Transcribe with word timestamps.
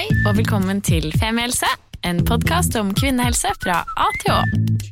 Hei 0.00 0.14
og 0.24 0.38
velkommen 0.38 0.78
til 0.80 1.10
Femihelse, 1.20 1.68
en 2.08 2.22
podkast 2.24 2.72
om 2.80 2.88
kvinnehelse 2.96 3.50
fra 3.60 3.82
A 4.00 4.06
til 4.22 4.30
Å. 4.32 4.38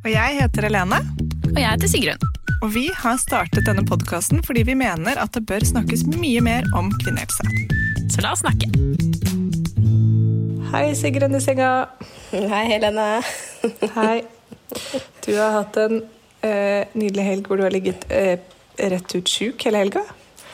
Og 0.03 0.09
jeg 0.13 0.35
heter 0.37 0.67
Helene. 0.67 0.99
Og 1.47 1.57
jeg 1.57 1.65
heter 1.65 1.89
Sigrun. 1.89 2.27
Og 2.59 2.75
vi 2.75 2.83
har 2.93 3.17
startet 3.17 3.65
denne 3.65 3.87
podkasten 3.89 4.43
fordi 4.45 4.67
vi 4.69 4.75
mener 4.77 5.17
at 5.17 5.33
det 5.33 5.47
bør 5.49 5.65
snakkes 5.65 6.05
mye 6.13 6.43
mer 6.45 6.69
om 6.77 6.93
kvinnehelse. 6.99 7.41
Så 8.13 8.21
la 8.21 8.35
oss 8.37 8.45
snakke. 8.45 8.69
Hei, 10.75 10.85
Sigrun 11.01 11.41
i 11.41 11.43
senga. 11.47 11.73
Hei, 12.35 12.63
Helene. 12.75 13.09
Hei. 13.97 14.19
Du 15.25 15.33
har 15.39 15.57
hatt 15.63 15.81
en 15.87 16.03
eh, 16.45 16.85
nydelig 16.93 17.31
helg 17.33 17.49
hvor 17.49 17.57
du 17.57 17.65
har 17.65 17.73
ligget 17.73 18.05
eh, 18.13 18.35
rett 18.93 19.17
ut 19.17 19.39
sjuk 19.39 19.71
hele 19.71 19.87
helga. 19.87 20.05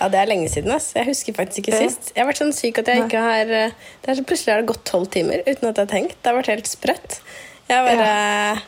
Ja, 0.00 0.08
Det 0.10 0.18
er 0.20 0.26
lenge 0.26 0.48
siden. 0.50 0.72
ass. 0.74 0.92
Jeg 0.96 1.06
husker 1.06 1.32
faktisk 1.36 1.62
ikke 1.64 1.78
sist. 1.84 2.12
Jeg 2.14 2.24
har 2.24 2.28
vært 2.32 2.40
sånn 2.42 2.52
syk 2.56 2.78
at 2.82 2.88
jeg 2.90 3.04
ikke 3.06 3.20
har 3.24 3.50
eh, 3.62 3.70
det 4.02 4.10
er 4.10 4.18
så 4.18 4.24
Plutselig 4.26 4.52
har 4.54 4.62
det 4.62 4.70
gått 4.72 4.84
tolv 4.84 5.06
timer 5.14 5.42
uten 5.46 5.68
at 5.70 5.76
jeg 5.78 5.86
har 5.86 5.92
tenkt. 5.92 6.16
Det 6.20 6.30
har 6.32 6.38
vært 6.40 6.52
helt 6.52 6.70
sprøtt. 6.70 7.20
Jeg 7.68 7.78
har 7.78 7.86
bare 7.88 8.62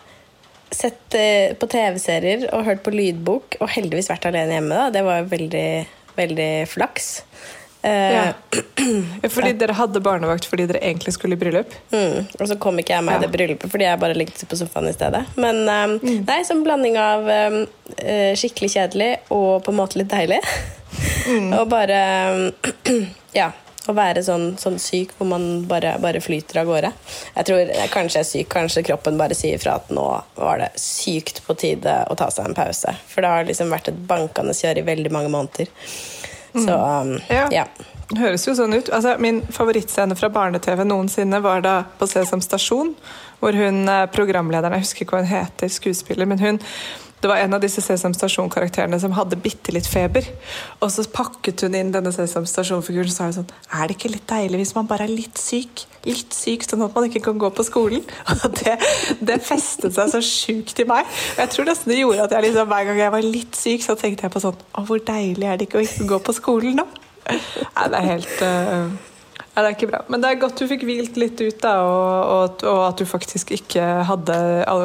sett 0.76 1.14
eh, 1.18 1.52
på 1.58 1.68
TV-serier 1.70 2.46
og 2.54 2.64
hørt 2.66 2.82
på 2.86 2.94
lydbok, 2.94 3.58
og 3.60 3.70
heldigvis 3.74 4.08
vært 4.10 4.26
alene 4.30 4.56
hjemme. 4.58 4.74
da. 4.74 4.90
Det 4.94 5.02
var 5.06 5.28
veldig, 5.30 5.68
veldig 6.16 6.50
flaks. 6.70 7.10
Eh, 7.86 8.16
Ja. 8.16 9.30
Fordi 9.30 9.50
dere 9.58 9.74
hadde 9.74 10.00
barnevakt 10.04 10.46
fordi 10.46 10.66
dere 10.70 10.78
egentlig 10.84 11.14
skulle 11.16 11.34
i 11.34 11.40
bryllup? 11.40 11.72
Mm, 11.90 12.28
og 12.38 12.48
så 12.48 12.56
kom 12.62 12.78
ikke 12.78 12.94
jeg 12.94 13.06
meg 13.06 13.18
i 13.18 13.24
det 13.24 13.30
bryllupet 13.32 13.72
fordi 13.72 13.86
jeg 13.88 14.00
bare 14.02 14.14
ligget 14.14 14.44
på 14.46 14.58
sofaen 14.58 14.86
i 14.90 14.94
stedet. 14.94 15.24
Men 15.34 15.62
um, 15.66 15.96
nei, 16.28 16.38
som 16.46 16.62
blanding 16.66 16.98
av 17.00 17.26
um, 17.26 17.60
eh, 17.98 18.32
skikkelig 18.38 18.72
kjedelig 18.76 19.10
og 19.34 19.64
på 19.66 19.74
en 19.74 19.80
måte 19.80 19.98
litt 20.00 20.10
deilig. 20.12 20.40
og 21.58 21.66
bare 21.72 22.02
um, 22.32 22.50
Ja. 23.36 23.52
Å 23.86 23.94
være 23.94 24.22
sånn, 24.26 24.56
sånn 24.58 24.80
syk 24.82 25.12
hvor 25.14 25.28
man 25.30 25.44
bare, 25.70 25.92
bare 26.02 26.18
flyter 26.18 26.58
av 26.58 26.66
gårde. 26.66 26.88
Jeg 27.36 27.46
tror 27.46 27.60
jeg, 27.60 27.90
Kanskje 27.92 28.18
jeg 28.18 28.24
er 28.24 28.30
syk, 28.32 28.48
kanskje 28.50 28.82
kroppen 28.88 29.20
bare 29.20 29.36
sier 29.38 29.60
fra 29.62 29.76
at 29.78 29.92
nå 29.94 30.06
var 30.34 30.58
det 30.58 30.72
sykt 30.82 31.38
på 31.46 31.54
tide 31.54 31.94
å 32.10 32.16
ta 32.18 32.26
seg 32.34 32.48
en 32.48 32.56
pause. 32.58 32.96
For 33.12 33.22
det 33.22 33.30
har 33.30 33.46
liksom 33.46 33.70
vært 33.70 33.92
et 33.92 34.00
bankende 34.10 34.56
kjør 34.58 34.82
i 34.82 34.86
veldig 34.88 35.12
mange 35.14 35.30
måneder. 35.30 35.70
Så 36.64 36.78
um, 36.78 37.18
Ja. 37.28 37.46
ja. 37.52 37.66
Det 38.06 38.20
høres 38.22 38.44
jo 38.46 38.52
sånn 38.54 38.76
ut. 38.76 38.86
Altså, 38.94 39.16
min 39.18 39.40
favorittscene 39.50 40.14
fra 40.14 40.28
barne-TV 40.30 40.84
noensinne 40.86 41.40
var 41.42 41.64
da 41.64 41.80
på 41.98 42.06
Sesam 42.06 42.42
stasjon, 42.44 42.92
hvor 43.40 43.56
hun 43.58 43.80
eh, 43.90 44.04
programlederen, 44.14 44.76
jeg 44.78 44.86
husker 44.86 45.02
ikke 45.02 45.16
hva 45.16 45.24
hun 45.24 45.32
heter, 45.32 45.72
skuespiller, 45.74 46.28
men 46.30 46.38
hun 46.38 46.60
det 47.26 47.32
var 47.32 47.42
en 47.42 47.56
av 47.56 47.62
disse 47.62 47.82
Sesam 47.82 48.12
Stasjon-karakterene 48.14 48.98
som 49.02 49.14
hadde 49.16 49.38
bitte 49.42 49.72
litt 49.74 49.88
feber. 49.90 50.28
Og 50.78 50.92
så 50.94 51.02
pakket 51.10 51.64
hun 51.66 51.74
inn 51.74 51.88
denne 51.90 52.12
Sesam 52.14 52.46
Stasjon-figuren 52.46 53.10
og 53.10 53.14
sa 53.16 53.26
hun 53.26 53.34
sånn 53.40 53.48
Er 53.74 53.88
det 53.88 53.96
ikke 53.96 54.12
litt 54.12 54.28
deilig 54.30 54.60
hvis 54.60 54.74
man 54.76 54.86
bare 54.86 55.08
er 55.08 55.10
litt 55.10 55.40
syk? 55.42 55.82
Litt 56.06 56.36
syk, 56.36 56.62
sånn 56.62 56.84
at 56.86 56.94
man 56.94 57.08
ikke 57.08 57.24
kan 57.24 57.40
gå 57.42 57.50
på 57.50 57.64
skolen? 57.66 58.04
Og 58.36 58.44
det, 58.60 58.76
det 59.26 59.40
festet 59.42 59.96
seg 59.96 60.12
så 60.12 60.20
sjukt 60.22 60.78
i 60.78 60.86
meg. 60.86 61.08
Jeg 61.40 61.50
tror 61.50 61.66
nesten 61.66 61.90
det 61.90 61.98
gjorde 61.98 62.28
at 62.28 62.36
jeg 62.36 62.46
liksom, 62.46 62.70
hver 62.70 62.86
gang 62.92 63.02
jeg 63.02 63.14
var 63.16 63.26
litt 63.26 63.58
syk, 63.58 63.82
så 63.82 63.98
tenkte 63.98 64.28
jeg 64.28 64.34
på 64.36 64.44
sånn 64.46 64.62
Å, 64.62 64.86
hvor 64.86 65.02
deilig 65.02 65.50
er 65.50 65.58
det 65.58 65.66
ikke 65.66 65.82
å 65.82 65.84
ikke 65.88 66.06
gå 66.14 66.20
på 66.28 66.36
skolen 66.36 66.78
nå? 66.78 66.86
Nei, 67.26 67.90
det 67.90 67.98
er 67.98 68.10
helt 68.12 68.46
uh 68.46 69.12
Nei, 69.56 69.62
det 69.64 69.68
er 69.70 69.74
ikke 69.78 69.88
bra. 69.88 69.98
Men 70.12 70.20
det 70.20 70.28
er 70.28 70.40
godt 70.42 70.58
du 70.60 70.66
fikk 70.68 70.82
hvilt 70.84 71.14
litt 71.16 71.40
ut, 71.40 71.58
da, 71.62 71.78
og, 71.80 72.16
og, 72.28 72.64
og 72.68 72.80
at 72.90 73.00
du 73.00 73.08
faktisk 73.08 73.54
ikke 73.56 73.86
hadde 74.04 74.36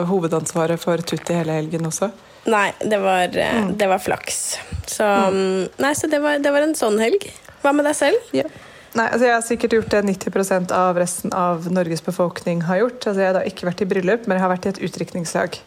hovedansvaret 0.08 0.80
for 0.80 1.04
Tutti 1.04 1.36
hele 1.36 1.58
helgen 1.58 1.90
også. 1.90 2.08
Nei, 2.50 2.72
det 2.80 2.98
var, 2.98 3.28
mm. 3.28 3.78
det 3.78 3.88
var 3.88 4.02
flaks. 4.02 4.58
Så, 4.90 5.06
mm, 5.06 5.70
nei, 5.78 5.94
så 5.96 6.10
det, 6.10 6.20
var, 6.24 6.42
det 6.42 6.52
var 6.52 6.66
en 6.66 6.76
sånn 6.78 6.98
helg. 7.02 7.28
Hva 7.62 7.74
med 7.76 7.86
deg 7.86 7.98
selv? 7.98 8.34
Ja. 8.34 8.48
Nei, 8.92 9.06
altså 9.06 9.28
Jeg 9.28 9.34
har 9.34 9.44
sikkert 9.46 9.76
gjort 9.78 9.94
det 9.94 10.02
90% 10.04 10.74
av 10.76 10.98
resten 11.00 11.32
av 11.38 11.70
Norges 11.72 12.02
befolkning 12.04 12.66
har 12.68 12.82
gjort. 12.82 13.06
Altså 13.06 13.22
Jeg 13.22 13.30
har 13.30 13.38
da 13.38 13.44
ikke 13.48 13.70
vært 13.70 13.84
i 13.86 13.88
bryllup, 13.94 14.26
men 14.28 14.38
jeg 14.38 14.44
har 14.44 14.52
vært 14.52 14.68
i 14.68 14.72
et 14.74 14.82
utdrikningslag. 14.88 15.60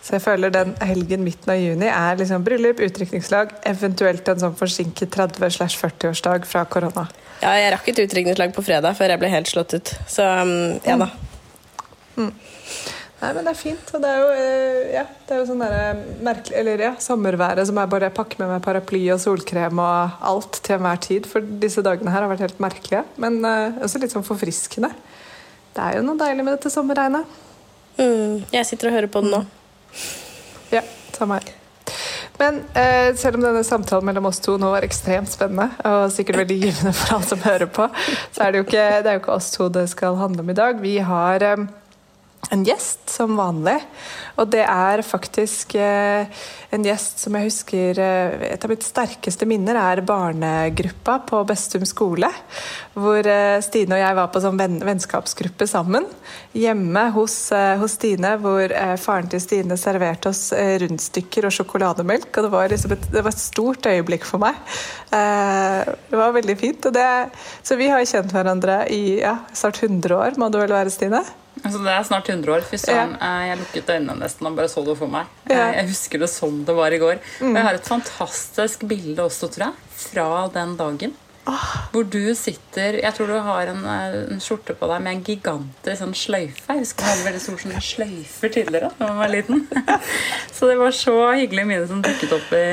Så 0.00 0.14
jeg 0.16 0.24
føler 0.24 0.52
den 0.54 0.76
helgen 0.80 1.24
midten 1.26 1.50
av 1.52 1.58
juni 1.60 1.88
er 1.90 2.20
liksom 2.20 2.44
bryllup, 2.44 2.78
utdrikningslag, 2.86 3.52
eventuelt 3.68 4.28
en 4.32 4.44
sånn 4.44 4.54
forsinket 4.56 5.12
30-40-årsdag 5.16 6.46
fra 6.48 6.64
korona. 6.68 7.04
Ja, 7.40 7.52
jeg 7.56 7.74
rakk 7.74 7.90
et 7.90 8.00
utdrikningslag 8.04 8.54
på 8.56 8.64
fredag 8.64 8.96
før 8.96 9.12
jeg 9.12 9.20
ble 9.20 9.32
helt 9.32 9.50
slått 9.50 9.74
ut. 9.76 9.92
Så 10.08 10.24
mm, 10.24 10.80
ja 10.86 10.96
da. 11.00 11.10
Nei, 13.20 13.34
men 13.36 13.44
det 13.44 13.52
er 13.52 13.58
fint. 13.58 13.90
Og 13.94 14.00
det 14.00 14.10
er 14.10 14.22
jo, 14.22 14.28
eh, 14.32 14.92
ja, 14.94 15.04
det 15.26 15.34
er 15.34 15.42
jo 15.42 15.48
sånn 15.50 15.64
merkelig 16.24 16.56
Eller 16.62 16.84
ja, 16.86 16.92
sommerværet 17.04 17.68
som 17.68 17.80
er 17.80 17.90
bare 17.92 18.08
jeg 18.08 18.16
pakker 18.16 18.40
med 18.40 18.54
meg 18.54 18.64
paraply 18.64 19.02
og 19.12 19.20
solkrem 19.20 19.82
og 19.82 20.24
alt 20.32 20.62
til 20.64 20.78
enhver 20.78 21.02
tid. 21.04 21.28
For 21.28 21.44
disse 21.62 21.84
dagene 21.84 22.14
her 22.14 22.24
har 22.24 22.32
vært 22.32 22.46
helt 22.48 22.64
merkelige. 22.64 23.04
Men 23.20 23.42
uh, 23.44 23.76
også 23.84 24.00
litt 24.00 24.16
sånn 24.16 24.26
forfriskende. 24.26 24.92
Det 25.76 25.84
er 25.84 26.00
jo 26.00 26.06
noe 26.06 26.18
deilig 26.18 26.46
med 26.46 26.56
dette 26.56 26.72
sommerregnet. 26.72 27.38
Mm, 28.00 28.46
jeg 28.54 28.66
sitter 28.66 28.88
og 28.88 28.96
hører 28.96 29.12
på 29.12 29.22
den 29.22 29.34
nå. 29.36 29.44
Ja, 30.72 30.82
samme 31.12 31.40
her. 31.40 31.56
Men 32.40 32.62
eh, 32.78 33.10
selv 33.20 33.36
om 33.36 33.42
denne 33.44 33.60
samtalen 33.66 34.06
mellom 34.08 34.30
oss 34.30 34.40
to 34.40 34.54
nå 34.56 34.70
var 34.72 34.86
ekstremt 34.86 35.28
spennende, 35.28 35.66
og 35.84 36.12
sikkert 36.14 36.40
veldig 36.40 36.56
givende 36.62 36.92
for 36.96 37.18
alle 37.18 37.28
som 37.28 37.42
hører 37.44 37.68
på, 37.68 37.88
så 38.32 38.46
er 38.46 38.52
det 38.54 38.62
jo 38.62 38.66
ikke, 38.68 38.86
det 39.04 39.16
jo 39.16 39.20
ikke 39.20 39.34
oss 39.34 39.50
to 39.52 39.68
det 39.74 39.84
skal 39.92 40.16
handle 40.16 40.46
om 40.46 40.52
i 40.52 40.56
dag. 40.56 40.80
Vi 40.80 40.94
har 41.04 41.44
eh, 41.44 41.66
en 42.50 42.64
gjest 42.66 43.10
som 43.10 43.36
vanlig, 43.38 43.76
og 44.40 44.48
det 44.50 44.62
er 44.64 45.02
faktisk 45.06 45.76
eh, 45.78 46.26
en 46.74 46.86
gjest 46.86 47.22
som 47.22 47.34
jeg 47.36 47.46
husker 47.46 47.98
eh, 48.02 48.46
Et 48.50 48.64
av 48.64 48.70
mitt 48.72 48.84
sterkeste 48.84 49.46
minner 49.48 49.78
er 49.78 50.02
barnegruppa 50.06 51.20
på 51.28 51.42
Bestum 51.46 51.84
skole, 51.86 52.30
hvor 52.98 53.26
eh, 53.26 53.60
Stine 53.62 53.94
og 53.94 54.02
jeg 54.02 54.18
var 54.18 54.30
på 54.34 54.42
sånn 54.42 54.58
venn, 54.58 54.78
vennskapsgruppe 54.86 55.68
sammen. 55.70 56.08
Hjemme 56.56 57.04
hos, 57.14 57.36
eh, 57.54 57.76
hos 57.78 57.94
Stine, 57.98 58.32
hvor 58.42 58.64
eh, 58.66 58.96
faren 58.98 59.30
til 59.30 59.42
Stine 59.42 59.78
serverte 59.78 60.32
oss 60.32 60.48
eh, 60.56 60.74
rundstykker 60.82 61.46
og 61.46 61.54
sjokolademelk. 61.54 62.32
Og 62.34 62.48
det 62.48 62.52
var, 62.54 62.70
liksom 62.72 62.96
et, 62.96 63.06
det 63.14 63.22
var 63.26 63.34
et 63.34 63.44
stort 63.44 63.86
øyeblikk 63.90 64.26
for 64.26 64.42
meg. 64.42 64.58
Det 65.10 66.18
var 66.18 66.34
veldig 66.34 66.58
fint. 66.58 66.90
Det, 66.94 67.06
så 67.62 67.78
vi 67.78 67.90
har 67.90 68.02
kjent 68.06 68.34
hverandre 68.34 68.82
i 68.90 69.20
ja, 69.20 69.36
snart 69.54 69.82
100 69.82 70.18
år, 70.18 70.38
må 70.40 70.50
det 70.50 70.64
vel 70.64 70.74
være, 70.80 70.94
Stine? 70.94 71.22
Altså, 71.64 71.80
det 71.84 71.92
er 71.92 72.04
snart 72.08 72.28
100 72.32 72.52
år. 72.56 72.62
Fy 72.70 72.76
søren. 72.80 73.16
Ja. 73.20 73.30
Jeg 73.50 73.58
lukket 73.62 73.90
øynene 73.96 74.18
nesten 74.22 74.46
og 74.50 74.56
bare 74.56 74.68
så 74.72 74.84
det 74.86 74.96
for 74.98 75.10
meg. 75.12 75.26
Ja. 75.50 75.68
Eh, 75.70 75.80
Jeg 75.80 75.88
husker 75.92 76.18
det 76.24 76.30
som 76.32 76.62
det 76.64 76.74
var 76.76 76.92
i 76.92 76.98
går. 77.02 77.18
Og 77.42 77.54
jeg 77.56 77.66
har 77.66 77.74
et 77.80 77.88
fantastisk 77.90 78.86
bilde 78.88 79.22
også, 79.22 79.50
tror 79.52 79.66
jeg, 79.70 79.74
fra 80.06 80.28
den 80.54 80.76
dagen. 80.80 81.16
Hvor 81.90 82.04
du 82.06 82.34
sitter 82.36 82.98
Jeg 83.00 83.14
tror 83.16 83.26
du 83.26 83.38
har 83.42 83.66
en, 83.72 83.80
eh, 83.84 84.18
en 84.34 84.40
skjorte 84.44 84.74
på 84.78 84.86
deg 84.86 85.00
med 85.02 85.16
en 85.16 85.22
gigantisk 85.24 85.98
sånn 86.02 86.14
sløyfe. 86.14 86.62
Jeg 86.68 86.78
husker 86.84 87.02
jeg 87.06 87.10
hadde 87.16 87.24
veldig 87.26 87.40
stor 87.42 87.56
sånn 87.62 87.80
sløyfer 87.88 88.52
tidligere 88.54 88.90
da 88.98 89.08
jeg 89.08 89.16
var 89.18 89.32
liten. 89.32 89.64
så 90.56 90.68
det 90.70 90.76
var 90.78 90.94
så 90.94 91.16
hyggelige 91.40 91.66
minner 91.66 91.88
som 91.90 92.02
dukket 92.04 92.36
opp 92.36 92.52
i, 92.54 92.66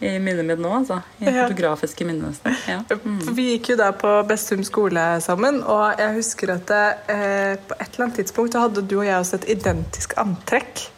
i 0.00 0.18
minnet 0.20 0.44
mitt 0.44 0.58
nå. 0.60 0.68
Altså. 0.80 0.98
I 1.18 1.24
Ja. 1.30 1.46
fotografiske 1.48 2.04
minner. 2.04 2.34
Ja. 2.68 2.80
Mm. 3.04 3.34
Vi 3.34 3.46
gikk 3.58 3.70
jo 3.70 3.76
da 3.76 3.92
på 3.92 4.10
Bestum 4.28 4.64
skole 4.64 5.20
sammen, 5.24 5.62
og 5.64 5.98
jeg 5.98 6.14
husker 6.14 6.52
at 6.54 6.66
det, 6.66 6.82
eh, 7.08 7.56
på 7.68 7.74
et 7.80 7.88
eller 7.94 8.04
annet 8.04 8.16
tidspunkt 8.20 8.52
så 8.52 8.60
hadde 8.66 8.82
du 8.86 8.98
og 9.00 9.06
jeg 9.06 9.16
også 9.20 9.34
et 9.40 9.48
identisk 9.56 10.12
antrekk. 10.18 10.88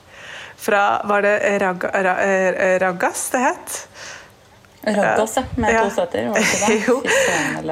Fra 0.58 1.00
Var 1.06 1.22
det 1.22 1.60
Raga, 1.62 1.90
ra, 2.02 2.16
eh, 2.20 2.78
Ragas 2.82 3.28
det 3.30 3.40
het? 3.40 3.88
Raddas, 4.96 5.36
ja. 5.36 5.42
Med 5.56 5.72
Ja. 5.74 5.82
to 5.84 5.90
søter. 5.94 6.28
var 6.28 6.34
det 6.34 6.46
ikke 6.48 6.66
det? 6.66 6.78
Jo. 6.88 7.02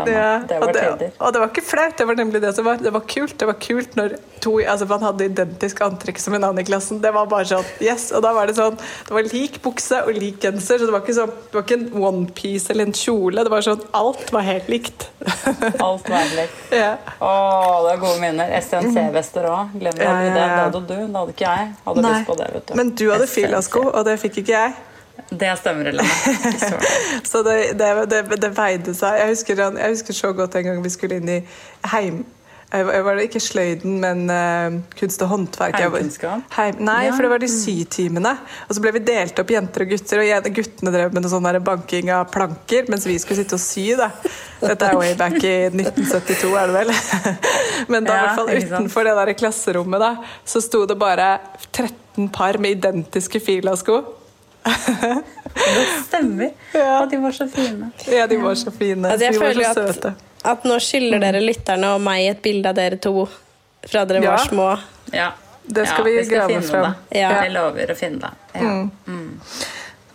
Ja, 0.06 0.38
Det 0.48 0.56
og, 0.60 0.66
var 0.66 0.72
det, 0.72 0.82
tider. 0.82 1.10
og 1.18 1.32
det 1.32 1.40
var 1.40 1.48
ikke 1.52 1.62
flaut, 1.64 1.96
det 1.98 2.06
var 2.06 2.14
nemlig 2.18 2.40
det 2.42 2.54
som 2.56 2.64
var 2.66 2.76
Det 2.82 2.92
var 2.92 3.00
kult 3.08 3.36
Det 3.38 3.46
var 3.46 3.54
kult 3.62 3.94
når 3.96 4.16
to, 4.42 4.58
altså 4.60 4.86
man 4.86 5.00
hadde 5.02 5.24
identisk 5.30 5.80
antrekk 5.82 6.18
som 6.20 6.34
en 6.36 6.44
annen 6.44 6.60
i 6.60 6.64
klassen. 6.68 7.00
Det 7.02 7.10
var 7.14 7.26
bare 7.26 7.44
sånn, 7.48 7.64
yes, 7.82 8.10
Og 8.12 8.22
da 8.22 8.32
var 8.36 8.46
det 8.46 8.56
sånn 8.58 8.76
Det 8.78 9.14
var 9.16 9.22
lik 9.32 9.60
bukse 9.64 10.02
og 10.06 10.12
lik 10.14 10.38
genser, 10.42 10.78
så 10.78 10.86
det 10.86 10.92
var 10.94 11.00
ikke, 11.02 11.16
sånn, 11.16 11.32
det 11.50 11.54
var 11.56 11.64
ikke 11.66 11.78
en 11.80 12.02
onepiece 12.10 12.70
eller 12.70 12.86
en 12.90 12.92
kjole. 12.92 13.42
Det 13.46 13.50
var 13.50 13.64
sånn 13.66 13.82
Alt 13.96 14.30
var 14.32 14.42
helt 14.46 14.68
likt. 14.68 15.08
Alt 15.86 16.08
var 16.08 16.18
helt 16.20 16.36
likt. 16.36 16.58
ja. 16.76 16.96
Å, 17.20 17.32
det 17.86 17.94
er 17.96 18.00
gode 18.02 18.20
minner. 18.22 18.52
SNC-vester 18.60 19.48
òg. 19.50 19.72
Glem 19.80 19.96
det. 19.96 20.04
Ja, 20.04 20.12
ja, 20.22 20.34
Det 20.34 20.42
ja. 20.42 20.56
hadde 20.66 20.80
du, 20.86 20.94
det 20.94 21.16
hadde 21.16 21.32
ikke 21.34 21.48
jeg. 21.48 21.72
Hadde 21.86 22.04
lyst 22.06 22.26
på 22.28 22.36
det, 22.38 22.50
vet 22.54 22.66
du. 22.68 22.74
Men 22.78 22.90
du 22.98 23.04
hadde 23.10 23.26
filasko, 23.30 23.82
og 23.90 24.04
det 24.06 24.18
fikk 24.22 24.42
ikke 24.44 24.52
jeg. 24.54 24.76
Det 25.30 25.50
stemmer, 25.58 25.84
Helene. 25.90 26.08
Så 27.30 27.42
det, 27.42 27.56
det, 27.78 27.90
det, 28.12 28.22
det 28.42 28.52
veide 28.56 28.94
seg. 28.94 29.18
Jeg 29.22 29.32
husker, 29.34 29.60
jeg 29.80 29.92
husker 29.96 30.14
så 30.16 30.32
godt 30.36 30.54
en 30.60 30.70
gang 30.70 30.82
vi 30.84 30.92
skulle 30.96 31.20
inn 31.22 31.36
i 31.40 31.42
heim... 31.92 32.24
Jeg 32.66 33.04
var- 33.06 33.20
ikke 33.22 33.38
sløyden, 33.40 34.00
men 34.02 34.24
uh, 34.26 34.74
kunst 34.98 35.22
og 35.22 35.28
håndverk. 35.30 35.76
Heimkunnskap? 35.78 36.42
Heim, 36.56 36.80
nei, 36.84 37.04
Ja. 37.06 37.12
for 37.14 37.22
det 37.22 37.30
var 37.30 37.38
de 37.40 37.48
sytimene. 37.48 38.32
Og 38.66 38.74
så 38.74 38.82
ble 38.82 38.90
vi 38.96 39.02
delt 39.06 39.38
opp 39.38 39.52
jenter 39.54 39.84
og 39.84 39.92
gutter, 39.94 40.22
og 40.24 40.48
guttene 40.58 40.92
drev 40.92 41.14
med 41.14 41.28
sånn 41.30 41.46
banking 41.64 42.10
av 42.10 42.26
planker, 42.34 42.90
mens 42.90 43.06
vi 43.06 43.14
skulle 43.22 43.38
sitte 43.38 43.54
og 43.54 43.62
sy. 43.62 43.86
da. 43.96 44.10
Dette 44.64 44.90
er 44.90 44.98
way 44.98 45.14
back 45.16 45.38
i 45.46 45.54
1972, 45.70 46.50
er 46.58 46.66
det 46.66 46.76
vel? 46.80 46.92
Men 47.94 48.04
da, 48.10 48.12
i 48.12 48.18
Ja, 48.18 48.26
hvert 48.26 48.42
fall 48.42 48.52
utenfor 48.66 49.06
det 49.08 49.14
der 49.22 49.32
klasserommet, 49.38 50.02
da, 50.02 50.12
så 50.44 50.60
sto 50.66 50.82
det 50.90 50.98
bare 51.00 51.30
13 51.70 52.28
par 52.34 52.58
med 52.58 52.80
identiske 52.80 53.40
filasko. 53.46 54.02
Det 55.56 55.86
stemmer. 56.06 56.50
Ja. 56.74 56.98
Og 57.02 57.10
de 57.10 57.16
var 57.22 57.32
så 57.32 57.46
fine. 57.48 57.90
Ja, 58.12 58.26
de 58.28 58.36
var 58.42 58.54
så 58.60 58.70
fine. 58.74 59.08
Altså, 59.08 59.24
jeg 59.24 59.34
de 59.34 59.40
var 59.40 59.74
så 59.74 59.86
søte. 59.92 60.10
at 60.44 60.64
nå 60.68 60.76
skylder 60.84 61.22
dere 61.22 61.40
lytterne 61.40 61.94
og 61.96 62.02
meg 62.04 62.26
et 62.34 62.42
bilde 62.44 62.68
av 62.68 62.76
dere 62.76 62.98
to 63.00 63.24
fra 63.86 64.04
dere 64.04 64.22
Ja. 64.22 64.30
var 64.34 64.44
små. 64.44 64.68
Ja. 65.14 65.30
Det 65.66 65.86
skal 65.88 66.04
vi 66.04 66.12
vi 66.18 66.24
skal 66.28 66.50
frem. 66.50 66.62
fram. 66.62 66.94
Ja. 67.10 67.30
Jeg 67.42 67.52
lover 67.54 67.90
å 67.90 67.96
finne 67.98 68.20
det. 68.20 68.60
Ja. 68.60 68.76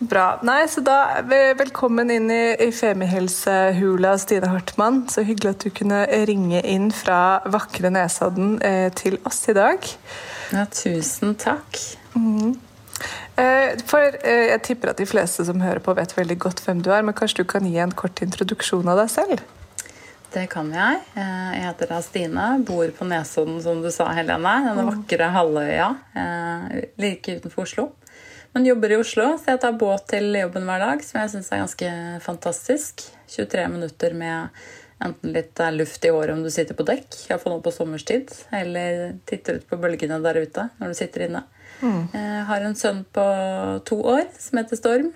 Bra. 0.02 0.38
Nei, 0.42 0.64
så 0.66 0.80
da 0.82 1.22
Velkommen 1.28 2.10
inn 2.10 2.30
i, 2.30 2.56
i 2.58 2.70
Femihelsehula, 2.74 4.16
Stine 4.18 4.48
Hartmann. 4.50 5.04
Så 5.08 5.22
hyggelig 5.22 5.50
at 5.56 5.66
du 5.66 5.70
kunne 5.70 6.06
ringe 6.26 6.62
inn 6.66 6.88
fra 6.90 7.40
vakre 7.46 7.90
Nesodden 7.94 8.56
eh, 8.62 8.88
til 8.98 9.18
oss 9.28 9.44
i 9.48 9.54
dag. 9.58 9.78
Ja, 10.52 10.64
tusen 10.70 11.36
takk. 11.38 11.78
Eh, 12.16 12.52
for 13.88 14.04
eh, 14.04 14.46
Jeg 14.52 14.62
tipper 14.68 14.92
at 14.92 15.00
de 15.00 15.06
fleste 15.08 15.44
som 15.48 15.60
hører 15.64 15.82
på, 15.84 15.94
vet 15.98 16.14
veldig 16.16 16.38
godt 16.38 16.62
hvem 16.66 16.82
du 16.84 16.92
er, 16.92 17.02
men 17.02 17.16
kanskje 17.16 17.42
du 17.42 17.50
kan 17.50 17.66
gi 17.66 17.78
en 17.82 17.94
kort 17.96 18.22
introduksjon 18.24 18.88
av 18.88 19.00
deg 19.02 19.12
selv? 19.12 19.42
Det 20.32 20.46
kan 20.52 20.70
jeg. 20.72 21.00
Eh, 21.14 21.48
Jeg 21.58 21.64
heter 21.66 21.90
da 21.92 22.00
Stine, 22.04 22.46
bor 22.64 22.88
på 22.96 23.08
Nesodden, 23.08 23.58
som 23.64 23.82
du 23.84 23.90
sa, 23.92 24.08
Helene. 24.16 24.54
Denne 24.68 24.86
vakre 24.88 25.32
halvøya 25.34 25.88
eh, 26.16 26.78
like 27.02 27.36
utenfor 27.40 27.66
Oslo. 27.66 27.90
Men 28.52 28.66
jobber 28.68 28.92
i 28.92 29.00
Oslo, 29.00 29.26
så 29.40 29.54
jeg 29.54 29.60
tar 29.62 29.76
båt 29.80 30.06
til 30.12 30.34
jobben 30.36 30.66
hver 30.68 30.80
dag, 30.84 31.04
som 31.04 31.20
jeg 31.22 31.32
syns 31.34 31.52
er 31.52 31.62
ganske 31.62 31.90
fantastisk. 32.24 33.06
23 33.32 33.68
minutter 33.72 34.16
med 34.16 34.64
enten 35.02 35.32
litt 35.36 35.60
eh, 35.60 35.72
luft 35.76 36.04
i 36.04 36.12
håret 36.12 36.36
om 36.36 36.42
du 36.44 36.50
sitter 36.52 36.76
på 36.78 36.86
dekk, 36.88 37.16
iallfall 37.28 37.56
nå 37.56 37.62
på 37.64 37.72
sommerstid, 37.74 38.32
eller 38.56 39.18
titter 39.28 39.60
ut 39.60 39.68
på 39.68 39.80
bølgene 39.80 40.20
der 40.24 40.40
ute 40.44 40.68
når 40.78 40.92
du 40.92 41.00
sitter 41.00 41.26
inne. 41.28 41.44
Jeg 41.82 42.44
har 42.46 42.60
en 42.68 42.74
sønn 42.78 43.02
på 43.12 43.24
to 43.88 43.98
år 44.14 44.28
som 44.38 44.58
heter 44.60 44.78
Storm. 44.78 45.12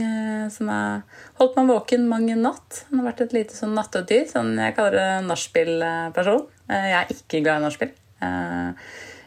eh, 0.00 0.48
Som 0.48 0.68
har 0.72 1.02
holdt 1.38 1.56
meg 1.56 1.68
våken 1.68 2.08
mang 2.08 2.28
en 2.30 2.42
natt. 2.42 2.84
Han 2.90 3.00
har 3.02 3.10
vært 3.12 3.20
et 3.26 3.32
lite 3.36 3.54
sånn 3.56 3.74
nattedyr. 3.76 4.26
Sånn 4.30 4.54
jeg 4.56 4.74
kaller 4.76 4.96
det 4.96 5.28
nachspiel-person. 5.28 6.46
Eh, 6.70 6.88
Jeg 6.90 6.98
er 7.00 7.14
ikke 7.14 7.42
glad 7.44 7.60
i 7.60 7.64
nachspiel. 7.68 7.92
Eh, 8.22 8.72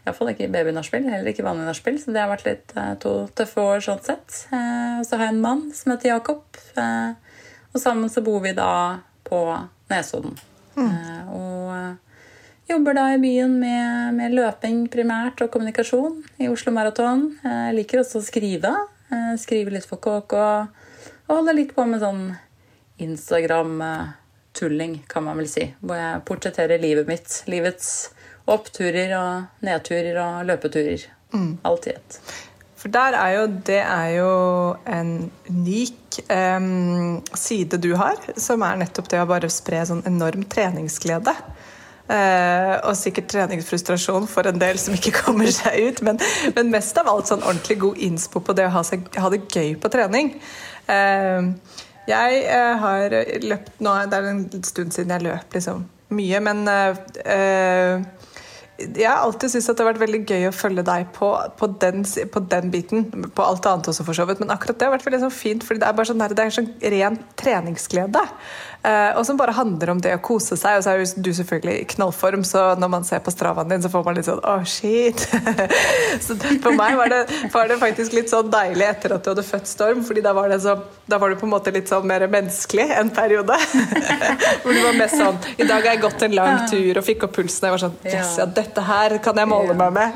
Iallfall 0.06 0.34
ikke 0.34 0.50
baby-nachspiel, 0.52 1.06
heller 1.08 1.32
ikke 1.32 1.46
vanlig 1.46 1.64
nachspiel. 1.70 1.96
Så 2.02 2.12
det 2.12 2.20
har 2.20 2.28
vært 2.34 2.46
litt 2.50 2.74
eh, 2.76 2.94
to 3.00 3.14
tøffe 3.36 3.62
år 3.64 3.80
sånn 3.86 4.02
sett. 4.04 4.48
Eh, 4.52 5.00
så 5.08 5.16
har 5.18 5.28
jeg 5.30 5.36
en 5.38 5.42
mann 5.46 5.72
som 5.72 5.94
heter 5.94 6.10
Jakob. 6.16 6.44
eh, 6.76 7.14
Og 7.74 7.82
sammen 7.82 8.10
så 8.12 8.22
bor 8.24 8.42
vi 8.44 8.52
da 8.54 9.00
på 9.24 9.40
Nesodden. 9.90 10.36
Mm. 10.76 11.30
Og 11.34 11.72
eh, 11.78 12.03
Jobber 12.74 12.94
da 12.98 13.14
i 13.14 13.18
byen 13.22 13.60
med, 13.62 14.16
med 14.18 14.34
løping 14.34 14.88
primært 14.90 15.44
og 15.46 15.52
kommunikasjon 15.54 16.16
i 16.42 16.48
Oslo 16.50 16.72
Maraton. 16.74 17.28
Jeg 17.46 17.76
liker 17.78 18.00
også 18.02 18.18
å 18.18 18.26
skrive. 18.26 18.72
Eh, 19.14 19.36
Skrive 19.38 19.70
litt 19.76 19.86
for 19.86 20.02
KK. 20.02 20.34
Og 21.28 21.34
holder 21.36 21.54
litt 21.54 21.76
på 21.76 21.86
med 21.86 22.02
sånn 22.02 22.24
Instagram-tulling, 23.06 24.96
kan 25.06 25.22
man 25.28 25.38
vel 25.38 25.50
si. 25.52 25.68
Hvor 25.86 26.02
jeg 26.02 26.24
portretterer 26.26 26.82
livet 26.82 27.06
mitt. 27.12 27.36
Livets 27.52 28.10
oppturer 28.50 29.14
og 29.20 29.62
nedturer 29.70 30.18
og 30.24 30.42
løpeturer. 30.50 31.06
Alt 31.70 31.86
i 31.92 31.94
ett. 31.94 32.18
For 32.82 32.90
der 32.98 33.14
er 33.20 33.36
jo, 33.36 33.44
det 33.70 33.84
er 33.84 34.10
jo 34.16 34.32
en 34.90 35.30
unik 35.46 36.24
um, 36.26 37.22
side 37.38 37.78
du 37.86 37.94
har, 38.02 38.18
som 38.34 38.66
er 38.66 38.82
nettopp 38.82 39.14
det 39.14 39.22
å 39.22 39.30
bare 39.30 39.54
spre 39.54 39.86
sånn 39.92 40.02
enorm 40.10 40.50
treningsglede. 40.50 41.38
Eh, 42.12 42.74
og 42.84 42.98
sikkert 43.00 43.30
treningsfrustrasjon 43.32 44.26
for 44.28 44.50
en 44.50 44.60
del 44.60 44.80
som 44.82 44.96
ikke 44.98 45.14
kommer 45.22 45.52
seg 45.56 45.88
ut. 45.88 46.04
Men, 46.06 46.20
men 46.58 46.74
mest 46.74 46.98
av 47.00 47.10
alt 47.12 47.32
sånn 47.32 47.46
ordentlig 47.46 47.80
god 47.86 48.02
innspo 48.10 48.44
på 48.44 48.56
det 48.58 48.68
å 48.68 48.74
ha, 48.76 48.84
seg, 48.88 49.08
ha 49.16 49.32
det 49.32 49.46
gøy 49.48 49.76
på 49.80 49.92
trening. 49.94 50.34
Eh, 50.92 51.50
jeg 52.10 52.44
eh, 52.52 52.74
har 52.82 53.14
løpt 53.48 53.78
nå 53.80 53.92
Det 54.12 54.18
er 54.18 54.26
en 54.28 54.42
stund 54.68 54.92
siden 54.92 55.14
jeg 55.16 55.24
løp 55.24 55.56
liksom 55.56 55.86
mye, 56.14 56.40
men 56.44 56.68
jeg 58.82 59.06
har 59.06 59.22
alltid 59.22 59.52
syntes 59.52 59.70
at 59.70 59.78
det 59.78 59.84
har 59.84 59.92
vært 59.92 60.02
veldig 60.02 60.20
gøy 60.26 60.48
å 60.50 60.56
følge 60.56 60.84
deg 60.88 61.10
på, 61.14 61.30
på, 61.60 61.68
den, 61.82 62.02
på 62.34 62.42
den 62.50 62.72
biten. 62.74 63.06
På 63.38 63.46
alt 63.46 63.68
annet 63.70 63.90
også, 63.92 64.06
for 64.08 64.18
så 64.18 64.26
vidt. 64.26 64.42
Men 64.42 64.54
akkurat 64.54 64.80
det 64.80 64.88
har 64.88 64.96
vært 64.96 65.06
veldig 65.06 65.22
sånn 65.28 65.36
fint, 65.36 65.66
fordi 65.66 65.84
det 65.84 65.90
er 65.90 65.98
bare 66.00 66.10
sånn, 66.10 66.24
der, 66.24 66.34
det 66.34 66.46
er 66.48 66.56
sånn 66.58 66.72
ren 66.96 67.20
treningsglede. 67.40 68.24
Eh, 68.84 69.12
og 69.16 69.24
som 69.24 69.38
bare 69.40 69.54
handler 69.56 69.94
om 69.94 70.00
det 70.04 70.12
å 70.18 70.22
kose 70.26 70.58
seg. 70.60 70.80
Og 70.80 70.84
så 70.84 70.92
er 70.92 71.04
jo 71.04 71.22
du 71.24 71.30
selvfølgelig 71.38 71.76
i 71.80 71.86
knallform, 71.94 72.42
så 72.48 72.66
når 72.80 72.92
man 72.92 73.06
ser 73.08 73.22
på 73.24 73.32
stravaen 73.32 73.70
din, 73.72 73.84
så 73.84 73.92
får 73.94 74.04
man 74.08 74.18
litt 74.18 74.28
sånn 74.28 74.42
åh, 74.42 74.66
shit. 74.68 75.24
så 76.26 76.36
for 76.36 76.76
meg 76.76 76.98
var 77.00 77.14
det, 77.14 77.22
var 77.54 77.70
det 77.72 77.80
faktisk 77.80 78.18
litt 78.18 78.34
sånn 78.34 78.52
deilig 78.52 78.90
etter 78.90 79.16
at 79.16 79.24
du 79.24 79.32
hadde 79.32 79.46
født 79.48 79.70
Storm, 79.70 80.04
fordi 80.04 80.26
da 80.26 80.34
var, 80.36 80.50
det 80.52 80.60
så, 80.66 80.76
da 81.10 81.22
var 81.22 81.32
du 81.32 81.40
på 81.40 81.48
en 81.48 81.54
måte 81.54 81.72
litt 81.74 81.88
sånn 81.94 82.10
mer 82.10 82.26
menneskelig 82.28 82.90
en 82.98 83.14
periode. 83.14 83.56
Hvor 84.66 84.74
du 84.74 84.82
var 84.82 84.98
mest 84.98 85.16
sånn 85.22 85.40
I 85.56 85.64
dag 85.70 85.78
har 85.78 85.94
jeg 85.94 86.04
gått 86.04 86.28
en 86.28 86.36
lang 86.36 86.68
tur 86.74 87.00
og 87.00 87.08
fikk 87.08 87.28
opp 87.30 87.38
pulsen. 87.38 87.70
Jeg 87.70 87.78
var 87.78 87.86
sånn 87.86 88.00
Yes, 88.04 88.36
ja, 88.36 88.50
dette 88.64 88.84
her 88.88 89.18
kan 89.24 89.40
jeg 89.44 89.50
måle 89.52 89.76
meg 89.78 89.94
med. 90.00 90.12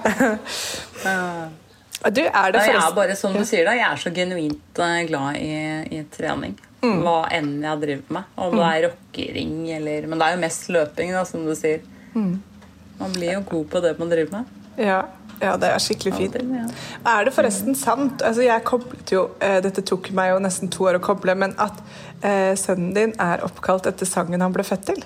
Du, 2.14 2.22
er 2.22 2.54
det 2.54 2.62
Jeg 2.68 2.78
er 2.78 2.94
bare 2.96 3.16
som 3.18 3.34
du 3.34 3.42
sier 3.48 3.66
da, 3.66 3.74
jeg 3.76 3.88
er 3.88 4.02
så 4.02 4.12
genuint 4.14 4.82
eh, 4.86 4.98
glad 5.10 5.40
i, 5.42 5.54
i 5.98 6.02
trening. 6.14 6.56
Hva 6.82 7.24
enn 7.34 7.56
jeg 7.66 7.82
driver 7.82 8.18
med. 8.20 8.34
Om 8.38 8.54
det 8.54 8.68
er 8.68 8.84
rockering 8.86 9.56
eller 9.80 10.06
Men 10.08 10.22
det 10.22 10.28
er 10.28 10.36
jo 10.36 10.42
mest 10.44 10.68
løping, 10.72 11.14
da, 11.16 11.24
som 11.26 11.46
du 11.48 11.56
sier. 11.58 11.82
Man 12.14 13.14
blir 13.16 13.34
jo 13.34 13.42
god 13.50 13.66
på 13.74 13.82
det 13.84 13.96
man 14.00 14.14
driver 14.14 14.40
med. 14.40 14.54
Ja, 14.78 15.02
ja, 15.42 15.54
det 15.58 15.70
er 15.70 15.82
skikkelig 15.82 16.14
fint. 16.18 16.38
Ja. 16.38 16.66
Er 17.14 17.28
det 17.28 17.34
forresten 17.36 17.78
sant 17.78 18.24
altså 18.26 18.46
jeg 18.46 18.64
koblet 18.66 19.12
jo, 19.14 19.28
eh, 19.42 19.60
Dette 19.66 19.84
tok 19.86 20.10
meg 20.18 20.32
jo 20.32 20.40
nesten 20.42 20.72
to 20.74 20.88
år 20.90 20.98
å 20.98 21.04
koble, 21.04 21.36
men 21.38 21.54
at 21.62 21.78
eh, 22.22 22.54
sønnen 22.58 22.94
din 22.96 23.14
er 23.22 23.46
oppkalt 23.46 23.90
etter 23.90 24.10
sangen 24.10 24.42
han 24.42 24.56
ble 24.56 24.66
født 24.66 24.88
til? 24.90 25.04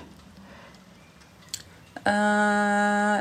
Eh, 2.02 3.18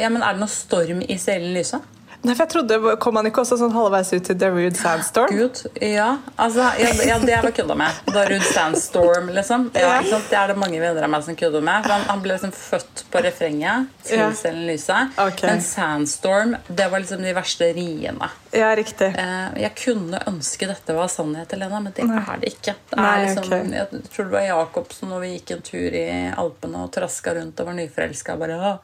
ja, 0.00 0.10
men 0.12 0.20
er 0.20 0.36
det 0.36 0.42
noe 0.42 0.52
storm 0.52 1.00
i 1.06 1.16
Selen 1.20 1.54
Lyse? 1.56 1.80
Nei, 2.20 2.34
for 2.34 2.44
jeg 2.44 2.50
trodde, 2.52 2.96
Kom 3.00 3.16
han 3.16 3.28
ikke 3.30 3.40
også 3.44 3.56
sånn 3.60 3.72
halvveis 3.72 4.10
ut 4.12 4.26
til 4.28 4.36
Darude 4.40 4.76
Sandstorm? 4.76 5.32
Gud, 5.32 5.62
ja. 5.80 6.10
Altså, 6.36 6.66
ja, 6.76 6.90
ja 7.08 7.16
det 7.22 7.36
har 7.38 7.48
jeg 7.48 7.56
kødda 7.62 7.76
med. 7.80 8.00
Darude 8.12 8.44
Sandstorm, 8.44 9.30
liksom. 9.32 9.70
Ja? 9.72 9.94
Det 10.04 10.36
er 10.36 10.52
det 10.52 10.58
mange 10.60 10.80
venner 10.82 11.06
av 11.06 11.12
meg 11.14 11.24
som 11.24 11.38
kødder 11.38 11.64
med. 11.64 11.88
Han, 11.88 12.04
han 12.10 12.24
ble 12.24 12.36
liksom 12.36 12.52
født 12.56 13.04
på 13.12 13.24
refrenget 13.24 13.88
til 14.04 14.20
Ja. 14.20 14.28
Selen 14.36 14.66
Lyse. 14.68 14.98
Okay. 15.16 15.48
Men 15.48 15.64
Sandstorm, 15.64 16.56
det 16.68 16.90
var 16.92 17.00
liksom 17.00 17.24
de 17.24 17.34
verste 17.36 17.72
riene. 17.76 18.30
Ja, 18.52 18.72
riktig. 18.76 19.12
Eh, 19.16 19.60
jeg 19.62 19.74
kunne 19.78 20.20
ønske 20.28 20.68
dette 20.68 20.96
var 20.96 21.08
sannhet, 21.12 21.52
Helena, 21.54 21.80
men 21.80 21.94
det 21.96 22.04
er 22.04 22.40
det 22.42 22.52
ikke. 22.52 22.74
Det 22.90 22.98
er 22.98 23.04
Nei, 23.04 23.18
liksom, 23.24 23.46
okay. 23.46 23.70
Jeg 23.78 24.08
tror 24.10 24.26
det 24.28 24.34
var 24.34 24.48
Jacobsen 24.48 25.14
når 25.14 25.22
vi 25.24 25.36
gikk 25.38 25.54
en 25.56 25.68
tur 25.70 26.00
i 26.02 26.08
Alpene 26.36 26.82
og 26.84 26.92
traska 26.94 27.36
rundt 27.38 27.62
og 27.62 27.70
var 27.70 27.78
nyforelska, 27.78 28.36
bare 28.40 28.74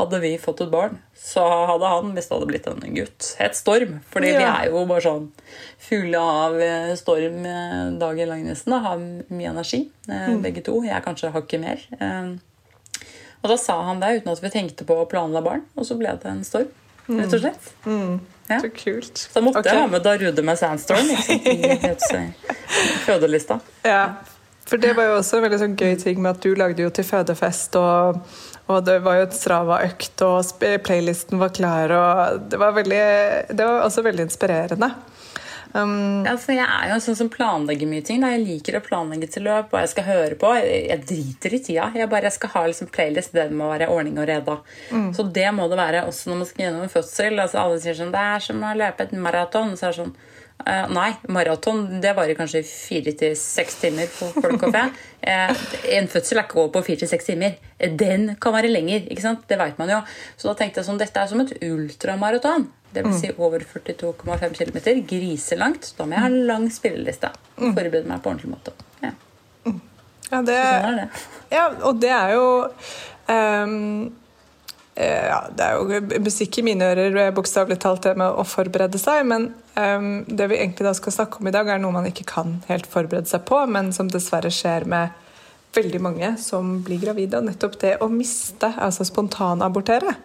hadde 0.00 0.20
vi 0.22 0.32
fått 0.40 0.62
et 0.64 0.72
barn, 0.72 0.98
så 1.16 1.44
hadde 1.70 1.88
han, 1.92 2.12
hvis 2.16 2.28
det 2.28 2.36
hadde 2.36 2.48
blitt 2.50 2.68
en 2.70 2.96
gutt, 2.96 3.30
het 3.38 3.56
Storm. 3.58 3.98
Fordi 4.10 4.32
vi 4.34 4.44
er 4.46 4.68
jo 4.72 4.84
bare 4.88 5.04
sånn 5.04 5.28
fulle 5.86 6.20
av 6.20 6.58
eh, 6.64 6.92
storm 6.98 7.44
eh, 7.46 7.86
dagen 8.00 8.32
lang 8.32 8.44
nesten. 8.48 8.74
Da. 8.74 8.82
Har 8.88 9.00
mye 9.00 9.52
energi, 9.52 9.84
eh, 10.08 10.28
Mm. 10.30 10.42
begge 10.42 10.64
to. 10.66 10.80
Jeg 10.86 11.04
kanskje 11.04 11.32
hakket 11.34 11.60
mer. 11.62 11.84
Eh, 12.00 12.32
og 13.42 13.48
da 13.52 13.56
sa 13.56 13.78
han 13.86 14.00
det 14.02 14.20
uten 14.20 14.32
at 14.32 14.42
vi 14.44 14.50
tenkte 14.52 14.84
på 14.88 14.98
å 15.00 15.08
planla 15.08 15.42
barn, 15.44 15.62
og 15.76 15.86
så 15.88 15.96
ble 16.00 16.12
det 16.16 16.28
en 16.28 16.44
storm. 16.44 16.68
Rett 17.10 17.32
og 17.34 17.40
slett. 17.40 17.70
Ja. 18.50 18.58
Så 18.60 18.68
kult. 18.74 19.18
Så 19.30 19.40
måtte 19.42 19.62
okay. 19.62 19.72
jeg 19.74 19.80
ha 19.82 19.86
med 19.90 20.02
Darude 20.02 20.42
med 20.46 20.58
Sandstorm 20.58 21.08
ikke 21.10 21.36
i 21.54 21.78
fødelista. 23.06 23.60
Ja, 23.86 24.04
for 24.70 24.78
det 24.78 24.92
var 24.94 25.08
jo 25.08 25.16
også 25.18 25.38
en 25.38 25.44
veldig 25.46 25.58
sånn 25.58 25.76
gøy 25.78 25.96
ting 25.98 26.20
med 26.22 26.36
at 26.36 26.44
du 26.44 26.54
lagde 26.58 26.84
jo 26.84 26.90
til 26.94 27.06
fødefest, 27.06 27.74
og, 27.80 28.20
og 28.70 28.84
det 28.86 28.98
var 29.04 29.18
jo 29.18 29.28
et 29.28 29.36
Strava-økt, 29.36 30.24
og 30.26 30.66
playlisten 30.86 31.40
var 31.42 31.54
klar, 31.56 31.94
og 31.94 32.50
det 32.50 32.60
var, 32.60 32.74
veldig, 32.76 33.04
det 33.50 33.66
var 33.66 33.86
også 33.86 34.04
veldig 34.06 34.28
inspirerende. 34.28 34.92
Um, 35.72 36.26
Altså, 36.26 36.54
jeg 36.56 36.66
er 36.66 36.88
jo 36.90 36.96
en 36.96 37.02
sånn 37.04 37.18
som 37.18 37.30
planlegger 37.30 37.88
mye 37.90 38.04
ting. 38.06 38.22
Da. 38.22 38.32
Jeg 38.34 38.42
liker 38.46 38.78
å 38.78 38.82
planlegge 38.84 39.28
til 39.30 39.46
løp, 39.46 39.70
hva 39.70 39.84
jeg 39.84 39.92
skal 39.92 40.06
høre 40.08 40.38
på. 40.40 40.50
Jeg, 40.58 40.80
jeg 40.88 41.04
driter 41.10 41.54
i 41.54 41.60
tida. 41.68 41.90
Jeg 41.94 42.10
bare 42.10 42.26
jeg 42.26 42.38
skal 42.38 42.52
ha 42.56 42.64
liksom 42.66 42.90
playlist. 42.94 43.36
Det 43.36 43.46
må 43.54 43.70
være 43.70 43.90
ordning 43.92 44.18
og 44.18 44.26
reda. 44.30 44.58
Så 45.16 45.26
det 45.38 45.46
må 45.54 45.68
det 45.70 45.78
være 45.80 46.02
også 46.08 46.32
når 46.32 46.42
man 46.42 46.50
skal 46.50 46.66
gjennom 46.66 46.86
en 46.86 46.92
fødsel. 46.92 47.38
Altså, 47.38 47.62
alle 47.62 47.78
sier 47.82 47.98
sånn 47.98 48.14
Det 48.14 48.26
er 48.34 48.44
som 48.48 48.66
å 48.66 48.74
løpe 48.82 49.06
et 49.06 49.14
maraton. 49.28 49.76
Så 49.78 49.86
er 49.86 49.94
det 49.94 50.00
sånn 50.02 50.16
eh, 50.66 50.90
Nei, 50.92 51.10
maraton 51.32 52.00
det 52.02 52.14
varer 52.16 52.38
kanskje 52.38 52.62
fire 52.66 53.14
til 53.18 53.36
seks 53.38 53.80
timer 53.82 54.10
på 54.12 54.30
folk 54.36 54.66
og 54.68 54.74
fe. 54.76 54.84
Uh, 55.20 55.50
en 55.96 56.06
fødsel 56.08 56.40
er 56.40 56.46
ikke 56.46 56.60
over 56.62 56.70
på 56.78 56.84
fire 56.86 57.02
til 57.02 57.10
seks 57.10 57.28
timer. 57.28 57.56
Den 57.78 58.34
kan 58.40 58.54
være 58.56 58.72
lenger. 58.72 59.06
ikke 59.10 59.24
sant? 59.24 59.46
Det 59.48 59.58
vet 59.60 59.80
man 59.80 59.92
jo. 59.92 60.02
Så 60.36 60.48
da 60.48 60.56
tenkte 60.58 60.80
jeg 60.80 60.88
sånn 60.88 61.00
Dette 61.00 61.22
er 61.22 61.30
som 61.30 61.42
et 61.44 61.56
ultramaraton. 61.66 62.68
Det 62.90 63.04
vil 63.06 63.14
si 63.14 63.30
over 63.36 63.62
42,5 63.62 64.56
km. 64.58 64.78
Griselangt. 65.06 65.92
Da 65.98 66.06
må 66.06 66.16
jeg 66.16 66.24
ha 66.24 66.30
lang 66.50 66.66
spilleliste. 66.74 67.30
Forberede 67.58 68.08
meg 68.08 68.24
på 68.24 68.32
ordentlig 68.32 68.54
måte. 68.56 68.74
Ja, 69.04 69.12
ja, 70.30 70.40
det, 70.46 70.56
sånn 70.56 70.88
er 70.88 70.98
det. 71.00 71.06
ja, 71.50 71.62
og 71.88 72.00
det 72.02 72.10
er 72.14 72.34
jo 72.36 72.44
um, 73.26 74.10
ja, 75.00 75.40
Det 75.54 75.64
er 75.64 75.78
jo 75.78 76.20
musikk 76.24 76.58
i 76.60 76.64
mine 76.66 76.90
ører, 76.92 77.16
eh, 77.16 77.32
bokstavelig 77.34 77.78
talt, 77.80 78.02
det 78.04 78.16
med 78.20 78.36
å 78.36 78.44
forberede 78.46 78.98
seg. 79.00 79.24
Men 79.28 79.50
um, 79.76 80.10
det 80.26 80.50
vi 80.50 80.58
egentlig 80.58 80.86
da 80.88 80.94
skal 80.96 81.14
snakke 81.14 81.40
om 81.40 81.48
i 81.48 81.54
dag, 81.54 81.68
er 81.68 81.80
noe 81.82 81.94
man 81.94 82.08
ikke 82.10 82.26
kan 82.28 82.58
helt 82.68 82.88
forberede 82.90 83.30
seg 83.30 83.44
på, 83.48 83.62
men 83.70 83.92
som 83.96 84.10
dessverre 84.10 84.52
skjer 84.52 84.86
med 84.90 85.16
veldig 85.76 86.00
mange 86.02 86.32
som 86.42 86.80
blir 86.86 87.00
gravide. 87.02 87.38
Og 87.38 87.46
nettopp 87.48 87.78
det 87.82 87.96
å 88.02 88.10
miste, 88.12 88.72
altså 88.76 89.06
spontanabortere. 89.08 90.16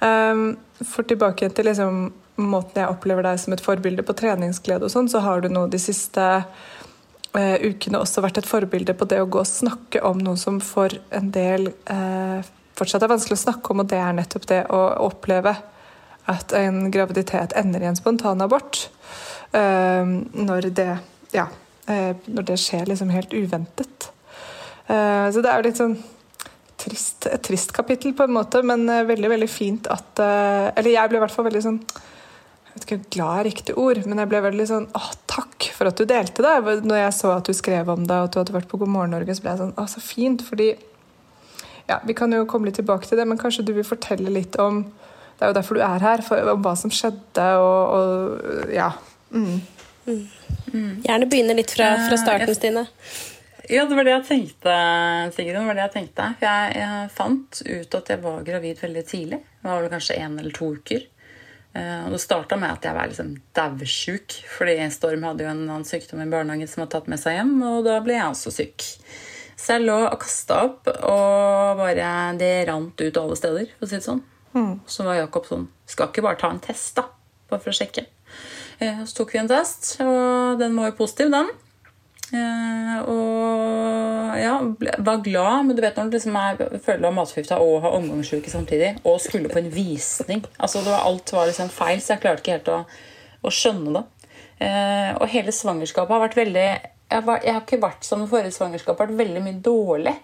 Um, 0.00 0.54
for 0.84 1.06
tilbake 1.08 1.48
til 1.54 1.70
liksom, 1.70 2.08
måten 2.42 2.82
jeg 2.82 2.90
opplever 2.90 3.24
deg 3.24 3.38
som 3.40 3.54
et 3.54 3.62
forbilde 3.62 4.04
på 4.04 4.16
treningsglede 4.18 4.88
og 4.88 4.92
sånn, 4.92 5.08
så 5.08 5.22
har 5.24 5.44
du 5.44 5.48
nå 5.52 5.68
de 5.70 5.80
siste 5.80 6.26
uh, 6.42 7.56
ukene 7.62 8.02
også 8.02 8.24
vært 8.24 8.42
et 8.42 8.50
forbilde 8.50 8.96
på 8.98 9.08
det 9.08 9.22
å 9.22 9.30
gå 9.30 9.40
og 9.44 9.48
snakke 9.48 10.02
om 10.04 10.20
noe 10.20 10.40
som 10.40 10.58
for 10.60 10.92
en 11.14 11.30
del 11.34 11.70
uh, 11.88 12.42
fortsatt 12.78 13.04
er 13.04 13.12
vanskelig 13.12 13.38
å 13.38 13.44
snakke 13.44 13.72
om, 13.72 13.82
og 13.84 13.90
det 13.90 14.00
er 14.00 14.16
nettopp 14.16 14.48
det 14.50 14.62
å 14.74 14.80
oppleve 15.06 15.54
at 16.30 16.54
en 16.56 16.88
graviditet 16.92 17.52
ender 17.58 17.84
i 17.84 17.90
en 17.90 17.98
spontanabort. 17.98 18.86
Uh, 19.54 20.24
når 20.34 20.70
det 20.74 20.88
ja, 21.34 21.44
uh, 21.86 22.12
når 22.26 22.48
det 22.48 22.56
skjer 22.58 22.88
liksom 22.90 23.12
helt 23.14 23.34
uventet. 23.34 24.08
Uh, 24.88 25.30
så 25.30 25.44
det 25.44 25.50
er 25.50 25.60
jo 25.60 25.68
litt 25.68 25.78
sånn 25.78 25.94
trist, 26.80 27.28
et 27.30 27.44
trist 27.46 27.70
kapittel, 27.76 28.16
på 28.16 28.26
en 28.26 28.34
måte, 28.34 28.64
men 28.66 28.82
veldig 29.06 29.30
veldig 29.30 29.48
fint 29.48 29.86
at 29.88 30.20
Eller 30.20 30.90
jeg 30.90 31.08
ble 31.08 31.16
i 31.16 31.22
hvert 31.22 31.32
fall 31.32 31.46
veldig 31.46 31.62
sånn 31.64 31.78
jeg 32.74 32.80
vet 32.80 32.86
ikke 32.88 33.12
glad 33.14 33.38
er 33.38 33.46
riktig 33.46 33.74
ord, 33.78 34.00
men 34.02 34.18
jeg 34.18 34.28
ble 34.32 34.40
veldig 34.48 34.64
sånn 34.66 34.86
Å, 34.98 35.00
takk 35.30 35.68
for 35.76 35.86
at 35.86 36.00
du 36.00 36.08
delte 36.10 36.42
det. 36.42 36.80
Når 36.82 36.98
jeg 36.98 37.12
så 37.14 37.30
at 37.36 37.46
du 37.46 37.54
skrev 37.54 37.92
om 37.92 38.02
det, 38.02 38.16
og 38.18 38.26
at 38.26 38.34
du 38.34 38.40
hadde 38.40 38.56
vært 38.56 38.66
på 38.72 38.80
God 38.80 38.90
morgen 38.90 39.14
Norge, 39.14 39.36
så 39.36 39.44
ble 39.44 39.52
jeg 39.52 39.60
sånn 39.60 39.76
Å, 39.78 39.84
så 39.92 40.02
fint. 40.02 40.42
Fordi 40.42 40.72
ja, 41.88 42.00
Vi 42.06 42.14
kan 42.16 42.32
jo 42.32 42.46
komme 42.48 42.68
litt 42.68 42.78
tilbake 42.80 43.08
til 43.08 43.20
det, 43.20 43.26
men 43.28 43.40
kanskje 43.40 43.66
du 43.66 43.74
vil 43.76 43.86
fortelle 43.86 44.32
litt 44.32 44.56
om 44.60 44.84
Det 45.34 45.44
er 45.44 45.52
jo 45.52 45.56
derfor 45.58 45.78
du 45.78 45.82
er 45.84 46.04
her, 46.04 46.22
for, 46.22 46.50
om 46.54 46.62
hva 46.62 46.74
som 46.78 46.92
skjedde, 46.94 47.46
og, 47.58 47.94
og 47.98 48.72
ja. 48.72 48.92
Mm. 49.34 49.60
Mm. 50.06 51.00
Gjerne 51.02 51.26
begynne 51.30 51.56
litt 51.58 51.72
fra, 51.74 51.94
fra 52.06 52.18
starten, 52.20 52.54
Stine. 52.54 52.84
Ja, 53.72 53.86
det 53.88 53.96
var 53.96 54.04
det 54.06 54.12
jeg 54.12 54.26
tenkte, 54.28 54.76
Sigrid. 55.34 55.56
Det 55.56 55.64
var 55.66 55.78
det 55.78 55.84
jeg 55.86 55.94
tenkte. 55.96 56.28
Jeg, 56.44 56.76
jeg, 56.78 57.10
fant 57.16 57.60
ut 57.64 57.98
at 57.98 58.12
jeg 58.12 58.22
var 58.22 58.46
gravid 58.46 58.80
veldig 58.84 59.04
tidlig. 59.08 59.40
Det 59.40 59.70
var 59.70 59.82
vel 59.82 59.92
kanskje 59.94 60.18
én 60.20 60.38
eller 60.38 60.54
to 60.54 60.70
uker. 60.76 61.06
Og 61.74 62.12
Det 62.14 62.20
starta 62.22 62.58
med 62.60 62.70
at 62.70 62.84
jeg 62.86 62.94
var 62.94 63.08
liksom 63.10 63.32
daudsjuk, 63.56 64.36
fordi 64.46 64.76
Storm 64.94 65.24
hadde 65.26 65.42
jo 65.42 65.50
en 65.50 65.64
annen 65.64 65.86
sykdom 65.88 66.22
i 66.22 66.28
barnehagen 66.30 66.70
som 66.70 66.84
hadde 66.84 66.94
tatt 66.94 67.08
med 67.10 67.18
seg 67.18 67.40
hjem, 67.40 67.56
og 67.66 67.80
da 67.88 67.96
ble 68.04 68.14
jeg 68.14 68.28
også 68.28 68.52
syk. 68.54 68.84
Så 69.56 69.76
jeg 69.76 69.86
lå 69.86 69.96
og 70.06 70.18
kasta 70.22 70.60
opp, 70.66 70.88
og 70.90 71.80
bare 71.80 72.12
det 72.40 72.54
rant 72.68 73.00
ut 73.00 73.20
alle 73.20 73.38
steder, 73.38 73.68
for 73.78 73.86
å 73.86 73.90
si 73.90 73.98
det 73.98 74.06
sånn. 74.06 74.22
Mm. 74.54 74.74
Så 74.86 75.06
var 75.06 75.18
Jakob 75.18 75.48
sånn 75.48 75.64
Skal 75.90 76.12
ikke 76.12 76.22
bare 76.22 76.38
ta 76.38 76.46
en 76.52 76.60
test, 76.62 76.94
da? 76.94 77.08
Bare 77.50 77.62
for 77.62 77.72
å 77.72 77.76
sjekke. 77.76 78.06
Eh, 78.82 79.02
så 79.06 79.18
tok 79.18 79.34
vi 79.34 79.40
en 79.42 79.50
test, 79.50 79.96
og 80.02 80.60
den 80.60 80.76
var 80.78 80.90
jo 80.90 80.98
positiv, 80.98 81.32
den. 81.34 81.50
Eh, 82.34 82.96
og 83.10 84.38
ja, 84.40 84.54
var 85.04 85.20
glad, 85.22 85.66
men 85.66 85.76
du 85.76 85.82
vet 85.84 85.98
når 85.98 86.08
du 86.08 86.16
liksom 86.16 86.38
er, 86.40 86.62
føler 86.82 87.04
deg 87.04 87.14
matforgifta 87.14 87.60
og 87.62 87.82
har 87.84 87.98
omgangssjuke 87.98 88.50
samtidig, 88.50 88.94
og 89.04 89.20
skulle 89.22 89.52
på 89.52 89.60
en 89.60 89.68
visning 89.70 90.40
altså 90.56 90.80
det 90.82 90.90
var, 90.90 91.04
Alt 91.04 91.34
var 91.36 91.50
liksom 91.50 91.70
feil, 91.70 92.00
så 92.00 92.14
jeg 92.14 92.24
klarte 92.24 92.42
ikke 92.42 92.56
helt 92.56 92.72
å, 92.72 92.80
å 93.44 93.52
skjønne 93.52 93.92
det. 93.98 94.04
Eh, 94.64 95.12
og 95.18 95.30
hele 95.30 95.52
svangerskapet 95.54 96.14
har 96.14 96.24
vært 96.24 96.38
veldig 96.40 96.68
jeg, 97.14 97.24
var, 97.26 97.42
jeg, 97.44 97.54
har 97.54 97.62
ikke 97.62 97.82
vært 97.82 98.06
som 98.06 98.24
forrige 98.30 98.56
svangerskap, 98.56 98.98
vært 98.98 99.18
veldig 99.18 99.42
mye 99.44 99.60
dårlig. 99.64 100.14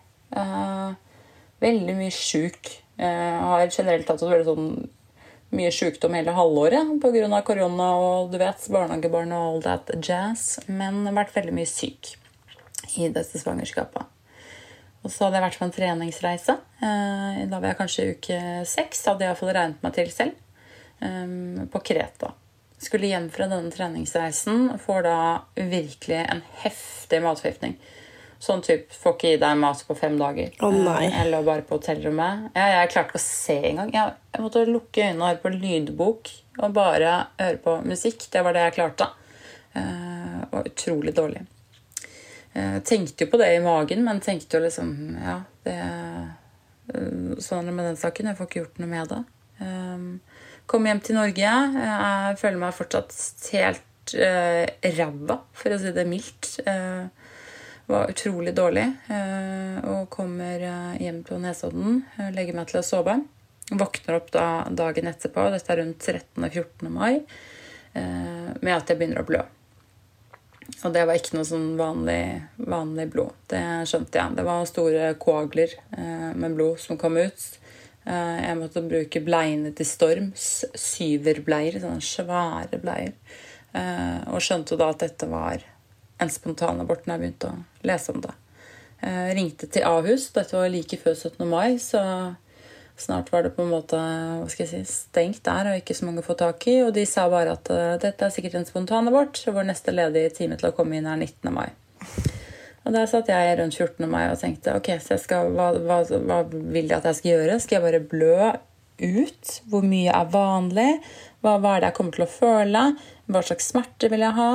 veldig 1.61 1.99
mye 1.99 2.14
sjuk. 2.14 2.73
Jeg 3.00 3.42
har 3.47 3.70
generelt 3.70 4.11
hatt 4.11 4.25
veldig 4.26 4.49
sånn 4.49 4.73
mye 5.50 5.70
sykdom 5.75 6.14
hele 6.14 6.35
halvåret 6.35 6.92
pga. 7.02 7.42
korona 7.42 7.88
og 7.99 8.30
du 8.30 8.38
vet, 8.38 8.68
barnehagebarn 8.70 9.32
og 9.35 9.47
all 9.47 9.62
that 9.62 9.90
jazz. 9.99 10.61
Men 10.66 11.02
vært 11.14 11.35
veldig 11.35 11.54
mye 11.54 11.66
syk 11.66 12.14
i 12.97 13.09
dette 13.09 13.38
svangerskapet. 13.38 14.06
Og 15.00 15.11
så 15.12 15.26
hadde 15.26 15.38
jeg 15.38 15.47
vært 15.47 15.59
på 15.59 15.66
en 15.66 15.75
treningsreise. 15.75 16.56
Eh, 16.85 17.40
da 17.49 17.59
var 17.59 17.70
jeg 17.70 17.78
kanskje 17.78 18.09
uke 18.14 18.40
seks. 18.68 19.06
Hadde 19.09 19.25
jeg 19.25 19.32
iallfall 19.32 19.52
regnet 19.56 19.85
meg 19.85 19.97
til 19.97 20.12
selv. 20.12 20.37
Eh, 21.00 21.66
på 21.73 21.82
Kreta. 21.87 22.35
Skulle 22.80 23.10
hjem 23.10 23.28
fra 23.30 23.46
denne 23.50 23.70
treningsreisen. 23.72 24.78
Får 24.80 25.02
da 25.04 25.16
virkelig 25.54 26.22
en 26.22 26.40
heftig 26.62 27.20
matforgiftning. 27.22 27.76
Sånn 28.40 28.62
type 28.64 28.94
får 28.96 29.16
ikke 29.16 29.30
gi 29.34 29.38
deg 29.42 29.58
mat 29.60 29.82
på 29.84 29.94
fem 29.99 30.14
dager. 30.16 30.54
Oh, 30.64 30.72
nei. 30.72 31.10
Jeg 31.10 31.28
lå 31.28 31.42
bare 31.44 31.64
på 31.68 31.76
hotellrommet. 31.76 32.46
Jeg, 32.56 32.72
jeg 32.72 32.90
klarte 32.94 33.12
ikke 33.12 33.20
å 33.20 33.25
se 33.26 33.56
engang. 33.68 33.90
Jeg, 33.92 34.14
jeg 34.32 34.44
måtte 34.46 34.62
lukke 34.64 35.04
øynene 35.04 35.20
og 35.20 35.28
høre 35.28 35.42
på 35.42 35.52
lydbok 35.58 36.30
og 36.62 36.76
bare 36.78 37.10
høre 37.37 37.60
på 37.60 37.75
musikk. 37.84 38.25
Det 38.32 38.44
var 38.46 38.56
det 38.56 38.62
jeg 38.64 38.76
klarte. 38.78 39.10
Uh, 39.76 40.40
var 40.54 40.70
utrolig 40.72 41.12
dårlig. 41.20 41.44
Jeg 42.54 42.80
uh, 42.80 42.82
tenkte 42.88 43.26
jo 43.26 43.32
på 43.34 43.42
det 43.42 43.50
i 43.58 43.60
magen, 43.62 44.00
men 44.08 44.25
tenkte 44.25 44.56
jo 44.56 44.64
liksom 44.64 44.96
Ja, 45.20 45.37
det 45.68 45.76
er 45.76 46.30
Sånn 46.90 47.60
er 47.60 47.68
det 47.68 47.75
med 47.76 47.87
den 47.87 48.00
saken. 48.00 48.32
Jeg 48.32 48.40
får 48.40 48.49
ikke 48.49 48.62
gjort 48.64 48.80
noe 48.82 48.90
med 48.90 49.12
det. 49.12 49.20
Um, 49.60 50.08
kom 50.70 50.86
hjem 50.86 51.00
til 51.02 51.18
Norge. 51.18 51.54
Jeg 51.74 52.36
føler 52.38 52.60
meg 52.60 52.76
fortsatt 52.76 53.14
helt 53.56 54.14
uh, 54.14 54.66
ræva, 54.94 55.40
for 55.56 55.74
å 55.74 55.80
si 55.82 55.94
det 55.96 56.06
mildt. 56.08 56.52
Uh, 56.66 57.08
var 57.90 58.12
utrolig 58.12 58.52
dårlig 58.54 58.86
Uh, 59.10 59.78
og 59.90 60.10
kommer 60.12 60.62
hjem 61.00 61.22
på 61.26 61.38
Nesodden, 61.40 62.02
legger 62.34 62.54
meg 62.54 62.68
til 62.70 62.78
å 62.80 62.84
sove. 62.86 63.16
Våkner 63.70 64.18
opp 64.18 64.28
da 64.34 64.44
dagen 64.76 65.08
etterpå, 65.10 65.46
dette 65.50 65.72
er 65.72 65.80
rundt 65.80 66.06
13.-14. 66.06 66.90
mai, 66.90 67.22
med 67.94 68.72
at 68.74 68.90
jeg 68.90 68.98
begynner 68.98 69.22
å 69.22 69.26
blø. 69.26 69.40
Og 70.84 70.94
det 70.94 71.04
var 71.06 71.18
ikke 71.18 71.38
noe 71.38 71.48
sånn 71.48 71.68
vanlig, 71.78 72.22
vanlig 72.58 73.06
blod. 73.14 73.38
Det 73.50 73.62
skjønte 73.90 74.20
jeg. 74.20 74.36
Det 74.38 74.46
var 74.46 74.68
store 74.68 75.12
koagler 75.22 75.74
med 76.34 76.58
blod 76.58 76.82
som 76.82 76.98
kom 77.00 77.18
ut. 77.18 77.46
Jeg 78.10 78.58
måtte 78.58 78.82
bruke 78.82 79.20
bleiene 79.22 79.70
til 79.76 79.86
Storms. 79.86 80.46
Syverbleier, 80.74 81.78
sånne 81.82 82.02
svære 82.02 82.80
bleier. 82.82 83.14
Og 84.32 84.42
skjønte 84.42 84.78
da 84.80 84.90
at 84.90 85.04
dette 85.04 85.28
var 85.30 85.62
en 86.20 86.32
spontanabort 86.32 87.06
når 87.06 87.14
jeg 87.14 87.22
begynte 87.22 87.50
å 87.52 87.86
lese 87.86 88.12
om 88.12 88.24
det. 88.24 88.32
Jeg 89.00 89.36
ringte 89.38 89.68
til 89.72 89.86
Ahus. 89.88 90.26
Dette 90.34 90.58
var 90.58 90.72
like 90.72 90.98
før 91.00 91.14
17. 91.14 91.46
mai, 91.48 91.78
så 91.80 92.02
snart 93.00 93.30
var 93.32 93.46
det 93.46 93.54
på 93.56 93.64
en 93.64 93.72
måte 93.72 93.96
hva 93.96 94.48
skal 94.52 94.66
jeg 94.66 94.72
si, 94.84 94.98
stengt 95.06 95.40
der 95.46 95.70
og 95.70 95.78
ikke 95.80 95.96
så 95.96 96.08
mange 96.08 96.20
å 96.20 96.26
få 96.26 96.36
tak 96.36 96.66
i. 96.68 96.80
Og 96.84 96.92
de 96.96 97.06
sa 97.08 97.24
bare 97.32 97.54
at 97.56 97.70
dette 98.02 98.26
er 98.26 98.34
sikkert 98.34 98.58
en 98.60 98.68
spontanabort, 98.68 99.40
vår 99.46 99.70
neste 99.70 99.94
ledige 99.94 100.34
time 100.42 100.60
til 100.60 100.68
å 100.68 100.74
komme 100.76 100.98
inn 100.98 101.08
er 101.08 101.22
19. 101.22 101.54
mai. 101.54 101.70
Og 102.90 102.97
der 102.97 103.06
satt 103.06 103.28
jeg 103.30 103.54
rundt 103.61 103.76
14. 103.78 104.02
mai 104.11 104.25
og 104.32 104.40
tenkte 104.40 104.73
ok, 104.75 104.88
skal, 104.99 105.52
hva, 105.54 105.68
hva, 105.78 106.00
hva, 106.11 106.40
vil 106.50 106.88
de 106.90 106.97
at 106.97 107.04
jeg 107.06 107.20
skal 107.20 107.30
gjøre? 107.30 107.59
Skal 107.62 107.76
jeg 107.76 107.85
bare 107.85 108.00
blø 108.11 108.49
ut? 108.99 109.52
Hvor 109.70 109.87
mye 109.87 110.11
er 110.11 110.32
vanlig? 110.32 110.88
Hva, 111.38 111.52
hva 111.62 111.76
er 111.76 111.85
det 111.85 111.92
jeg 111.92 111.97
kommer 112.00 112.16
til 112.16 112.25
å 112.26 112.32
føle? 112.32 112.82
Hva 113.30 113.44
slags 113.47 113.70
smerte 113.70 114.11
vil 114.11 114.26
jeg 114.26 114.35
ha? 114.40 114.49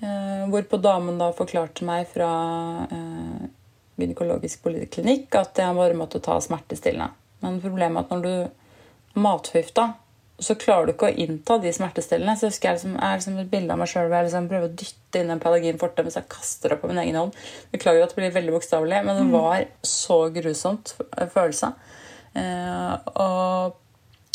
Eh, 0.00 0.46
hvorpå 0.48 0.80
damen 0.80 1.20
da 1.20 1.28
forklarte 1.36 1.84
meg 1.84 2.08
fra 2.08 2.30
eh, 2.88 3.44
gynekologisk 4.00 4.64
poliklinikk 4.64 5.36
at 5.36 5.60
jeg 5.60 5.76
bare 5.76 6.00
måtte 6.00 6.24
ta 6.24 6.38
smertestillende. 6.40 7.12
Men 7.44 7.60
problemet 7.60 8.00
er 8.00 8.08
at 8.08 8.16
når 8.16 8.24
du 8.24 9.20
matforgifta, 9.20 9.90
så 10.40 10.56
klarer 10.56 10.88
du 10.88 10.94
ikke 10.94 11.10
å 11.10 11.18
innta 11.24 11.58
de 11.60 11.72
smertestillende. 11.74 12.36
Så 12.38 12.46
jeg 12.46 12.54
husker 12.54 12.70
jeg 12.70 12.78
liksom, 12.78 12.94
er 12.96 13.18
liksom 13.18 13.40
et 13.42 13.50
bilde 13.52 13.74
av 13.74 13.80
meg 13.80 13.90
sjøl 13.90 14.06
hvor 14.08 14.16
jeg 14.16 14.28
liksom 14.28 14.48
prøver 14.50 14.70
å 14.70 14.78
dytte 14.82 15.20
inn 15.20 15.34
en 15.34 15.42
Pelagin 15.42 15.80
forte 15.80 16.04
mens 16.06 16.16
jeg 16.16 16.30
kaster 16.32 16.72
det 16.72 16.78
på 16.80 16.90
min 16.90 17.00
egen 17.02 17.18
hånd. 17.20 17.36
Beklager 17.74 18.06
at 18.06 18.14
det 18.14 18.20
blir 18.20 18.32
veldig 18.38 18.54
bokstavelig, 18.56 19.02
men 19.06 19.20
det 19.20 19.26
mm. 19.28 19.34
var 19.36 19.66
så 19.86 20.18
grusomt 20.34 20.94
følelse. 21.34 21.72
Uh, 22.30 22.94
og 23.20 23.76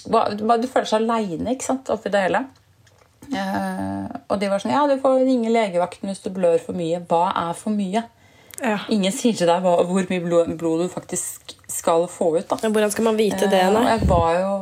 du 0.05 0.67
føler 0.69 0.89
seg 0.89 1.01
aleine 1.01 1.55
oppi 1.95 2.13
det 2.13 2.25
hele. 2.27 2.45
Uh, 3.25 4.05
og 4.29 4.37
de 4.37 4.49
var 4.51 4.61
sånn 4.61 4.75
Ja, 4.75 4.83
du 4.85 4.99
får 5.01 5.23
ringe 5.25 5.49
legevakten 5.49 6.11
hvis 6.11 6.21
du 6.21 6.29
blør 6.35 6.59
for 6.61 6.77
mye. 6.77 7.01
Hva 7.09 7.31
er 7.47 7.55
for 7.57 7.73
mye? 7.73 8.05
Ja. 8.61 8.77
Ingen 8.93 9.11
sier 9.11 9.35
til 9.35 9.49
deg 9.49 9.65
hvor 9.65 9.89
mye 9.89 10.23
blod, 10.23 10.53
blod, 10.59 10.85
du 10.85 10.91
faktisk 10.91 11.55
skal 11.71 12.05
få 12.11 12.35
ut. 12.37 12.45
Da. 12.51 12.69
Hvordan 12.69 12.93
skal 12.93 13.09
man 13.09 13.17
vite 13.17 13.49
det? 13.49 13.63
Uh, 13.73 13.81
jeg 13.89 14.05
var 14.11 14.35
jo 14.37 14.53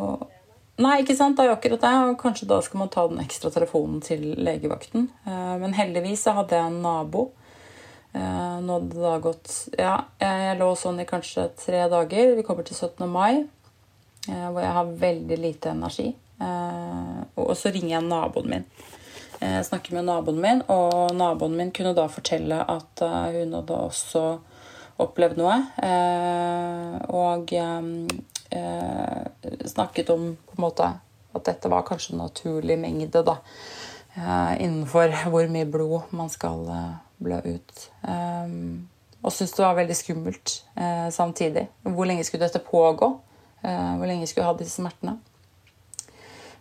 Nei, 0.82 0.96
ikke 1.04 1.14
sant, 1.14 1.38
det 1.38 1.44
er 1.44 1.52
jo 1.52 1.58
akkurat 1.58 1.84
det. 1.84 1.94
Og 2.10 2.18
kanskje 2.22 2.50
da 2.50 2.58
skal 2.66 2.82
man 2.82 2.92
ta 2.94 3.06
den 3.12 3.22
ekstra 3.22 3.52
telefonen 3.54 4.02
til 4.02 4.34
legevakten. 4.42 5.10
Uh, 5.28 5.56
men 5.62 5.76
heldigvis 5.78 6.26
så 6.26 6.34
hadde 6.40 6.58
jeg 6.58 6.72
en 6.72 6.82
nabo. 6.86 7.30
nå 8.14 8.74
hadde 8.74 8.90
det 8.94 9.02
da 9.02 9.14
gått 9.18 9.54
Ja, 9.78 9.94
jeg 10.22 10.58
lå 10.60 10.68
sånn 10.78 11.02
i 11.02 11.10
kanskje 11.10 11.48
tre 11.58 11.86
dager. 11.90 12.36
Vi 12.38 12.46
kommer 12.46 12.66
til 12.66 12.78
17. 12.78 13.08
mai, 13.10 13.46
hvor 14.28 14.62
jeg 14.62 14.76
har 14.78 14.98
veldig 15.06 15.38
lite 15.42 15.74
energi. 15.74 16.12
Eh, 16.44 17.22
og 17.36 17.56
så 17.58 17.72
ringer 17.74 17.98
jeg 17.98 18.08
naboen 18.08 18.50
min. 18.50 18.66
Jeg 19.40 19.60
eh, 19.60 19.66
snakker 19.68 19.98
med 19.98 20.08
naboen 20.08 20.42
min, 20.42 20.64
og 20.72 21.14
naboen 21.18 21.58
min 21.60 21.74
kunne 21.76 21.96
da 21.98 22.08
fortelle 22.12 22.62
at 22.64 23.04
eh, 23.04 23.38
hun 23.38 23.56
hadde 23.60 23.80
også 23.90 24.24
opplevd 25.04 25.40
noe. 25.42 25.56
Og 27.10 27.50
snakket 29.66 30.10
om 30.14 30.34
på 30.36 30.58
en 30.58 30.64
måte 30.64 30.90
at 31.34 31.46
dette 31.48 31.72
var 31.72 31.86
kanskje 31.88 32.14
en 32.14 32.24
naturlig 32.24 32.78
mengde 32.80 33.24
da, 33.26 33.40
innenfor 34.62 35.14
hvor 35.34 35.50
mye 35.50 35.66
blod 35.70 36.14
man 36.14 36.30
skal 36.30 36.68
blø 37.24 37.40
ut. 37.42 37.86
og 39.24 39.32
syntes 39.32 39.56
det 39.56 39.64
var 39.64 39.78
veldig 39.78 39.96
skummelt 39.96 40.56
eh, 40.76 41.10
samtidig. 41.16 41.68
Hvor 41.84 42.06
lenge 42.10 42.26
skulle 42.28 42.44
dette 42.44 42.60
pågå? 42.60 43.08
Eh, 43.64 43.94
hvor 43.98 44.10
lenge 44.10 44.28
skulle 44.28 44.44
jeg 44.44 44.52
ha 44.52 44.58
disse 44.60 44.82
smertene? 44.82 45.18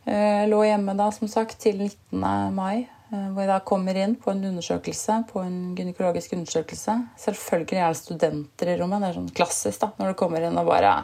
Jeg 0.07 0.49
lå 0.51 0.63
hjemme 0.67 0.95
da, 0.99 1.11
som 1.15 1.31
sagt, 1.31 1.61
til 1.63 1.79
19. 1.79 2.23
mai, 2.55 2.89
hvor 3.13 3.43
jeg 3.43 3.51
da 3.51 3.59
kommer 3.63 3.99
inn 3.99 4.17
på 4.19 4.33
en 4.33 4.41
undersøkelse, 4.49 5.19
på 5.29 5.43
en 5.45 5.77
gynekologisk 5.79 6.33
undersøkelse. 6.35 6.97
Selvfølgelig 7.23 7.79
er 7.79 7.93
det 7.93 8.01
studenter 8.01 8.73
i 8.73 8.77
rommet. 8.81 9.05
Det 9.05 9.11
er 9.11 9.19
sånn 9.21 9.37
klassisk 9.37 9.85
da, 9.85 9.93
når 10.01 10.11
du 10.11 10.19
kommer 10.19 10.47
inn 10.47 10.59
og 10.59 10.71
bare 10.71 10.97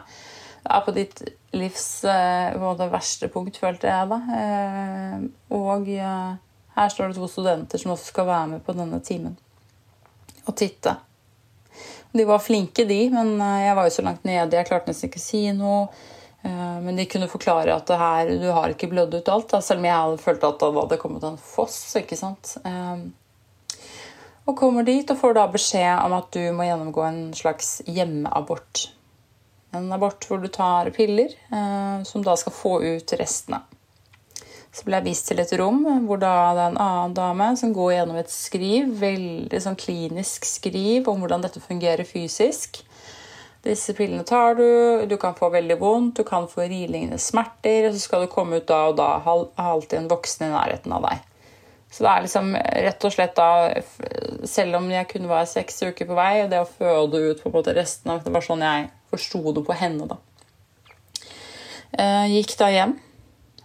er 0.65 0.85
på 0.85 0.95
ditt 0.95 1.21
livs 1.55 1.85
på 2.03 2.71
det 2.77 2.89
verste 2.91 3.29
punkt, 3.33 3.57
følte 3.57 3.89
jeg 3.89 4.09
da. 4.11 4.19
Og 5.55 5.87
her 5.89 6.91
står 6.93 7.09
det 7.09 7.17
to 7.17 7.29
studenter 7.31 7.81
som 7.81 7.93
også 7.95 8.11
skal 8.11 8.27
være 8.29 8.51
med 8.53 8.65
på 8.65 8.75
denne 8.77 8.99
timen 9.05 9.37
og 10.49 10.55
titte. 10.57 10.95
De 12.11 12.25
var 12.25 12.41
flinke, 12.41 12.85
de, 12.89 13.03
men 13.13 13.35
eh, 13.37 13.65
jeg 13.67 13.75
var 13.77 13.85
jo 13.85 13.93
så 13.93 14.05
langt 14.05 14.25
nede. 14.25 14.57
Jeg 14.57 14.67
klarte 14.69 14.89
nesten 14.89 15.11
ikke 15.11 15.21
å 15.21 15.25
si 15.27 15.43
noe. 15.53 15.83
Eh, 16.41 16.77
men 16.81 16.97
de 16.97 17.05
kunne 17.09 17.29
forklare 17.29 17.75
at 17.75 17.91
her, 18.01 18.31
du 18.41 18.47
har 18.55 18.73
ikke 18.73 18.89
blødd 18.89 19.19
ut 19.19 19.29
alt, 19.29 19.57
selv 19.61 19.83
om 19.83 19.89
jeg 19.89 19.97
hadde 19.97 20.21
følt 20.23 20.45
at 20.47 20.61
det 20.63 20.71
hadde 20.79 21.01
kommet 21.01 21.27
en 21.27 21.37
foss. 21.41 21.77
ikke 22.01 22.17
sant? 22.17 22.55
Eh, 22.65 23.05
og 24.49 24.57
kommer 24.57 24.87
dit 24.87 25.11
og 25.13 25.19
får 25.19 25.37
da 25.37 25.45
beskjed 25.53 26.05
om 26.07 26.15
at 26.17 26.31
du 26.33 26.41
må 26.57 26.65
gjennomgå 26.65 27.03
en 27.05 27.21
slags 27.37 27.83
hjemmeabort. 27.85 28.87
En 29.75 29.91
abort 29.93 30.25
hvor 30.25 30.41
du 30.41 30.47
tar 30.49 30.89
piller 30.95 31.35
som 32.05 32.23
da 32.25 32.33
skal 32.39 32.55
få 32.55 32.79
ut 32.81 33.13
restene. 33.19 33.61
Så 34.73 34.85
ble 34.85 34.99
jeg 34.99 35.07
vist 35.09 35.27
til 35.29 35.41
et 35.41 35.51
rom 35.57 35.81
hvor 36.05 36.19
da 36.21 36.33
det 36.53 36.63
er 36.63 36.71
en 36.71 36.81
annen 36.81 37.15
dame 37.17 37.47
som 37.57 37.73
går 37.73 37.93
gjennom 37.95 38.19
et 38.21 38.33
skriv, 38.33 38.91
veldig 39.01 39.61
sånn 39.63 39.77
klinisk 39.79 40.45
skriv 40.45 41.09
om 41.09 41.23
hvordan 41.23 41.45
dette 41.45 41.61
fungerer 41.63 42.05
fysisk. 42.05 42.83
Disse 43.65 43.95
pillene 43.97 44.23
tar 44.23 44.55
du, 44.55 45.05
du 45.09 45.17
kan 45.19 45.33
få 45.35 45.49
veldig 45.51 45.79
vondt, 45.81 46.21
du 46.21 46.27
kan 46.27 46.45
få 46.47 46.67
rilingende 46.69 47.17
smerter, 47.19 47.89
og 47.89 47.95
så 47.95 48.03
skal 48.05 48.23
du 48.23 48.31
komme 48.31 48.61
ut 48.61 48.69
da 48.69 48.85
og 48.91 48.95
da 49.01 49.09
ha 49.25 49.33
alltid 49.59 49.97
en 49.99 50.11
voksen 50.13 50.47
i 50.47 50.53
nærheten 50.53 50.95
av 50.95 51.09
deg. 51.09 51.25
Så 51.89 52.05
det 52.05 52.11
er 52.13 52.23
liksom 52.23 52.53
rett 52.85 53.05
og 53.07 53.13
slett 53.15 53.31
da 53.33 53.49
Selv 54.45 54.77
om 54.77 54.91
jeg 54.93 55.07
kunne 55.09 55.31
være 55.31 55.49
seks 55.49 55.81
uker 55.89 56.05
på 56.05 56.15
vei, 56.15 56.43
og 56.43 56.51
det 56.51 56.61
å 56.61 56.69
føde 56.69 57.23
ut 57.31 57.41
på 57.41 57.49
en 57.49 57.55
måte 57.55 57.73
resten 57.73 58.13
av 58.13 58.21
Det 58.21 58.33
var 58.35 58.45
sånn 58.45 58.61
jeg 58.61 58.85
forsto 59.09 59.43
det 59.55 59.65
på 59.67 59.77
henne, 59.77 60.09
da. 60.09 60.19
Jeg 61.99 62.33
gikk 62.37 62.57
da 62.59 62.67
hjem 62.69 62.97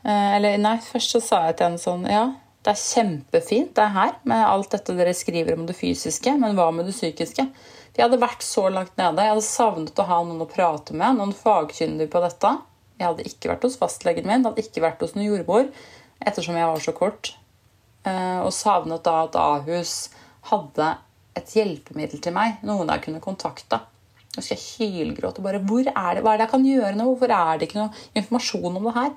Eh, 0.04 0.36
eller 0.36 0.58
nei, 0.60 0.76
først 0.84 1.14
så 1.16 1.20
sa 1.24 1.38
jeg 1.46 1.56
til 1.58 1.70
henne 1.70 1.80
sånn 1.80 2.02
Ja, 2.10 2.24
det 2.64 2.74
er 2.74 2.80
kjempefint 2.80 3.72
det 3.76 3.86
her 3.94 4.18
med 4.28 4.42
alt 4.44 4.74
dette 4.74 4.96
dere 4.96 5.14
skriver 5.16 5.56
om 5.56 5.64
det 5.68 5.76
fysiske, 5.78 6.34
men 6.40 6.58
hva 6.58 6.68
med 6.76 6.88
det 6.88 6.96
psykiske? 6.96 7.46
Jeg 7.94 8.02
hadde 8.02 8.18
vært 8.20 8.42
så 8.42 8.66
langt 8.74 8.96
nede. 8.98 9.22
Jeg 9.22 9.32
hadde 9.36 9.46
savnet 9.46 10.00
å 10.02 10.06
ha 10.08 10.18
noen 10.26 10.42
å 10.42 10.50
prate 10.50 10.96
med, 10.96 11.16
noen 11.16 11.32
fagkyndige 11.36 12.10
på 12.10 12.20
dette. 12.24 12.50
Jeg 12.98 13.06
hadde 13.06 13.26
ikke 13.30 13.52
vært 13.52 13.64
hos 13.68 13.78
fastlegen 13.78 14.26
min, 14.28 14.44
hadde 14.44 14.64
ikke 14.64 14.82
vært 14.82 15.04
hos 15.04 15.14
noen 15.14 15.28
jordmor 15.28 15.70
ettersom 16.24 16.58
jeg 16.58 16.68
var 16.72 16.82
så 16.82 16.94
kort. 16.96 17.32
Eh, 18.04 18.40
og 18.42 18.52
savnet 18.52 19.06
da 19.06 19.16
at 19.24 19.38
Ahus 19.40 20.10
hadde 20.50 20.90
et 21.38 21.54
hjelpemiddel 21.54 22.20
til 22.22 22.34
meg, 22.34 22.58
noen 22.66 22.92
jeg 22.92 23.06
kunne 23.06 23.24
kontakte. 23.24 23.80
Nå 24.34 24.42
skal 24.42 24.58
jeg 24.58 24.90
hylgråte. 24.90 25.42
bare, 25.42 25.60
hvor 25.62 25.86
er 25.86 26.14
det, 26.14 26.24
Hva 26.24 26.32
er 26.34 26.40
det 26.40 26.46
jeg 26.46 26.54
kan 26.54 26.66
gjøre 26.66 26.96
nå? 26.98 27.06
Hvorfor 27.12 27.30
er 27.30 27.58
det 27.58 27.68
ikke 27.68 27.82
noe 27.82 28.04
informasjon 28.18 28.80
om 28.80 28.88
det 28.88 28.96
her? 28.96 29.12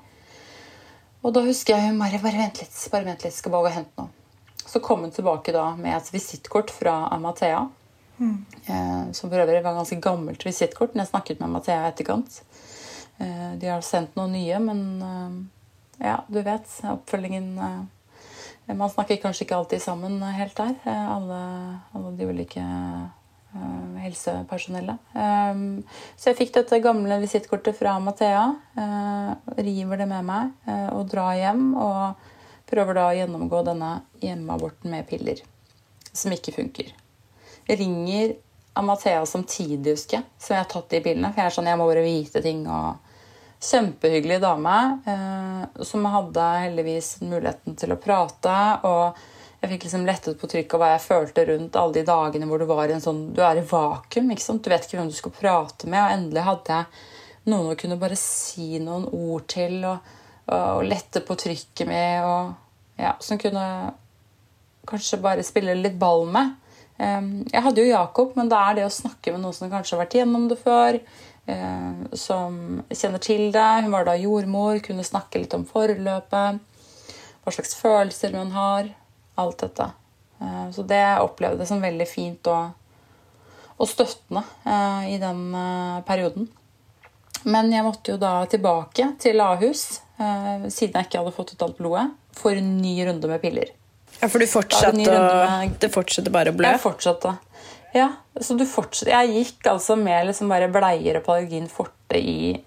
Og 1.26 1.34
da 1.34 1.42
husker 1.42 1.74
jeg 1.74 1.96
bare, 1.98 2.20
bare 2.22 2.44
vent 2.44 2.62
litt, 2.62 2.78
bare 2.92 3.08
vent 3.08 3.26
litt, 3.26 3.34
skal 3.34 3.54
bare 3.54 3.66
gå 3.66 3.72
og 3.72 3.76
hente 3.80 4.02
noe. 4.04 4.14
Så 4.68 4.82
kom 4.84 5.02
hun 5.02 5.14
tilbake 5.14 5.52
da 5.54 5.72
med 5.76 5.96
et 5.96 6.12
visittkort 6.12 6.70
fra 6.70 7.00
Amathea. 7.14 7.64
Mm. 8.18 8.38
Eh, 8.66 9.02
som 9.16 9.30
for 9.30 9.38
øvrig 9.38 9.62
var 9.62 9.72
et 9.72 9.80
ganske 9.80 10.00
gammelt 10.04 10.44
visittkort. 10.46 10.94
Men 10.94 11.04
jeg 11.04 11.12
snakket 11.12 11.40
med 11.40 11.48
Amathea 11.48 11.82
i 11.82 11.90
etterkant. 11.90 12.42
Eh, 13.18 13.52
de 13.58 13.70
har 13.70 13.82
sendt 13.82 14.14
noen 14.18 14.36
nye, 14.36 14.58
men 14.62 14.82
eh, 15.02 15.38
ja, 16.06 16.18
du 16.28 16.42
vet. 16.46 16.68
Oppfølgingen 16.86 17.54
eh, 17.58 18.74
Man 18.76 18.92
snakker 18.92 19.18
kanskje 19.22 19.46
ikke 19.46 19.58
alltid 19.58 19.82
sammen 19.82 20.20
helt 20.22 20.58
der. 20.60 20.76
Alle, 20.86 21.40
alle 21.96 22.12
de 22.18 22.28
ulike 22.28 22.64
helsepersonellet. 24.08 24.96
Ehm, 25.14 25.82
så 26.16 26.30
jeg 26.30 26.38
fikk 26.42 26.54
dette 26.56 26.80
gamle 26.84 27.20
visittkortet 27.22 27.76
fra 27.78 27.96
Mathea. 28.02 28.44
Eh, 28.78 29.62
river 29.62 30.02
det 30.02 30.08
med 30.10 30.26
meg 30.28 30.52
eh, 30.68 30.88
og 30.94 31.08
drar 31.12 31.36
hjem. 31.38 31.70
Og 31.78 32.68
prøver 32.68 32.98
da 32.98 33.06
å 33.08 33.16
gjennomgå 33.16 33.62
denne 33.66 33.92
hjemmeaborten 34.20 34.92
med 34.92 35.08
piller, 35.08 35.40
som 36.12 36.34
ikke 36.34 36.56
funker. 36.58 36.92
Jeg 37.68 37.80
ringer 37.80 38.36
Amathea 38.78 39.24
samtidig, 39.26 39.96
husker 39.96 40.20
jeg, 40.20 40.26
som 40.38 40.54
jeg 40.54 40.62
har 40.62 40.68
tatt 40.70 40.92
de 40.92 41.00
pillene. 41.02 41.32
For 41.32 41.42
jeg 41.42 41.50
er 41.50 41.56
sånn, 41.56 41.70
jeg 41.70 41.80
må 41.80 41.88
bare 41.88 42.04
vite 42.04 42.42
ting. 42.44 42.66
og 42.68 43.04
Kjempehyggelig 43.58 44.36
dame 44.38 44.76
eh, 45.10 45.82
som 45.82 46.04
hadde 46.06 46.44
heldigvis 46.62 47.16
muligheten 47.24 47.74
til 47.80 47.96
å 47.96 47.98
prate. 47.98 48.60
og 48.86 49.18
jeg 49.58 49.72
fikk 49.72 49.88
liksom 49.88 50.04
lettet 50.06 50.38
på 50.38 50.46
trykket 50.50 50.74
av 50.76 50.82
hva 50.82 50.88
jeg 50.92 51.02
følte 51.02 51.44
rundt 51.48 51.76
alle 51.78 51.96
de 51.96 52.04
dagene 52.06 52.46
hvor 52.46 52.62
du 52.62 52.66
var 52.68 52.90
i 52.90 52.94
en 52.94 53.02
sånn, 53.02 53.24
du 53.34 53.40
er 53.42 53.58
i 53.58 53.64
vakuum. 53.66 54.30
ikke 54.30 54.44
sant? 54.44 54.62
Du 54.62 54.70
vet 54.70 54.84
ikke 54.86 55.00
hvem 55.00 55.10
du 55.10 55.16
skal 55.18 55.34
prate 55.34 55.90
med. 55.90 55.98
Og 55.98 56.14
endelig 56.14 56.44
hadde 56.46 56.76
jeg 56.76 57.50
noen 57.50 57.72
å 57.72 57.78
kunne 57.80 57.98
bare 57.98 58.18
si 58.20 58.78
noen 58.82 59.08
ord 59.10 59.48
til 59.50 59.80
og, 59.88 60.12
og 60.54 60.84
lette 60.86 61.24
på 61.26 61.36
trykket 61.42 61.90
med. 61.90 62.22
og 62.22 63.02
ja, 63.02 63.16
Som 63.24 63.40
kunne 63.42 63.64
kanskje 64.88 65.18
bare 65.26 65.46
spille 65.46 65.74
litt 65.80 65.98
ball 65.98 66.28
med. 66.30 66.54
Jeg 66.98 67.62
hadde 67.62 67.82
jo 67.82 67.90
Jakob, 67.90 68.38
men 68.38 68.50
det 68.50 68.62
er 68.62 68.78
det 68.78 68.86
å 68.86 68.94
snakke 68.94 69.34
med 69.34 69.42
noen 69.42 69.58
som 69.58 69.70
kanskje 69.70 69.96
har 69.96 70.04
vært 70.04 70.16
gjennom 70.20 70.46
det 70.50 70.60
før. 70.62 71.00
Som 72.14 72.78
kjenner 72.94 73.26
til 73.26 73.50
det. 73.54 73.66
Hun 73.82 73.90
var 73.90 74.06
da 74.06 74.14
jordmor, 74.18 74.78
kunne 74.86 75.06
snakke 75.06 75.42
litt 75.42 75.58
om 75.58 75.66
forløpet. 75.66 76.62
Hva 77.42 77.58
slags 77.58 77.74
følelser 77.82 78.38
hun 78.38 78.54
har 78.54 78.94
alt 79.38 79.64
dette. 79.64 79.88
Eh, 80.40 80.70
så 80.74 80.84
det 80.86 81.02
opplevde 81.22 81.64
jeg 81.64 81.70
som 81.70 81.82
veldig 81.82 82.06
fint 82.08 82.50
og, 82.52 82.70
og 83.78 83.90
støttende 83.90 84.44
eh, 84.66 85.14
i 85.14 85.18
den 85.22 85.42
eh, 85.54 85.98
perioden. 86.08 86.48
Men 87.48 87.70
jeg 87.72 87.86
måtte 87.86 88.14
jo 88.14 88.20
da 88.20 88.42
tilbake 88.50 89.12
til 89.22 89.40
Ahus, 89.40 90.00
siden 90.18 90.96
jeg 90.96 91.06
ikke 91.06 91.20
hadde 91.20 91.32
fått 91.36 91.52
ut 91.54 91.60
alt 91.62 91.76
blodet, 91.78 92.08
for 92.34 92.58
en 92.58 92.72
ny 92.80 92.96
runde 93.06 93.28
med 93.30 93.38
piller. 93.38 93.70
Ja, 94.18 94.26
For 94.26 94.42
du 94.42 94.48
fortsatte 94.50 94.96
med, 94.98 95.76
det 95.78 95.92
fortsatte 95.94 96.32
bare 96.34 96.50
å 96.50 96.56
blø? 96.58 96.66
Jeg 96.66 96.82
fortsatte. 96.82 97.36
Ja, 97.94 98.08
så 98.42 98.56
du 98.58 98.64
fortsatte. 98.66 99.12
Jeg 99.14 99.36
gikk 99.36 99.68
altså 99.70 99.94
med 100.00 100.26
liksom 100.32 100.50
bare 100.50 100.66
bleier 100.74 101.20
og 101.20 101.28
Palgin 101.28 101.70
forte 101.70 102.18
i, 102.18 102.58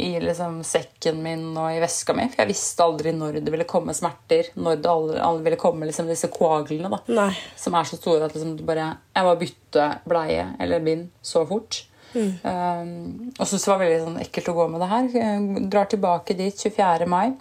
i 0.00 0.20
liksom 0.22 0.60
sekken 0.66 1.20
min 1.24 1.50
og 1.52 1.72
i 1.74 1.80
veska 1.82 2.14
mi. 2.16 2.28
For 2.30 2.42
jeg 2.42 2.52
visste 2.52 2.84
aldri 2.84 3.12
når 3.16 3.40
det 3.42 3.52
ville 3.54 3.66
komme 3.68 3.94
smerter. 3.96 4.52
Når 4.58 4.80
det 4.82 4.92
aldri, 4.92 5.18
aldri 5.24 5.48
ville 5.48 5.60
komme 5.60 5.88
liksom 5.88 6.08
disse 6.10 6.30
koaglene. 6.32 6.90
da, 6.94 7.02
Nei. 7.20 7.32
Som 7.58 7.76
er 7.78 7.88
så 7.88 7.98
store 8.00 8.28
at 8.28 8.36
liksom 8.36 8.56
bare, 8.68 8.90
jeg 9.16 9.28
må 9.28 9.36
bytte 9.40 9.90
bleie 10.08 10.48
eller 10.62 10.84
bind 10.86 11.10
så 11.22 11.44
fort. 11.48 11.82
Mm. 12.14 12.30
Um, 12.42 13.32
og 13.36 13.44
syntes 13.44 13.66
det 13.66 13.72
var 13.72 13.82
veldig 13.82 14.00
sånn, 14.06 14.22
ekkelt 14.22 14.48
å 14.52 14.56
gå 14.56 14.70
med 14.72 14.82
det 14.82 14.90
her. 14.92 15.10
Jeg 15.18 15.68
drar 15.74 15.90
tilbake 15.92 16.38
dit 16.38 16.64
24. 16.66 17.08
mai. 17.10 17.36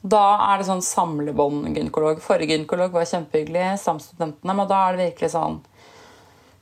Da 0.00 0.24
er 0.48 0.60
det 0.60 0.68
sånn 0.68 0.84
samlebånd-gynekolog. 0.84 2.22
Forrige 2.24 2.56
gynekolog 2.56 2.94
var 2.94 3.08
kjempehyggelig. 3.08 3.74
Samstudentene, 3.82 4.56
men 4.56 4.68
da 4.68 4.84
er 4.86 4.96
det 4.96 5.10
virkelig 5.10 5.34
sånn 5.34 5.60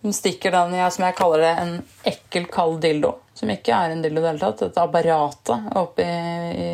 Hun 0.03 0.15
stikker 0.15 0.55
den 0.55 0.77
jeg, 0.79 0.93
som 0.95 1.05
jeg 1.09 1.17
kaller 1.19 1.43
det, 1.43 1.55
en 1.63 1.73
ekkel, 2.07 2.47
kald 2.53 2.79
dildo 2.85 3.17
som 3.39 3.51
ikke 3.53 3.75
er 3.75 3.95
en 3.95 4.03
dildo 4.03 4.21
i 4.21 4.25
det 4.25 4.31
hele 4.33 4.43
tatt. 4.43 4.63
Dette 4.65 4.83
apparatet 4.83 5.69
oppi 5.79 6.07
i 6.07 6.71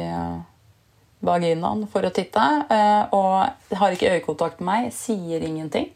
vaginaen 1.24 1.84
for 1.92 2.06
å 2.06 2.12
titte. 2.14 2.44
Eh, 2.72 3.12
og 3.16 3.76
har 3.80 3.96
ikke 3.96 4.14
øyekontakt 4.16 4.62
med 4.62 4.70
meg, 4.70 4.94
sier 4.96 5.44
ingenting. 5.44 5.90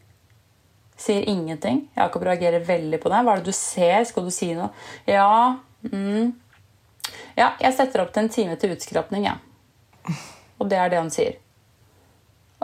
Sier 0.99 1.25
ingenting. 1.31 1.87
Jakob 1.97 2.25
reagerer 2.27 2.65
veldig 2.67 3.01
på 3.01 3.09
det. 3.09 3.23
Hva 3.25 3.33
er 3.33 3.41
det 3.41 3.49
du 3.49 3.57
ser? 3.57 4.03
Skal 4.09 4.27
du 4.27 4.33
si 4.35 4.51
noe? 4.57 4.69
Ja 5.09 5.57
mm. 5.81 6.35
Ja, 7.39 7.53
jeg 7.61 7.73
setter 7.73 8.03
opp 8.03 8.11
til 8.13 8.25
en 8.27 8.33
time 8.33 8.57
til 8.59 8.75
utskrapning, 8.75 9.25
jeg. 9.25 9.39
Ja. 10.05 10.17
Og 10.59 10.67
det 10.69 10.77
er 10.77 10.91
det 10.91 10.97
han 10.99 11.09
sier. 11.13 11.37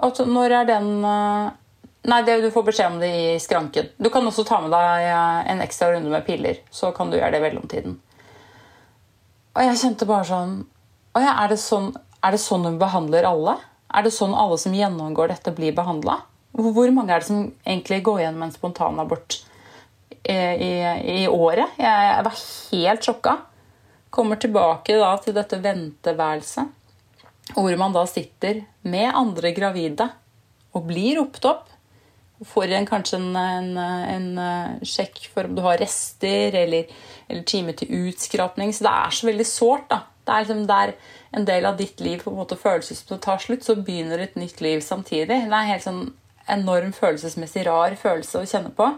Og 0.04 0.20
når 0.28 0.54
er 0.58 0.68
den 0.68 0.90
uh, 1.08 1.54
Nei, 2.06 2.22
det, 2.22 2.38
du 2.42 2.52
får 2.54 2.68
beskjed 2.68 2.92
om 2.92 3.00
det 3.02 3.10
i 3.10 3.40
skranken. 3.42 3.88
Du 3.98 4.12
kan 4.14 4.26
også 4.28 4.46
ta 4.46 4.60
med 4.62 4.74
deg 4.74 5.08
eh, 5.10 5.40
en 5.54 5.62
ekstra 5.64 5.90
runde 5.94 6.12
med 6.12 6.26
piller. 6.28 6.60
Så 6.70 6.92
kan 6.94 7.10
du 7.10 7.18
gjøre 7.18 7.32
det 7.34 7.40
i 7.42 7.46
mellomtiden. 7.48 7.96
Og 9.56 9.64
jeg 9.64 9.80
kjente 9.80 10.08
bare 10.10 10.28
sånn 10.28 10.56
Å 11.16 11.22
ja, 11.24 11.34
er 11.46 11.54
det 11.54 11.58
sånn, 11.64 11.94
er 12.20 12.36
det 12.36 12.42
sånn 12.44 12.68
hun 12.68 12.78
behandler 12.82 13.26
alle? 13.30 13.56
Er 13.96 14.06
det 14.06 14.12
sånn 14.14 14.36
alle 14.36 14.58
som 14.60 14.76
gjennomgår 14.76 15.32
dette, 15.32 15.54
blir 15.56 15.74
behandla? 15.74 16.20
Hvor 16.56 16.92
mange 16.94 17.16
er 17.16 17.24
det 17.24 17.30
som 17.30 17.44
egentlig 17.64 18.02
går 18.04 18.22
gjennom 18.26 18.46
en 18.46 18.54
spontanabort 18.54 19.38
i, 20.12 20.36
i, 20.36 20.72
i 21.16 21.20
året? 21.32 21.78
Jeg, 21.80 22.10
jeg 22.12 22.26
var 22.28 22.42
helt 22.42 23.08
sjokka. 23.08 23.36
Kommer 24.14 24.40
tilbake 24.40 25.00
da 25.00 25.14
til 25.24 25.36
dette 25.36 25.60
venteværelset, 25.64 26.70
hvor 27.56 27.80
man 27.80 27.96
da 27.96 28.06
sitter 28.10 28.62
med 28.84 29.10
andre 29.16 29.52
gravide 29.56 30.10
og 30.76 30.86
blir 30.92 31.22
ropt 31.22 31.48
opp 31.48 31.72
får 32.44 32.68
igjen 32.68 32.88
kanskje 32.90 33.20
en, 33.22 33.36
en, 33.40 33.78
en, 33.78 34.28
eh, 34.42 34.84
sjekk 34.84 35.30
for 35.32 35.48
om 35.48 35.56
du 35.56 35.62
har 35.64 35.80
rester 35.80 36.58
eller, 36.66 36.92
eller 37.30 37.46
time 37.48 37.74
til 37.74 37.94
utskrapning. 38.10 38.74
Så 38.76 38.84
det 38.84 38.92
er 38.92 39.16
så 39.16 39.30
veldig 39.30 39.48
sårt. 39.48 39.88
da. 39.90 40.02
Det 40.26 40.34
er 40.34 40.44
liksom 40.44 40.68
der 40.68 40.94
en 41.38 41.48
del 41.48 41.66
av 41.70 41.78
ditt 41.78 42.00
liv 42.04 42.20
på 42.24 42.32
en 42.32 42.40
måte 42.42 42.58
det 42.58 43.22
tar 43.22 43.38
slutt, 43.40 43.64
så 43.64 43.76
begynner 43.76 44.20
et 44.20 44.36
nytt 44.36 44.62
liv 44.62 44.82
samtidig. 44.82 45.28
Det 45.28 45.54
er 45.54 45.62
en 45.62 45.72
helt 45.72 45.86
sånn 45.86 46.06
enorm 46.48 46.92
følelsesmessig 46.94 47.66
rar 47.68 47.96
følelse 47.96 48.42
å 48.42 48.50
kjenne 48.50 48.72
på. 48.76 48.90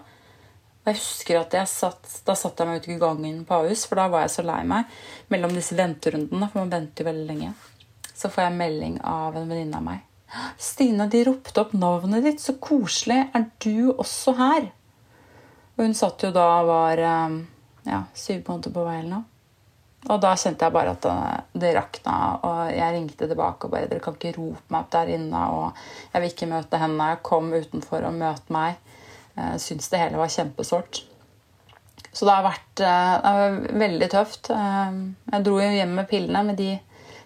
Og 0.87 0.91
jeg 0.93 1.01
husker 1.01 1.41
at 1.41 1.53
jeg 1.53 1.67
satt, 1.67 2.21
Da 2.25 2.35
satt 2.35 2.59
jeg 2.59 2.67
meg 2.67 2.81
ute 2.81 2.93
i 2.93 2.99
gangen 2.99 3.43
på 3.45 3.59
Ahus, 3.59 3.85
for 3.85 3.99
da 3.99 4.07
var 4.07 4.23
jeg 4.23 4.37
så 4.37 4.45
lei 4.47 4.61
meg 4.63 4.85
mellom 5.27 5.55
disse 5.55 5.75
venterundene. 5.75 6.47
For 6.47 6.63
man 6.63 6.71
venter 6.71 7.03
jo 7.03 7.11
veldig 7.11 7.27
lenge. 7.27 7.53
Så 8.15 8.31
får 8.31 8.47
jeg 8.47 8.59
melding 8.61 9.01
av 9.03 9.35
en 9.35 9.49
venninne 9.51 9.77
av 9.77 9.83
meg. 9.83 10.06
'Stine, 10.57 11.07
de 11.07 11.23
ropte 11.23 11.61
opp 11.61 11.73
navnet 11.73 12.23
ditt. 12.23 12.41
Så 12.41 12.57
koselig. 12.59 13.29
Er 13.33 13.45
du 13.63 13.93
også 13.93 14.33
her?' 14.37 14.71
Og 15.77 15.83
hun 15.85 15.93
satt 15.93 16.23
jo 16.23 16.31
da 16.33 16.45
og 16.61 16.67
var 16.67 16.97
eh, 16.97 17.33
ja, 17.85 18.03
syv 18.17 18.43
måneder 18.47 18.73
på 18.73 18.85
vei 18.85 18.99
eller 18.99 19.11
noe. 19.11 19.25
Og 20.07 20.21
da 20.21 20.31
kjente 20.39 20.63
jeg 20.65 20.73
bare 20.73 20.93
at 20.93 21.03
det, 21.03 21.61
det 21.61 21.73
rakna, 21.75 22.15
og 22.45 22.59
jeg 22.71 22.93
ringte 22.93 23.27
tilbake 23.27 23.65
og 23.67 23.71
bare 23.73 23.87
'Dere 23.89 23.99
kan 24.03 24.15
ikke 24.15 24.35
rope 24.37 24.73
meg 24.73 24.79
opp 24.81 24.91
der 24.91 25.11
inne', 25.17 25.43
og 25.51 25.73
'jeg 26.13 26.21
vil 26.21 26.31
ikke 26.31 26.49
møte 26.53 26.79
henne'. 26.81 27.09
Jeg 27.09 27.23
kom 27.23 27.53
utenfor 27.53 28.07
og 28.07 28.13
møte 28.13 28.53
meg. 28.53 28.75
Jeg 29.37 29.61
syns 29.61 29.89
det 29.89 29.99
hele 29.99 30.17
var 30.17 30.33
kjempesårt. 30.33 31.03
Så 32.13 32.25
det 32.25 32.33
har 32.33 32.43
vært 32.47 32.81
eh, 32.81 33.13
det 33.21 33.29
har 33.29 33.39
vært 33.43 33.73
veldig 33.83 34.09
tøft. 34.09 34.49
Eh, 34.49 34.97
Jeg 35.31 35.45
dro 35.45 35.59
jo 35.59 35.69
hjem 35.69 35.93
med 35.99 36.07
pillene, 36.09 36.43
men 36.43 36.55
de, 36.55 36.79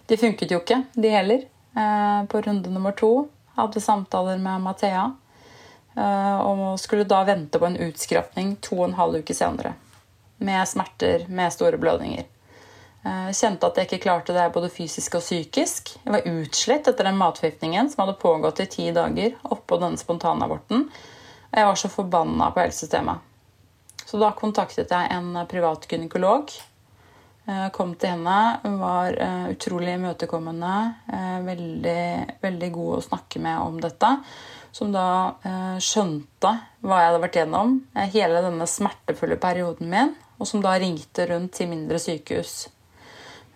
de 0.08 0.16
funket 0.16 0.50
jo 0.50 0.60
ikke, 0.60 0.84
de 0.94 1.08
heller. 1.08 1.46
Eh, 1.76 2.24
På 2.26 2.40
runde 2.40 2.70
nummer 2.70 2.92
to 2.92 3.28
hadde 3.54 3.80
samtaler 3.80 4.38
med 4.38 4.60
Mathea. 4.60 5.12
eh, 5.96 6.40
Og 6.40 6.80
skulle 6.80 7.04
da 7.04 7.24
vente 7.24 7.58
på 7.58 7.66
en 7.66 7.76
utskrapning 7.76 8.56
to 8.60 8.80
og 8.80 8.88
en 8.88 8.94
halv 8.94 9.14
uke 9.22 9.34
senere. 9.34 9.74
Med 10.38 10.68
smerter, 10.68 11.28
med 11.28 11.52
store 11.52 11.78
blødninger. 11.78 12.24
Eh, 13.04 13.30
kjente 13.32 13.66
at 13.66 13.76
jeg 13.76 13.88
ikke 13.88 14.02
klarte 14.04 14.32
det 14.32 14.52
både 14.52 14.70
fysisk 14.70 15.14
og 15.14 15.24
psykisk. 15.24 15.96
Jeg 16.04 16.12
var 16.12 16.28
utslitt 16.28 16.86
etter 16.86 17.04
den 17.04 17.18
matforgiftningen 17.18 17.90
som 17.90 18.04
hadde 18.04 18.20
pågått 18.20 18.60
i 18.60 18.66
ti 18.66 18.90
dager 18.92 19.34
oppå 19.42 19.78
denne 19.80 19.98
spontanaborten. 19.98 20.88
Og 21.52 21.58
jeg 21.58 21.66
var 21.66 21.74
så 21.74 21.88
forbanna 21.88 22.50
på 22.50 22.60
helsesystemet. 22.60 23.18
Så 24.06 24.18
da 24.20 24.30
kontaktet 24.36 24.90
jeg 24.90 25.10
en 25.10 25.34
privat 25.48 25.88
gynekolog. 25.88 26.50
Eh, 27.46 27.68
Kom 27.74 27.94
til 27.98 28.12
henne. 28.14 28.60
Var 28.62 29.16
eh, 29.18 29.46
utrolig 29.54 29.96
imøtekommende. 29.98 30.74
eh, 31.12 31.38
Veldig, 31.46 32.02
veldig 32.42 32.68
god 32.74 32.98
å 32.98 33.04
snakke 33.08 33.42
med 33.42 33.58
om 33.58 33.80
dette. 33.82 34.12
Som 34.72 34.88
da 34.94 35.36
skjønte 35.84 36.48
hva 36.80 36.98
jeg 37.02 37.08
hadde 37.10 37.18
vært 37.20 37.34
gjennom 37.36 37.74
hele 38.14 38.38
denne 38.40 38.64
smertefulle 38.64 39.36
perioden 39.36 39.90
min. 39.92 40.14
Og 40.40 40.48
som 40.48 40.62
da 40.64 40.78
ringte 40.80 41.26
rundt 41.28 41.52
til 41.58 41.68
mindre 41.68 42.00
sykehus. 42.00 42.54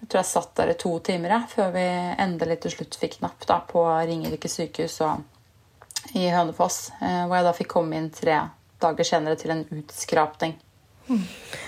Jeg 0.03 0.11
tror 0.11 0.21
jeg 0.21 0.29
satt 0.29 0.53
der 0.61 0.75
i 0.75 0.77
to 0.77 0.93
timer 1.01 1.33
jeg, 1.33 1.49
før 1.55 1.73
vi 1.73 1.87
endelig 2.21 2.59
til 2.67 2.75
slutt 2.75 2.99
fikk 3.01 3.17
napp 3.25 3.49
da, 3.49 3.63
på 3.65 3.87
Ringerike 4.11 4.51
sykehus 4.53 4.99
og 5.09 6.13
i 6.21 6.29
Hønefoss. 6.29 6.91
Hvor 7.01 7.39
jeg 7.39 7.49
da 7.49 7.57
fikk 7.63 7.73
komme 7.73 7.97
inn 7.97 8.13
tre 8.13 8.37
dager 8.85 9.09
senere 9.09 9.41
til 9.41 9.57
en 9.57 9.65
utskrapning. 9.73 10.53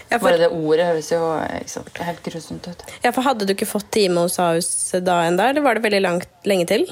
Ja, 0.09 0.19
Bare 0.19 0.39
det 0.41 0.49
ordet 0.49 0.87
høres 0.89 1.11
jo 1.13 1.21
ikke 1.61 1.71
sant, 1.71 1.99
helt 2.03 2.23
grusomt 2.25 2.65
ut. 2.67 2.83
ja, 3.05 3.13
for 3.13 3.23
Hadde 3.27 3.47
du 3.47 3.53
ikke 3.53 3.69
fått 3.69 3.91
time 3.95 4.25
hos 4.25 4.39
Ahus 4.43 4.71
da 5.05 5.21
ennå, 5.27 5.51
eller 5.53 5.63
var 5.63 5.79
det 5.79 5.85
veldig 5.85 6.01
langt, 6.01 6.31
lenge 6.49 6.67
til? 6.71 6.89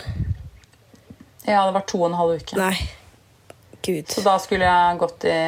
Ja, 1.46 1.64
det 1.66 1.74
var 1.78 1.86
to 1.88 2.02
og 2.02 2.10
en 2.10 2.18
halv 2.18 2.36
uke. 2.42 2.58
Nei. 2.60 2.74
Gud. 3.86 4.08
Så 4.10 4.22
da 4.26 4.36
skulle 4.42 4.66
jeg 4.66 4.98
gått 4.98 5.24
i 5.30 5.40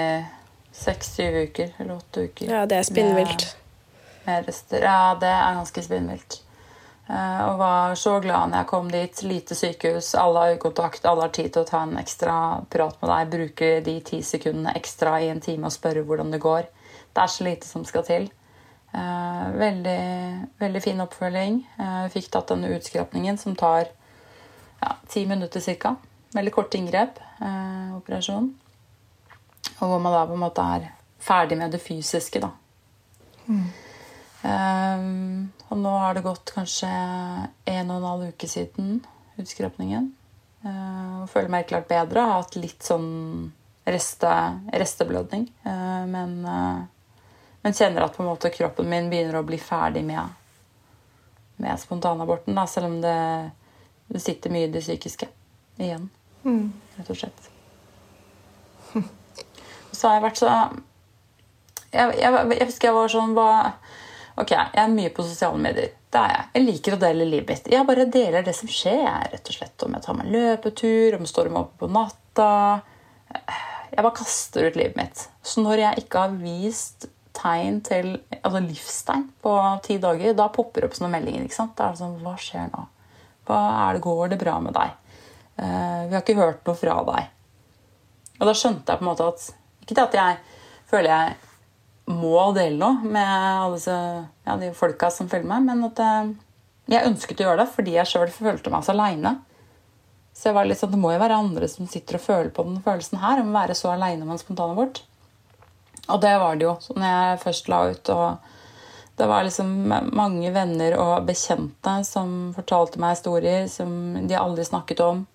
seks-syv 0.79 1.39
uker, 1.49 1.73
eller 1.79 1.97
åtte 1.99 2.29
uker. 2.29 2.51
Ja, 2.51 2.67
det 2.71 2.79
er 2.79 2.87
spinnvilt. 2.87 3.49
Med, 4.27 4.47
med. 4.47 4.83
Ja, 4.83 5.17
det 5.19 5.33
er 5.33 5.59
ganske 5.59 5.83
spinnvilt. 5.83 6.41
Eh, 7.09 7.41
og 7.49 7.59
var 7.59 7.95
så 7.97 8.19
glad 8.21 8.51
når 8.53 8.63
jeg 8.63 8.71
kom 8.71 8.91
dit. 8.93 9.23
Lite 9.27 9.57
sykehus, 9.59 10.13
alle 10.15 10.39
har 10.45 10.55
øyekontakt, 10.55 11.07
alle 11.09 11.25
har 11.27 11.35
tid 11.35 11.51
til 11.55 11.65
å 11.65 11.69
ta 11.69 11.83
en 11.87 11.97
ekstra 12.01 12.35
prat 12.71 12.99
med 13.03 13.11
deg. 13.13 13.31
Bruke 13.35 13.71
de 13.87 13.95
ti 14.07 14.21
sekundene 14.23 14.75
ekstra 14.79 15.17
i 15.25 15.31
en 15.33 15.41
time 15.45 15.67
og 15.71 15.75
spørre 15.75 16.05
hvordan 16.07 16.35
det 16.35 16.43
går. 16.45 16.69
Det 17.19 17.25
er 17.25 17.31
så 17.35 17.45
lite 17.45 17.67
som 17.67 17.83
skal 17.83 18.05
til. 18.07 18.29
Eh, 18.95 19.47
veldig, 19.59 20.03
veldig 20.61 20.83
fin 20.85 21.03
oppfølging. 21.03 21.57
Eh, 21.83 22.05
fikk 22.15 22.29
tatt 22.31 22.53
denne 22.53 22.69
utskrapningen 22.77 23.41
som 23.43 23.57
tar 23.59 23.89
ja, 24.79 24.93
ti 25.11 25.25
minutter 25.27 25.65
ca. 25.83 25.97
Veldig 26.37 26.53
kort 26.55 26.77
inngrep. 26.79 27.19
Eh, 27.43 27.97
operasjon. 27.97 28.47
Og 29.81 29.83
hvor 29.83 29.99
man 29.99 30.15
da 30.15 30.21
på 30.31 30.39
en 30.39 30.45
måte 30.45 30.67
er 30.77 30.87
ferdig 31.19 31.59
med 31.59 31.75
det 31.75 31.81
fysiske, 31.83 32.39
da. 32.39 32.53
Um, 33.49 35.49
og 35.67 35.81
nå 35.81 35.95
har 35.99 36.15
det 36.15 36.23
gått 36.23 36.53
kanskje 36.55 36.89
en 36.89 37.91
og 37.91 37.97
en 37.97 38.07
halv 38.07 38.29
uke 38.31 38.47
siden 38.47 39.01
utskrapningen. 39.43 40.13
Uh, 40.63 41.25
og 41.25 41.33
føler 41.33 41.51
meg 41.51 41.65
helt 41.65 41.73
klart 41.73 41.91
bedre. 41.91 42.23
Har 42.23 42.45
hatt 42.45 42.55
litt 42.61 42.87
sånn 42.87 43.51
reste, 43.89 44.31
resteblødning. 44.71 45.49
Uh, 45.67 46.07
men, 46.07 46.39
uh, 46.47 46.87
men 47.69 47.75
kjenner 47.77 48.07
at 48.07 48.15
på 48.17 48.23
en 48.23 48.31
måte 48.31 48.49
kroppen 48.49 48.87
min 48.89 49.11
begynner 49.13 49.37
å 49.37 49.45
bli 49.45 49.59
ferdig 49.61 50.01
med, 50.09 50.25
med 51.61 51.77
spontanaborten. 51.77 52.55
Da, 52.57 52.63
selv 52.65 52.87
om 52.89 52.95
det, 53.03 53.17
det 54.09 54.23
sitter 54.25 54.55
mye 54.55 54.71
i 54.71 54.71
det 54.73 54.81
psykiske 54.81 55.29
igjen. 55.77 56.07
Rett 56.97 57.11
og 57.13 57.19
slett. 57.21 57.51
Så 59.93 60.09
har 60.09 60.17
jeg 60.17 60.25
vært 60.25 60.41
så 60.41 60.49
jeg, 60.49 62.15
jeg, 62.23 62.33
jeg 62.55 62.69
husker 62.71 62.89
jeg 62.89 62.97
var 62.97 63.13
sånn 63.13 63.37
hva, 63.37 63.51
Ok, 64.39 64.55
jeg 64.55 64.81
er 64.81 64.95
mye 64.95 65.13
på 65.13 65.27
sosiale 65.29 65.61
medier. 65.61 65.93
Det 66.09 66.23
er 66.23 66.33
jeg. 66.33 66.49
Jeg 66.55 66.67
liker 66.71 66.97
å 66.97 67.01
dele 67.05 67.29
livet 67.29 67.53
mitt. 67.53 67.71
Jeg 67.75 67.89
bare 67.91 68.09
deler 68.09 68.49
det 68.49 68.57
som 68.57 68.73
skjer. 68.73 69.03
Jeg, 69.03 69.29
rett 69.35 69.53
og 69.53 69.59
slett. 69.59 69.77
Om 69.85 69.99
jeg 69.99 70.07
tar 70.09 70.17
meg 70.17 70.31
en 70.31 70.37
løpetur, 70.39 71.19
om 71.19 71.29
jeg 71.29 71.35
står 71.35 71.53
meg 71.53 71.67
oppe 71.67 71.85
på 71.85 71.93
natta. 71.99 72.51
Jeg 73.93 74.01
bare 74.01 74.17
kaster 74.23 74.71
ut 74.71 74.81
livet 74.81 74.97
mitt. 74.97 75.29
Så 75.45 75.69
når 75.69 75.85
jeg 75.85 76.07
ikke 76.07 76.25
har 76.25 76.41
vist 76.41 77.11
tegn 77.39 77.81
til 77.87 78.13
altså 78.41 78.61
livstegn 78.65 79.27
på 79.45 79.55
ti 79.87 79.99
dager, 80.03 80.37
da 80.37 80.49
popper 80.53 80.85
det 80.85 80.91
opp 80.91 80.99
sånne 80.99 81.13
meldinger. 81.15 81.47
ikke 81.47 81.59
sant? 81.59 81.77
Da 81.79 81.89
er 81.89 81.97
det 81.97 82.03
sånn, 82.03 82.19
Hva 82.25 82.37
skjer 82.43 82.71
nå? 82.73 82.85
Hva 83.49 83.59
er 83.87 83.97
det, 83.97 84.05
Går 84.05 84.33
det 84.33 84.41
bra 84.43 84.59
med 84.63 84.77
deg? 84.77 84.95
Uh, 85.59 86.07
vi 86.07 86.15
har 86.15 86.23
ikke 86.23 86.39
hørt 86.39 86.67
noe 86.69 86.79
fra 86.79 87.01
deg. 87.09 87.31
Og 88.39 88.47
da 88.47 88.55
skjønte 88.55 88.93
jeg 88.93 89.01
på 89.01 89.05
en 89.05 89.11
måte 89.11 89.27
at 89.27 89.49
Ikke 89.83 89.97
det 89.97 90.05
at 90.05 90.19
jeg 90.19 90.41
føler 90.91 91.11
jeg 91.11 91.37
må 92.09 92.41
dele 92.57 92.79
noe 92.81 93.05
med 93.05 93.29
alle 93.29 93.77
disse, 93.77 93.97
ja, 94.47 94.55
de 94.57 94.71
folka 94.77 95.11
som 95.13 95.29
følger 95.29 95.49
meg, 95.51 95.67
men 95.67 95.85
at 95.91 96.01
jeg, 96.01 96.31
jeg 96.89 97.11
ønsket 97.11 97.43
å 97.43 97.49
gjøre 97.49 97.61
det 97.61 97.69
fordi 97.75 97.97
jeg 97.99 98.09
sjøl 98.09 98.33
følte 98.33 98.73
meg 98.73 98.87
så 98.87 98.95
aleine. 98.95 99.35
Så 100.33 100.49
jeg 100.49 100.57
var 100.57 100.69
litt 100.69 100.81
sånn, 100.81 100.95
det 100.95 101.01
må 101.03 101.13
jo 101.13 101.21
være 101.21 101.37
andre 101.43 101.69
som 101.69 101.89
sitter 101.91 102.17
og 102.17 102.25
føler 102.25 102.51
på 102.55 102.65
den 102.65 102.81
følelsen 102.85 103.21
her, 103.21 103.43
om 103.43 103.51
å 103.51 103.59
være 103.59 103.77
så 103.77 103.91
aleine 103.93 104.25
med 104.25 104.37
en 104.37 104.41
spontanabort. 104.41 105.03
Og 106.09 106.21
det 106.21 106.35
var 106.41 106.57
det 106.57 106.65
jo, 106.65 106.77
når 106.97 107.09
jeg 107.09 107.41
først 107.43 107.69
la 107.69 107.81
ut. 107.91 108.09
og 108.09 108.37
Det 109.19 109.27
var 109.29 109.45
liksom 109.45 109.73
mange 110.17 110.53
venner 110.55 110.97
og 110.99 111.27
bekjente 111.29 111.99
som 112.07 112.53
fortalte 112.57 113.01
meg 113.03 113.17
historier 113.17 113.67
som 113.69 113.91
de 114.29 114.39
aldri 114.39 114.65
snakket 114.65 115.03
om. 115.05 115.27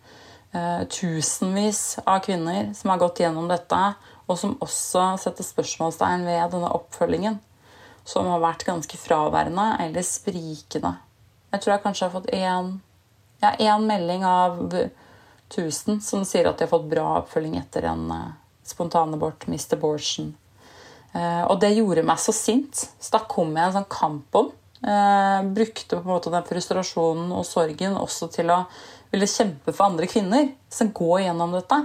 Eh, 0.54 0.84
tusenvis 0.88 2.00
av 2.06 2.20
kvinner 2.26 2.74
som 2.78 2.94
har 2.94 3.02
gått 3.02 3.24
gjennom 3.24 3.48
dette, 3.50 3.80
og 4.30 4.38
som 4.40 4.58
også 4.62 5.14
setter 5.22 5.46
spørsmålstegn 5.46 6.26
ved 6.28 6.54
denne 6.54 6.70
oppfølgingen. 6.78 7.40
Som 8.06 8.28
har 8.30 8.42
vært 8.44 8.66
ganske 8.68 8.98
fraværende 9.00 9.78
eller 9.82 10.06
sprikende. 10.06 10.98
Jeg 11.54 11.62
tror 11.62 11.74
jeg 11.74 11.84
kanskje 11.84 12.06
har 12.08 12.14
fått 12.14 12.32
én 12.34 12.70
ja, 13.62 13.78
melding 13.80 14.26
av 14.26 14.60
1000 15.54 16.02
som 16.02 16.24
sier 16.26 16.50
at 16.50 16.58
de 16.58 16.66
har 16.66 16.72
fått 16.72 16.90
bra 16.92 17.20
oppfølging 17.20 17.58
etter 17.60 17.86
en 17.90 18.08
uh, 18.12 18.32
spontanabort, 18.66 19.48
missed 19.48 19.76
abortion. 19.78 20.34
Eh, 21.14 21.44
og 21.46 21.60
det 21.62 21.76
gjorde 21.76 22.06
meg 22.06 22.22
så 22.22 22.34
sint. 22.36 22.86
Så 23.00 23.16
da 23.16 23.24
kom 23.30 23.54
jeg 23.56 23.70
en 23.70 23.78
sånn 23.80 23.92
kamp 23.92 24.44
Eh, 24.84 25.44
brukte 25.44 25.96
på 25.96 26.02
en 26.02 26.12
måte 26.12 26.32
den 26.32 26.44
frustrasjonen 26.44 27.30
og 27.32 27.46
sorgen 27.48 27.94
også 27.96 28.28
til 28.34 28.50
å 28.52 28.66
ville 29.14 29.30
kjempe 29.32 29.72
for 29.72 29.86
andre 29.86 30.10
kvinner 30.12 30.50
som 30.68 30.90
går 30.92 31.22
gjennom 31.24 31.54
dette. 31.56 31.78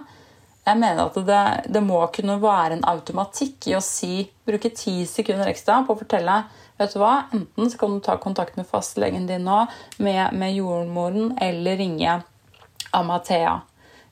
Jeg 0.67 0.81
mener 0.81 1.05
at 1.05 1.21
det, 1.29 1.43
det 1.77 1.83
må 1.85 2.01
kunne 2.11 2.41
være 2.43 2.75
en 2.75 2.83
automatikk 2.91 3.69
i 3.71 3.77
å 3.79 3.85
si, 3.85 4.27
bruke 4.45 4.73
ti 4.75 5.05
sekunder 5.07 5.47
ekstra 5.53 5.85
på 5.87 5.95
å 5.95 6.01
fortelle 6.01 6.41
vet 6.79 6.95
du 6.95 6.99
hva, 6.99 7.29
Enten 7.33 7.71
så 7.71 7.79
kan 7.79 7.95
du 7.95 8.03
ta 8.03 8.19
kontakt 8.19 8.59
med 8.59 8.67
fastlegen 8.67 9.31
din 9.31 9.47
nå, 9.47 9.63
med, 10.03 10.35
med 10.35 10.59
jordmoren, 10.59 11.37
eller 11.39 11.79
ringe 11.79 12.21
Amathea. 12.99 13.61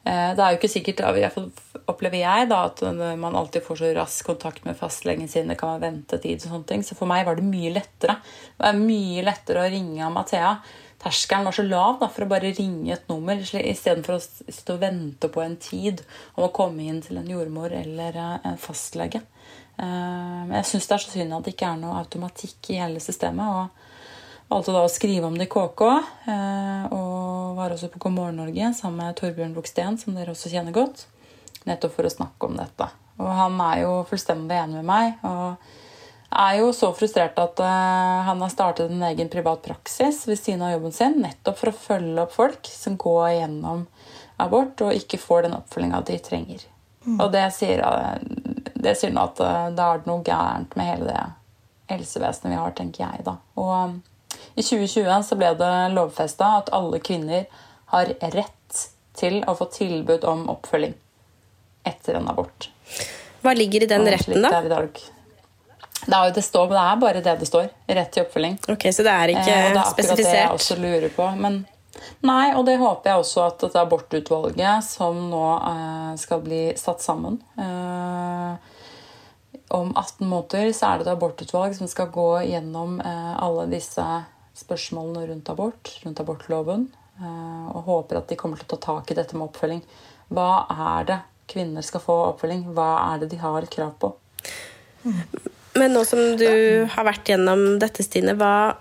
Eh, 0.07 0.35
Det 0.37 0.43
er 0.43 0.55
jo 0.55 0.59
ikke 0.61 0.71
sikkert, 0.71 1.01
i 1.03 1.21
hvert 1.25 1.35
fall 1.35 1.51
opplever 1.91 2.21
jeg, 2.21 2.49
da, 2.51 2.65
at 2.67 2.83
man 3.19 3.37
alltid 3.39 3.65
får 3.67 3.81
så 3.81 3.93
rask 3.97 4.27
kontakt 4.27 4.65
med 4.67 4.79
fastlegen 4.79 5.29
sin. 5.29 5.49
Det 5.51 5.59
kan 5.59 5.75
være 5.75 5.91
ventetid 5.91 6.45
og 6.45 6.53
sånne 6.53 6.67
ting. 6.71 6.83
Så 6.87 6.97
for 6.99 7.11
meg 7.11 7.27
var 7.27 7.39
det 7.39 7.47
mye 7.47 7.73
lettere. 7.75 8.19
Det 8.57 8.65
var 8.65 8.79
mye 8.79 9.25
lettere 9.27 9.65
å 9.65 9.71
ringe 9.71 10.11
Mathea. 10.15 10.57
terskelen 11.03 11.45
var 11.45 11.53
så 11.53 11.63
lav 11.63 11.99
da, 12.01 12.09
for 12.09 12.25
å 12.25 12.29
bare 12.31 12.55
ringe 12.57 12.93
et 12.95 13.09
nummer 13.09 13.37
istedenfor 13.37 14.17
å 14.17 14.23
sitte 14.23 14.75
og 14.75 14.81
vente 14.81 15.29
på 15.29 15.43
en 15.43 15.57
tid 15.57 16.01
om 16.35 16.47
å 16.47 16.53
komme 16.55 16.87
inn 16.87 17.03
til 17.03 17.19
en 17.19 17.29
jordmor 17.29 17.71
eller 17.71 18.17
eh, 18.17 18.39
en 18.51 18.59
fastlege. 18.59 19.23
Men 19.77 20.55
jeg 20.57 20.65
syns 20.71 20.87
det 20.89 20.95
er 20.95 21.03
så 21.03 21.11
synd 21.13 21.35
at 21.37 21.45
det 21.45 21.53
ikke 21.53 21.69
er 21.69 21.81
noe 21.83 21.99
automatikk 22.01 22.71
i 22.73 22.79
hele 22.81 23.01
systemet. 23.05 23.45
og 23.45 23.69
valgte 24.51 24.75
da 24.75 24.85
å 24.87 24.93
skrive 24.93 25.29
om 25.29 25.39
det 25.39 25.49
i 25.49 25.53
KK, 25.53 25.83
og 26.95 27.57
var 27.57 27.75
også 27.75 27.91
på 27.93 28.01
God 28.05 28.15
morgen 28.15 28.39
Norge 28.41 28.71
sammen 28.79 29.03
med 29.03 29.17
Torbjørn 29.19 29.57
Buksten, 29.57 29.99
som 29.99 30.15
dere 30.15 30.35
også 30.35 30.53
kjenner 30.53 30.75
godt, 30.77 31.07
nettopp 31.67 31.97
for 31.97 32.07
å 32.07 32.13
snakke 32.13 32.51
om 32.51 32.61
dette. 32.61 32.89
Og 33.19 33.33
han 33.33 33.59
er 33.65 33.83
jo 33.87 33.97
fullstendig 34.11 34.59
enig 34.61 34.81
med 34.83 34.89
meg. 34.91 35.19
og 35.27 35.57
er 36.37 36.59
jo 36.61 36.73
så 36.75 36.91
frustrert 36.97 37.39
at 37.41 37.61
uh, 37.63 38.23
han 38.27 38.41
har 38.43 38.53
startet 38.53 38.91
en 38.91 39.03
egen 39.09 39.29
privat 39.33 39.63
praksis 39.65 40.25
ved 40.29 40.39
siden 40.39 40.65
av 40.67 40.75
jobben 40.75 40.93
sin, 40.93 41.21
nettopp 41.23 41.61
for 41.61 41.71
å 41.71 41.79
følge 41.81 42.25
opp 42.25 42.35
folk 42.35 42.71
som 42.71 42.97
går 43.01 43.29
gjennom 43.39 43.87
abort 44.43 44.83
og 44.85 44.97
ikke 44.97 45.21
får 45.23 45.47
den 45.47 45.57
oppfølginga 45.57 46.03
de 46.09 46.19
trenger. 46.21 46.67
Mm. 47.07 47.21
Og 47.21 47.31
det 47.33 47.47
sier, 47.57 47.83
uh, 47.87 48.19
det 48.75 48.97
sier 48.99 49.15
noe 49.15 49.31
at 49.31 49.41
da 49.79 49.93
er 49.93 50.03
det 50.03 50.11
noe 50.11 50.27
gærent 50.27 50.77
med 50.77 50.91
hele 50.91 51.09
det 51.09 51.25
helsevesenet 51.95 52.53
vi 52.53 52.61
har, 52.61 52.75
tenker 52.77 53.05
jeg 53.07 53.27
da. 53.29 53.39
Og 53.63 53.97
i 54.57 54.63
2020 54.63 55.23
så 55.23 55.37
ble 55.37 55.53
det 55.61 55.73
lovfesta 55.93 56.55
at 56.63 56.71
alle 56.77 57.01
kvinner 57.05 57.45
har 57.93 58.13
rett 58.33 58.87
til 59.17 59.43
å 59.45 59.55
få 59.57 59.69
tilbud 59.73 60.25
om 60.29 60.47
oppfølging 60.53 60.95
etter 61.87 62.17
en 62.19 62.31
abort. 62.33 62.71
Hva 63.45 63.53
ligger 63.55 63.85
i 63.85 63.91
den 63.91 64.09
retten, 64.09 64.41
da? 64.43 64.63
Det 66.07 66.17
er, 66.17 66.33
det, 66.35 66.43
står, 66.43 66.69
det 66.73 66.83
er 66.83 66.99
bare 67.03 67.23
det 67.25 67.35
det 67.41 67.49
står. 67.49 67.69
Rett 67.99 68.13
til 68.15 68.25
oppfølging. 68.25 68.59
Ok, 68.73 68.89
Så 68.93 69.05
det 69.07 69.13
er 69.13 69.33
ikke 69.35 69.55
eh, 69.55 69.73
det 69.75 69.81
er 69.81 69.91
spesifisert? 69.91 70.33
Det 70.33 70.39
jeg 70.41 70.55
også 70.55 70.77
lurer 70.81 71.13
på. 71.15 71.27
Men 71.41 71.59
nei, 72.27 72.55
og 72.55 72.65
det 72.69 72.77
håper 72.81 73.11
jeg 73.11 73.25
også 73.25 73.45
at 73.47 73.65
dette 73.67 73.83
abortutvalget 73.83 74.87
som 74.87 75.21
nå 75.31 75.45
eh, 75.59 76.15
skal 76.21 76.43
bli 76.45 76.63
satt 76.79 77.05
sammen 77.05 77.39
eh, 77.61 78.73
Om 79.77 79.93
18 79.97 80.27
måneder 80.29 80.73
så 80.77 80.93
er 80.93 81.01
det 81.01 81.09
et 81.09 81.13
abortutvalg 81.17 81.77
som 81.79 81.91
skal 81.91 82.11
gå 82.15 82.29
gjennom 82.53 83.01
eh, 83.01 83.35
alle 83.43 83.69
disse 83.73 84.07
spørsmålene 84.57 85.27
rundt 85.31 85.51
abort, 85.53 85.93
rundt 86.05 86.23
abortloven. 86.23 86.89
Eh, 87.21 87.67
og 87.73 87.87
håper 87.89 88.21
at 88.21 88.31
de 88.31 88.39
kommer 88.41 88.61
til 88.61 88.69
å 88.69 88.77
ta 88.77 88.83
tak 88.93 89.13
i 89.13 89.19
dette 89.19 89.37
med 89.37 89.49
oppfølging. 89.49 89.83
Hva 90.35 90.51
er 90.73 91.11
det 91.11 91.19
kvinner 91.51 91.85
skal 91.87 92.03
få 92.03 92.17
oppfølging? 92.33 92.67
Hva 92.77 92.91
er 93.13 93.23
det 93.23 93.31
de 93.33 93.41
har 93.41 93.69
krav 93.73 93.95
på? 94.03 94.13
Men 95.77 95.93
nå 95.95 96.03
som 96.09 96.35
du 96.41 96.49
har 96.91 97.07
vært 97.07 97.29
gjennom 97.31 97.77
dette, 97.81 98.05
Stine, 98.05 98.35
hva, 98.39 98.75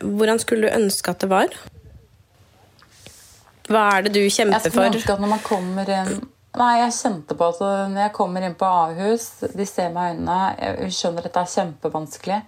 hvordan 0.00 0.40
skulle 0.40 0.68
du 0.68 0.78
ønske 0.78 1.12
at 1.12 1.24
det 1.24 1.30
var? 1.30 1.54
Hva 3.68 3.84
er 3.98 4.06
det 4.06 4.14
du 4.16 4.22
kjemper 4.32 4.70
for? 4.70 4.86
Jeg 4.86 4.96
ønske 4.96 5.14
at 5.14 5.22
når 5.22 5.32
man 5.36 5.44
kommer 5.44 5.94
inn 6.00 6.18
Nei, 6.58 6.80
jeg 6.80 6.94
kjente 6.96 7.36
på 7.38 7.50
at 7.52 7.58
når 7.60 8.00
jeg 8.00 8.12
kommer 8.16 8.42
inn 8.42 8.54
på 8.58 8.66
Ahus, 8.66 9.26
de 9.52 9.66
ser 9.68 9.92
meg 9.94 10.08
i 10.08 10.14
øynene 10.16 10.38
Jeg 10.56 10.94
skjønner 10.96 11.28
at 11.28 11.34
det 11.36 11.42
er 11.42 11.52
kjempevanskelig. 11.52 12.38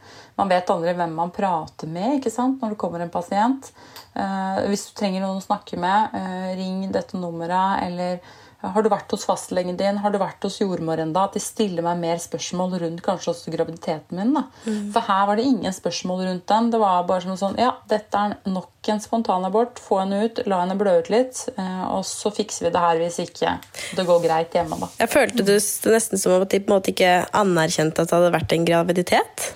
Man 0.40 0.50
vet 0.50 0.72
aldri 0.72 0.96
hvem 0.96 1.16
man 1.16 1.32
prater 1.34 1.90
med 1.90 2.18
ikke 2.18 2.32
sant, 2.32 2.60
når 2.62 2.74
det 2.74 2.80
kommer 2.80 3.04
en 3.04 3.12
pasient. 3.12 3.70
Uh, 4.16 4.66
hvis 4.70 4.88
du 4.88 4.94
trenger 4.98 5.22
noen 5.22 5.38
å 5.38 5.44
snakke 5.44 5.76
med, 5.80 6.14
uh, 6.16 6.52
ring 6.58 6.86
dette 6.94 7.20
nummeret, 7.20 7.84
eller 7.86 8.22
har 8.60 8.84
du 8.84 8.90
vært 8.92 9.12
hos 9.14 9.22
fastlegen 9.24 9.78
din? 9.80 9.98
Har 10.02 10.12
du 10.12 10.18
vært 10.20 10.44
hos 10.44 10.58
jordmor 10.60 11.00
enda? 11.00 11.22
At 11.24 11.36
de 11.36 11.40
stiller 11.40 11.84
meg 11.84 12.00
mer 12.02 12.18
spørsmål 12.20 12.74
rundt 12.82 13.02
kanskje 13.04 13.32
også 13.32 13.52
graviditeten 13.54 14.18
min. 14.18 14.34
Mm. 14.66 14.90
For 14.92 15.00
her 15.06 15.22
var 15.30 15.40
det 15.40 15.46
ingen 15.48 15.72
spørsmål 15.72 16.26
rundt 16.26 16.44
den. 16.50 16.68
Det 16.74 16.80
var 16.82 17.06
bare 17.08 17.24
som 17.24 17.38
sånn 17.40 17.56
Ja, 17.60 17.72
dette 17.88 18.20
er 18.20 18.36
nok 18.44 18.90
en 18.92 19.00
spontanabort. 19.00 19.80
Få 19.80 20.02
henne 20.02 20.26
ut, 20.26 20.42
la 20.50 20.60
henne 20.64 20.76
blø 20.80 20.98
ut 21.00 21.08
litt, 21.12 21.40
eh, 21.56 21.86
og 21.88 22.04
så 22.08 22.32
fikser 22.36 22.66
vi 22.66 22.74
det 22.74 22.84
her 22.84 23.00
hvis 23.00 23.18
ikke 23.24 23.56
det 23.96 24.06
går 24.08 24.20
greit 24.26 24.56
hjemme. 24.56 24.76
da. 24.82 24.90
Jeg 25.00 25.12
følte 25.14 25.46
det 25.46 25.56
nesten 25.88 26.20
som 26.20 26.36
at 26.36 26.52
de 26.52 26.60
på 26.60 26.68
en 26.68 26.76
måte 26.76 26.92
ikke 26.92 27.14
anerkjente 27.32 28.04
at 28.04 28.12
det 28.12 28.18
hadde 28.18 28.36
vært 28.36 28.56
en 28.56 28.68
graviditet? 28.68 29.48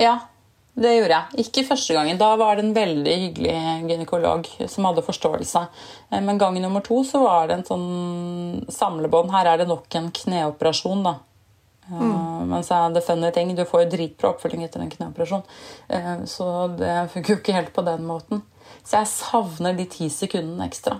Ja, 0.00 0.14
det 0.74 0.90
gjorde 0.96 1.18
jeg. 1.18 1.44
Ikke 1.44 1.66
første 1.68 1.94
gangen. 1.94 2.18
Da 2.18 2.32
var 2.38 2.56
det 2.56 2.64
en 2.64 2.74
veldig 2.74 3.14
hyggelig 3.20 3.58
gynekolog 3.90 4.48
som 4.70 4.88
hadde 4.88 5.04
forståelse. 5.06 5.62
Eh, 6.10 6.24
men 6.24 6.40
gang 6.40 6.58
nummer 6.62 6.82
to 6.84 7.02
så 7.06 7.22
var 7.22 7.48
det 7.48 7.60
en 7.60 7.68
sånn 7.68 8.66
samlebånd. 8.74 9.30
Her 9.34 9.52
er 9.52 9.62
det 9.62 9.68
nok 9.70 9.94
en 10.00 10.10
kneoperasjon, 10.14 11.06
da. 11.06 11.14
Eh, 11.86 11.94
mm. 11.94 12.50
Men 12.50 12.66
så 12.66 12.80
er 12.80 12.96
det 12.96 13.04
funny 13.06 13.30
ting. 13.36 13.54
Du 13.54 13.62
får 13.68 13.84
jo 13.84 13.92
dritbra 13.94 14.34
oppfølging 14.34 14.66
etter 14.66 14.82
en 14.82 14.90
kneoperasjon. 14.90 15.46
Eh, 15.94 16.12
så 16.30 16.50
det 16.74 16.96
funker 17.14 17.36
jo 17.36 17.40
ikke 17.42 17.58
helt 17.60 17.74
på 17.76 17.86
den 17.86 18.06
måten. 18.10 18.42
Så 18.82 18.98
jeg 18.98 19.12
savner 19.14 19.78
de 19.78 19.86
ti 19.88 20.10
sekundene 20.12 20.66
ekstra 20.66 20.98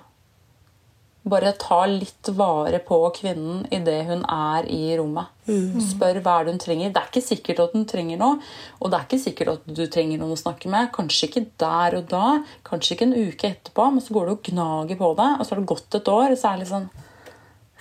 bare 1.25 1.55
ta 1.57 1.87
litt 1.89 2.29
vare 2.37 2.79
på 2.85 2.99
kvinnen 3.17 3.63
idet 3.73 4.03
hun 4.11 4.25
er 4.29 4.67
i 4.69 4.93
rommet. 4.99 5.31
Mm. 5.49 5.79
Spør 5.81 6.21
hva 6.25 6.37
hun 6.45 6.61
trenger. 6.61 6.93
Det 6.93 7.01
er 7.01 7.09
ikke 7.09 7.25
sikkert 7.25 7.63
at 7.65 7.77
hun 7.77 7.87
trenger 7.89 8.21
noe. 8.21 8.37
Og 8.81 8.93
det 8.93 8.99
er 8.99 9.07
ikke 9.09 9.23
sikkert 9.23 9.53
at 9.55 9.71
du 9.79 9.85
trenger 9.89 10.21
noen 10.21 10.37
å 10.37 10.41
snakke 10.41 10.69
med. 10.73 10.91
Kanskje 10.93 11.31
ikke 11.31 11.47
der 11.63 11.97
og 12.01 12.11
da, 12.13 12.27
kanskje 12.69 12.97
ikke 12.97 13.09
en 13.09 13.17
uke 13.17 13.51
etterpå, 13.55 13.89
men 13.95 14.05
så 14.05 14.17
går 14.17 14.29
du 14.29 14.35
og 14.35 14.51
gnager 14.51 15.01
på 15.01 15.11
det, 15.21 15.31
og 15.39 15.47
så 15.47 15.55
har 15.55 15.63
det 15.63 15.71
gått 15.73 15.99
et 16.01 16.13
år, 16.13 16.35
og 16.35 16.41
så 16.41 16.51
er 16.51 16.59
det 16.59 16.65
litt 16.65 16.75
sånn 16.75 16.93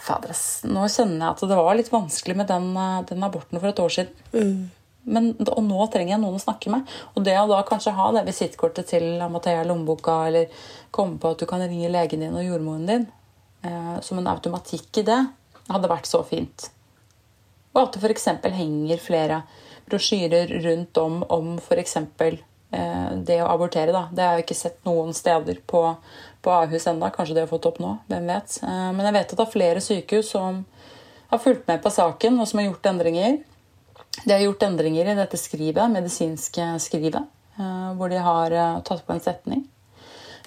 Fader, 0.04 0.36
nå 0.68 0.82
kjenner 0.92 1.22
jeg 1.22 1.30
at 1.30 1.42
det 1.48 1.56
var 1.56 1.76
litt 1.80 1.92
vanskelig 1.94 2.34
med 2.36 2.50
den, 2.50 2.66
eh, 2.76 3.04
den 3.08 3.24
aborten 3.24 3.56
for 3.56 3.70
et 3.70 3.80
år 3.80 3.94
siden. 3.94 4.26
Mm. 4.34 4.58
Men, 5.16 5.30
og 5.46 5.62
nå 5.64 5.86
trenger 5.92 6.16
jeg 6.16 6.22
noen 6.24 6.40
å 6.40 6.44
snakke 6.44 6.72
med. 6.72 6.90
Og 7.16 7.24
det 7.24 7.36
å 7.40 7.48
da 7.48 7.62
kanskje 7.68 7.96
ha 7.96 8.10
det 8.16 8.26
visittkortet 8.28 8.90
til 8.92 9.22
Amathea 9.24 9.64
i 9.64 9.68
lommeboka, 9.68 10.18
eller 10.28 10.52
komme 10.96 11.20
på 11.20 11.32
at 11.32 11.44
du 11.44 11.48
kan 11.48 11.64
ringe 11.64 11.92
legen 11.92 12.24
din 12.24 12.36
og 12.36 12.44
jordmoren 12.44 12.88
din, 12.90 13.08
som 14.04 14.20
en 14.20 14.28
automatikk 14.28 14.98
i 15.00 15.06
det, 15.08 15.20
hadde 15.70 15.92
vært 15.92 16.10
så 16.10 16.20
fint. 16.28 16.66
Og 17.74 17.88
at 17.88 17.96
det 17.96 18.04
f.eks. 18.04 18.28
henger 18.54 19.02
flere 19.02 19.42
brosjyrer 19.90 20.52
rundt 20.64 20.98
om 21.02 21.22
om 21.24 21.56
f.eks. 21.58 21.98
Eh, 22.74 23.10
det 23.26 23.40
å 23.44 23.50
abortere. 23.50 23.94
Da. 23.94 24.08
Det 24.12 24.26
har 24.26 24.38
jeg 24.38 24.48
ikke 24.48 24.58
sett 24.58 24.80
noen 24.88 25.14
steder 25.18 25.60
på, 25.68 25.82
på 26.42 26.54
Ahus 26.54 26.88
ennå. 26.90 27.10
Kanskje 27.14 27.38
det 27.38 27.46
har 27.46 27.52
fått 27.52 27.68
opp 27.70 27.82
nå. 27.84 27.96
Hvem 28.10 28.30
vet. 28.30 28.60
Eh, 28.64 28.90
men 28.94 29.10
jeg 29.10 29.18
vet 29.18 29.34
at 29.34 29.42
det 29.42 29.46
er 29.48 29.56
flere 29.56 29.84
sykehus 29.84 30.32
som 30.36 30.64
har 31.34 31.42
fulgt 31.42 31.68
med 31.70 31.82
på 31.82 31.90
saken, 31.94 32.38
og 32.40 32.50
som 32.50 32.62
har 32.62 32.70
gjort 32.70 32.92
endringer. 32.94 33.40
De 34.24 34.32
har 34.32 34.44
gjort 34.44 34.66
endringer 34.68 35.10
i 35.10 35.18
dette 35.18 35.40
skrivet, 35.42 35.86
medisinske 35.90 36.76
skrivet, 36.84 37.30
eh, 37.58 37.94
hvor 37.98 38.14
de 38.14 38.22
har 38.22 38.54
eh, 38.54 38.82
tatt 38.86 39.06
på 39.06 39.16
en 39.16 39.24
setning 39.24 39.64
Eh, 39.64 39.73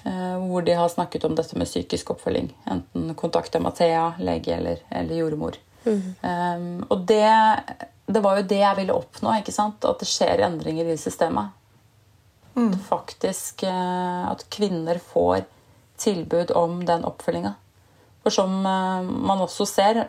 hvor 0.07 0.63
de 0.63 0.71
har 0.77 0.87
snakket 0.89 1.25
om 1.27 1.33
dette 1.35 1.57
med 1.59 1.67
psykisk 1.67 2.13
oppfølging. 2.13 2.51
Enten 2.71 3.09
kontakte 3.19 3.59
Mathea, 3.59 4.13
lege 4.23 4.53
eller, 4.55 4.83
eller 4.89 5.19
jordmor. 5.19 5.57
Mm. 5.87 6.15
Um, 6.21 6.85
og 6.89 7.05
det, 7.07 7.27
det, 8.05 8.21
var 8.23 8.39
jo 8.39 8.47
det 8.49 8.59
jeg 8.61 8.79
ville 8.79 8.95
oppnå. 8.95 9.35
ikke 9.39 9.55
sant? 9.55 9.85
At 9.85 10.01
det 10.01 10.09
skjer 10.09 10.43
endringer 10.47 10.89
i 10.91 10.97
systemet. 10.99 11.53
Mm. 12.57 12.71
At 12.73 12.81
faktisk 12.87 13.63
uh, 13.67 14.31
at 14.31 14.47
kvinner 14.53 14.99
får 15.03 15.45
tilbud 16.01 16.53
om 16.57 16.81
den 16.85 17.05
oppfølginga. 17.07 17.55
For 18.25 18.33
som 18.33 18.59
uh, 18.65 19.01
man 19.03 19.45
også 19.45 19.65
ser 19.69 20.03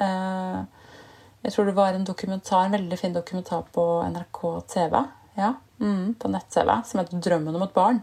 Jeg 1.38 1.52
tror 1.54 1.68
det 1.68 1.76
var 1.76 1.94
en 1.94 2.04
dokumentar, 2.04 2.64
en 2.66 2.74
veldig 2.74 2.96
fin 2.98 3.12
dokumentar 3.14 3.62
på 3.72 3.82
NRK 4.10 4.40
TV. 4.68 4.96
Ja, 5.38 5.52
mm, 5.78 6.16
på 6.18 6.28
nett-TV 6.28 6.72
som 6.84 6.98
heter 6.98 7.20
'Drømmen 7.22 7.54
om 7.54 7.62
et 7.62 7.74
barn'. 7.74 8.00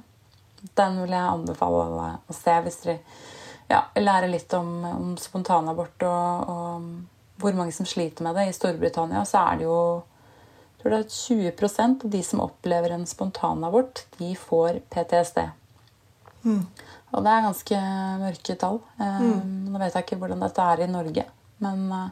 Den 0.77 1.01
vil 1.03 1.13
jeg 1.13 1.31
anbefale 1.31 1.83
alle 1.85 2.07
å 2.25 2.35
se 2.35 2.55
hvis 2.65 2.81
dere 2.83 2.97
ja, 3.69 3.81
lærer 3.97 4.29
litt 4.29 4.53
om, 4.53 4.71
om 4.85 5.13
spontanabort 5.19 6.05
og, 6.05 6.49
og 6.51 7.41
hvor 7.41 7.55
mange 7.57 7.73
som 7.75 7.87
sliter 7.89 8.25
med 8.25 8.37
det. 8.37 8.49
I 8.49 8.55
Storbritannia 8.55 9.25
så 9.27 9.45
er 9.51 9.61
det 9.61 9.67
jo 9.67 9.79
jeg 10.75 10.91
tror 10.91 10.93
det 10.93 10.99
er 11.01 11.53
20% 11.55 12.03
av 12.05 12.11
de 12.13 12.19
som 12.21 12.41
opplever 12.43 12.93
en 12.93 13.07
spontanabort, 13.09 14.03
de 14.19 14.35
får 14.37 14.83
PTSD. 14.93 15.39
Mm. 16.45 16.61
Og 17.15 17.23
det 17.25 17.31
er 17.31 17.47
ganske 17.47 17.79
mørke 18.21 18.55
tall. 18.61 18.77
Mm. 18.99 19.71
Nå 19.71 19.81
vet 19.81 19.95
jeg 19.97 20.05
ikke 20.05 20.19
hvordan 20.21 20.45
dette 20.45 20.67
er 20.75 20.83
i 20.85 20.91
Norge, 20.91 21.25
men 21.65 21.87
eh, 21.89 22.11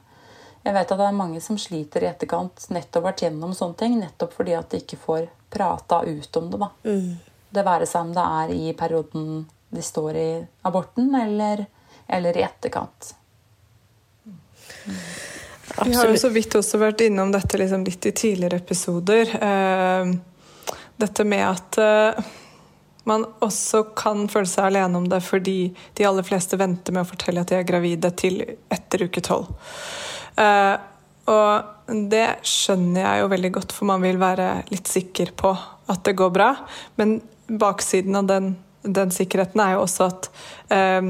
jeg 0.63 0.77
vet 0.77 0.93
at 0.95 1.01
det 1.03 1.05
er 1.05 1.19
mange 1.19 1.43
som 1.43 1.59
sliter 1.59 2.05
i 2.05 2.09
etterkant, 2.09 2.65
nettopp 2.73 3.05
vært 3.09 3.25
gjennom 3.25 3.53
sånne 3.57 3.77
ting, 3.77 3.99
nettopp 3.99 4.33
fordi 4.39 4.55
at 4.57 4.71
de 4.71 4.81
ikke 4.81 4.99
får 5.01 5.27
prata 5.53 6.01
ut 6.07 6.41
om 6.41 6.49
det. 6.49 6.59
da. 6.63 6.69
Mm. 6.87 7.32
Det 7.53 7.65
være 7.65 7.87
seg 7.89 8.07
om 8.07 8.13
det 8.15 8.23
er 8.41 8.53
i 8.55 8.73
perioden 8.77 9.43
de 9.73 9.81
står 9.81 10.17
i 10.17 10.29
aborten, 10.61 11.15
eller, 11.15 11.65
eller 12.07 12.37
i 12.37 12.45
etterkant. 12.45 13.13
Absolutt. 14.83 15.87
Vi 15.87 15.95
har 15.95 16.11
jo 16.11 16.21
så 16.21 16.29
vidt 16.29 16.55
også 16.59 16.77
vært 16.81 17.01
innom 17.05 17.31
dette 17.33 17.57
liksom 17.57 17.85
litt 17.87 18.05
i 18.05 18.13
tidligere 18.13 18.59
episoder. 18.61 19.33
Uh, 19.41 20.13
dette 21.01 21.25
med 21.25 21.45
at 21.47 21.79
uh, 21.81 22.31
man 23.09 23.25
også 23.43 23.85
kan 23.97 24.27
føle 24.31 24.49
seg 24.49 24.69
alene 24.69 25.01
om 25.01 25.09
det 25.09 25.23
fordi 25.25 25.57
de 25.97 26.07
aller 26.07 26.25
fleste 26.27 26.59
venter 26.59 26.95
med 26.95 27.05
å 27.05 27.09
fortelle 27.09 27.41
at 27.41 27.51
de 27.51 27.57
er 27.57 27.67
gravide 27.67 28.13
til 28.19 28.43
etter 28.71 29.07
uke 29.07 29.23
tolv. 29.25 29.49
Uh, 30.37 30.77
og 31.33 31.95
det 32.11 32.27
skjønner 32.47 33.05
jeg 33.05 33.21
jo 33.23 33.29
veldig 33.31 33.53
godt, 33.57 33.73
for 33.75 33.89
man 33.89 34.03
vil 34.03 34.19
være 34.21 34.49
litt 34.69 34.89
sikker 34.91 35.33
på 35.39 35.53
at 35.91 36.03
det 36.05 36.17
går 36.19 36.33
bra. 36.35 36.49
Men 36.99 37.17
baksiden 37.59 38.15
av 38.19 38.27
den, 38.29 38.53
den, 38.81 39.11
sikkerheten 39.13 39.61
er 39.63 39.75
jo 39.75 39.85
også 39.85 40.09
at 40.09 40.29
eh, 40.73 41.01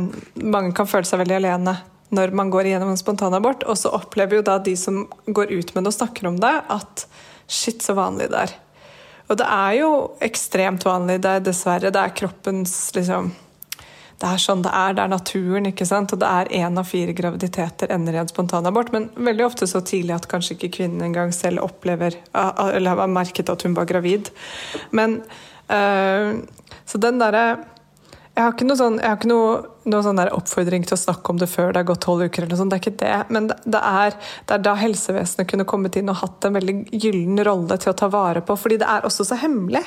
mange 0.43 0.73
kan 0.77 0.89
føle 0.89 1.08
seg 1.08 1.23
veldig 1.23 1.39
alene 1.41 1.77
når 2.13 2.34
man 2.38 2.51
går 2.53 2.69
igjennom 2.69 2.91
en 2.93 2.99
spontanabort. 2.99 3.63
Og 3.65 3.77
så 3.79 3.89
opplever 3.95 4.38
jo 4.38 4.45
da 4.45 4.60
de 4.62 4.75
som 4.77 5.03
går 5.25 5.53
ut 5.53 5.73
med 5.73 5.84
det 5.84 5.93
og 5.93 5.95
snakker 5.97 6.29
om 6.29 6.38
det, 6.41 6.53
at 6.69 7.08
shit, 7.49 7.82
så 7.82 7.95
vanlig 7.97 8.29
det 8.29 8.43
er. 8.45 8.53
Og 9.32 9.39
det 9.39 9.47
er 9.49 9.79
jo 9.79 9.89
ekstremt 10.21 10.86
vanlig. 10.86 11.21
Det 11.23 11.32
er 11.32 11.47
dessverre 11.47 11.93
det 11.93 12.03
er 12.03 12.13
kroppens 12.13 12.75
liksom 12.93 13.32
det 14.23 14.29
er 14.29 14.39
sånn 14.39 14.62
det 14.63 14.71
er, 14.71 14.93
det 14.95 15.03
er 15.03 15.12
naturen, 15.12 15.65
ikke 15.67 15.86
sant. 15.88 16.13
Og 16.15 16.19
det 16.21 16.27
er 16.29 16.51
én 16.62 16.77
av 16.79 16.88
fire 16.88 17.15
graviditeter 17.17 17.91
ender 17.91 18.15
i 18.15 18.21
en 18.21 18.29
spontanabort. 18.29 18.93
Men 18.95 19.10
veldig 19.17 19.47
ofte 19.49 19.67
så 19.67 19.82
tidlig 19.84 20.15
at 20.15 20.29
kanskje 20.32 20.56
ikke 20.56 20.69
kvinnen 20.77 21.03
engang 21.10 21.34
selv 21.36 21.65
opplever 21.65 22.15
eller 22.32 23.01
har 23.01 23.12
merket 23.12 23.51
at 23.51 23.65
hun 23.67 23.75
var 23.75 23.89
gravid. 23.89 24.32
Men 24.95 25.19
Så 25.69 26.99
den 27.02 27.21
derre 27.21 27.45
jeg 28.34 28.41
har 28.41 28.56
ikke 28.56 28.65
noe, 28.65 28.80
sånn, 28.80 28.95
jeg 28.97 29.12
har 29.12 29.19
ikke 29.19 29.30
noe, 29.30 29.58
noe 29.89 30.04
sånn 30.06 30.22
oppfordring 30.24 30.86
til 30.88 30.96
å 30.96 31.00
snakke 31.00 31.34
om 31.34 31.39
det 31.41 31.50
før 31.52 31.74
det 31.74 31.82
har 31.82 31.88
gått 31.89 32.04
tolv 32.06 32.26
uker. 32.26 32.43
eller 32.43 32.54
noe 32.54 32.62
sånt, 32.62 32.74
Det 32.74 32.78
er 32.78 32.84
ikke 32.84 33.00
det. 33.02 33.34
Men 33.36 33.48
det, 33.48 33.80
er, 33.80 34.15
det, 34.46 34.56
er, 34.56 34.63
da 34.63 34.74
helsevesenet 34.80 35.50
kunne 35.50 35.67
kommet 35.69 35.98
inn 36.00 36.10
og 36.10 36.22
hatt 36.22 36.46
en 36.46 36.58
veldig 36.58 36.76
gyllen 36.91 37.43
rolle 37.43 37.78
til 37.78 37.91
å 37.91 37.98
ta 37.98 38.08
vare 38.08 38.41
på. 38.41 38.56
fordi 38.58 38.78
det 38.82 38.88
er 38.89 39.06
også 39.06 39.26
så 39.28 39.36
hemmelig. 39.41 39.84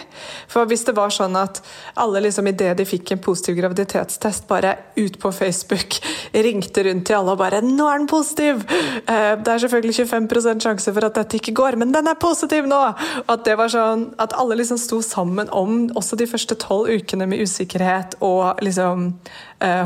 For 0.49 0.67
hvis 0.67 0.85
det 0.85 0.97
var 0.97 1.11
sånn 1.15 1.37
at 1.37 1.63
alle 1.95 2.21
liksom 2.27 2.47
idet 2.47 2.77
de 2.79 2.85
fikk 2.89 3.13
en 3.13 3.23
positiv 3.25 3.57
graviditetstest, 3.61 4.47
bare 4.49 4.77
ut 4.97 5.19
på 5.19 5.33
Facebook 5.33 5.99
ringte 6.47 6.85
rundt 6.85 7.07
til 7.07 7.17
alle 7.17 7.33
og 7.33 7.39
bare 7.39 7.63
'Nå 7.63 7.89
er 7.89 7.99
den 7.99 8.09
positiv!' 8.09 8.65
Eh, 9.07 9.37
det 9.37 9.49
er 9.49 9.59
selvfølgelig 9.59 10.07
25 10.09 10.61
sjanse 10.61 10.93
for 10.93 11.05
at 11.05 11.15
dette 11.15 11.37
ikke 11.37 11.55
går, 11.55 11.77
men 11.77 11.93
den 11.93 12.07
er 12.09 12.15
positiv 12.15 12.67
nå! 12.67 12.95
At 13.29 13.45
det 13.45 13.57
var 13.57 13.69
sånn, 13.69 14.15
at 14.19 14.33
alle 14.37 14.57
liksom 14.57 14.79
sto 14.79 15.01
sammen 15.03 15.49
om 15.51 15.89
også 15.97 16.17
de 16.17 16.27
første 16.27 16.55
tolv 16.55 16.89
ukene 16.91 17.27
med 17.27 17.41
usikkerhet. 17.41 18.17
og 18.21 18.59
liksom 18.63 19.15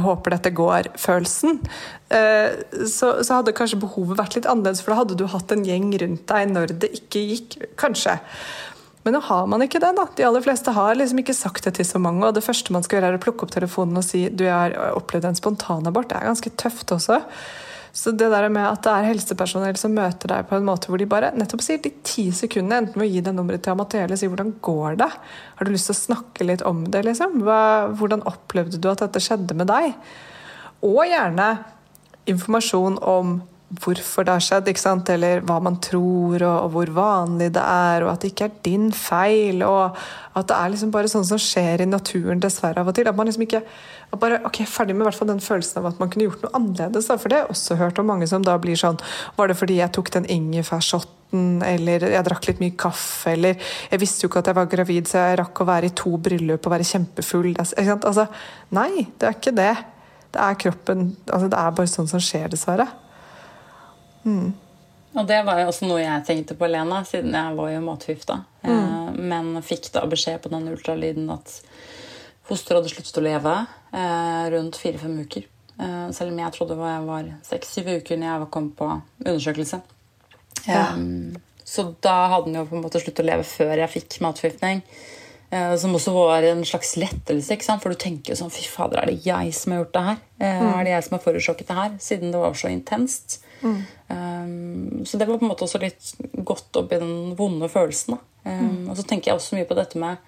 håper 0.02 0.34
dette 0.34 0.50
går-følelsen, 0.56 1.60
uh, 2.10 2.48
så, 2.86 3.12
så, 3.22 3.36
hadde 3.36 3.54
kanskje 3.54 3.78
behovet 3.84 4.18
vært 4.18 4.38
litt 4.38 4.48
annerledes, 4.50 4.82
for 4.82 4.94
da 4.94 5.02
hadde 5.04 5.18
du 5.20 5.28
hatt 5.30 5.54
en 5.54 5.62
gjeng 5.66 5.92
rundt 6.02 6.26
deg 6.32 6.50
når 6.50 6.74
det 6.82 6.90
ikke 6.98 7.22
gikk, 7.28 7.56
kanskje. 7.80 8.18
Men 9.04 9.16
nå 9.16 9.22
har 9.30 9.46
man 9.48 9.62
ikke 9.64 9.80
det. 9.80 9.94
da. 9.96 10.04
De 10.16 10.26
aller 10.28 10.44
fleste 10.44 10.74
har 10.76 10.98
liksom 10.98 11.22
ikke 11.22 11.36
sagt 11.36 11.64
det 11.64 11.78
til 11.78 11.86
så 11.88 12.00
mange. 12.02 12.26
Og 12.26 12.34
det 12.36 12.44
første 12.44 12.74
man 12.74 12.84
skal 12.84 12.98
gjøre, 12.98 13.14
er 13.14 13.20
å 13.20 13.22
plukke 13.22 13.46
opp 13.46 13.54
telefonen 13.54 13.96
og 13.96 14.04
si 14.04 14.26
du 14.28 14.44
jeg 14.44 14.52
har 14.52 14.76
opplevd 14.92 15.30
en 15.30 15.38
spontanabort. 15.38 16.10
Det 16.10 16.18
er 16.18 16.28
ganske 16.28 16.52
tøft 16.60 16.92
også. 16.92 17.22
Så 17.92 18.12
det 18.14 18.28
der 18.30 18.46
med 18.52 18.66
at 18.68 18.84
det 18.86 18.92
er 18.92 19.08
helsepersonell 19.08 19.78
som 19.80 19.94
møter 19.96 20.30
deg 20.30 20.46
på 20.46 20.58
en 20.58 20.66
måte 20.66 20.90
hvor 20.90 21.00
de 21.00 21.08
bare 21.10 21.32
nettopp 21.34 21.64
sier 21.64 21.80
de 21.82 21.90
ti 22.06 22.28
sekundene, 22.34 22.84
enten 22.84 23.02
ved 23.02 23.08
å 23.08 23.10
gi 23.10 23.24
deg 23.26 23.36
nummeret 23.36 23.64
til 23.66 23.74
Amathea 23.74 24.06
eller 24.06 24.20
si 24.20 24.30
hvordan 24.30 24.54
går 24.62 25.00
det? 25.02 25.10
Har 25.58 25.66
du 25.66 25.74
lyst 25.74 25.90
til 25.90 25.96
å 25.96 26.02
snakke 26.04 26.46
litt 26.46 26.64
om 26.66 26.84
det? 26.86 27.02
liksom? 27.08 27.40
Hva, 27.46 27.60
hvordan 27.98 28.22
opplevde 28.30 28.78
du 28.78 28.90
at 28.92 29.02
dette 29.02 29.22
skjedde 29.24 29.58
med 29.58 29.70
deg? 29.72 29.94
Og 30.86 31.02
gjerne 31.08 31.52
informasjon 32.30 33.00
om 33.02 33.40
hvorfor 33.78 34.26
det 34.26 34.34
har 34.34 34.42
skjedd, 34.42 34.68
ikke 34.70 34.82
sant? 34.82 35.10
eller 35.14 35.44
hva 35.46 35.60
man 35.62 35.76
tror, 35.82 36.42
og, 36.42 36.70
hvor 36.74 36.90
vanlig 36.94 37.52
det 37.54 37.62
er, 37.62 38.04
og 38.04 38.12
at 38.12 38.24
det 38.24 38.32
ikke 38.32 38.48
er 38.48 38.56
din 38.66 38.88
feil. 38.94 39.62
og 39.62 39.96
At 40.34 40.48
det 40.50 40.56
er 40.56 40.72
liksom 40.72 40.90
bare 40.94 41.10
sånn 41.10 41.26
som 41.26 41.38
skjer 41.40 41.84
i 41.84 41.88
naturen, 41.90 42.42
dessverre, 42.42 42.82
av 42.82 42.90
og 42.90 42.96
til. 42.98 43.08
At 43.10 43.18
man 43.18 43.30
liksom 43.30 43.46
ikke 43.46 43.62
bare, 44.18 44.40
ok, 44.46 44.64
Ferdig 44.66 44.96
med 44.96 45.06
hvert 45.06 45.22
den 45.28 45.42
følelsen 45.42 45.78
av 45.80 45.92
at 45.92 46.00
man 46.02 46.10
kunne 46.10 46.26
gjort 46.26 46.42
noe 46.42 46.54
annerledes. 46.58 47.06
Da. 47.06 47.16
For 47.20 47.30
det 47.30 47.38
har 47.38 47.44
jeg 47.46 47.54
også 47.54 47.78
hørt 47.78 48.00
om 48.02 48.08
mange 48.10 48.26
som 48.30 48.42
da 48.42 48.56
blir 48.58 48.78
sånn 48.78 48.98
Var 49.36 49.50
det 49.50 49.58
fordi 49.60 49.78
jeg 49.78 49.94
tok 49.94 50.10
den 50.16 50.26
ingefærshotten, 50.26 51.60
eller 51.62 52.08
jeg 52.10 52.26
drakk 52.26 52.48
litt 52.48 52.62
mye 52.62 52.74
kaffe, 52.74 53.36
eller 53.36 53.60
jeg 53.92 54.02
visste 54.02 54.24
jo 54.24 54.30
ikke 54.32 54.42
at 54.42 54.50
jeg 54.50 54.58
var 54.58 54.72
gravid, 54.72 55.06
så 55.06 55.22
jeg 55.22 55.38
rakk 55.44 55.62
å 55.62 55.68
være 55.68 55.90
i 55.90 55.94
to 55.94 56.16
bryllup 56.18 56.66
og 56.66 56.74
være 56.74 56.88
kjempefull. 56.88 57.52
Altså, 57.62 58.26
nei, 58.74 59.06
det 59.20 59.28
er 59.28 59.38
ikke 59.38 59.54
det. 59.54 59.74
Det 60.30 60.42
er 60.42 60.58
kroppen 60.62 61.06
altså, 61.26 61.46
Det 61.50 61.58
er 61.58 61.78
bare 61.78 61.90
sånn 61.90 62.10
som 62.10 62.22
skjer, 62.22 62.50
dessverre. 62.50 62.86
Mm. 64.26 64.50
Og 65.18 65.26
det 65.26 65.40
var 65.42 65.58
jo 65.58 65.70
også 65.70 65.88
noe 65.90 66.02
jeg 66.02 66.26
tenkte 66.26 66.54
på, 66.58 66.68
Lena, 66.70 67.00
siden 67.06 67.34
jeg 67.34 67.56
var 67.58 67.70
jo 67.72 67.80
matforgifta. 67.82 68.36
Mm. 68.62 68.70
Eh, 68.70 69.08
men 69.30 69.50
fikk 69.66 69.90
da 69.94 70.04
beskjed 70.10 70.42
på 70.44 70.52
den 70.52 70.68
ultralyden 70.70 71.30
at 71.34 71.56
fosteret 72.50 72.80
hadde 72.80 72.92
sluttet 72.92 73.20
å 73.20 73.24
leve 73.24 73.54
eh, 73.94 74.44
rundt 74.54 74.78
fire-fem 74.80 75.14
uker. 75.24 75.46
Eh, 75.80 76.10
selv 76.16 76.32
om 76.32 76.42
jeg 76.42 76.56
trodde 76.56 76.76
jeg 76.80 77.06
var 77.06 77.30
seks-syv 77.46 77.94
uker 78.00 78.20
når 78.20 78.30
jeg 78.30 78.50
kom 78.56 78.68
på 78.76 78.90
undersøkelse. 79.24 79.82
Ja. 80.66 80.90
så 81.64 81.82
da 82.04 82.14
hadde 82.28 82.50
den 82.50 82.58
jo 82.58 82.66
på 82.68 82.76
en 82.76 82.82
måte 82.84 83.00
sluttet 83.00 83.22
å 83.22 83.30
leve 83.30 83.46
før 83.48 83.80
jeg 83.80 83.92
fikk 83.94 84.18
matforgiftning. 84.20 84.82
som 85.80 85.94
også 85.96 86.12
var 86.12 86.44
en 86.44 86.60
slags 86.68 86.92
lettelse, 87.00 87.56
for 87.80 87.90
du 87.90 87.96
tenker 87.98 88.36
sånn 88.36 88.52
Fy 88.52 88.66
fader, 88.68 89.00
er 89.00 89.08
det 89.08 89.24
jeg 89.24 89.54
som 89.56 89.72
har 89.72 89.80
gjort 89.80 89.94
det 89.94 90.02
her? 90.04 90.18
Mm. 90.36 90.66
Er 90.74 90.84
det 90.84 90.92
jeg 90.92 91.06
som 91.06 91.16
har 91.16 91.22
forårsaket 91.24 91.70
det 91.70 91.78
her? 91.78 91.96
Siden 91.98 92.34
det 92.34 92.42
var 92.44 92.58
så 92.60 92.68
intenst. 92.68 93.40
Mm. 93.62 93.82
Um, 94.08 95.06
så 95.06 95.18
det 95.18 95.26
var 95.28 95.38
på 95.38 95.44
en 95.44 95.52
måte 95.52 95.64
også 95.66 95.80
litt 95.82 96.12
godt 96.44 96.76
oppi 96.80 97.00
den 97.00 97.34
vonde 97.38 97.68
følelsen. 97.72 98.18
Um, 98.44 98.52
mm. 98.52 98.90
Og 98.90 98.96
så 98.96 99.04
tenker 99.04 99.30
jeg 99.30 99.40
også 99.40 99.58
mye 99.58 99.68
på 99.68 99.76
dette 99.78 100.00
med 100.00 100.20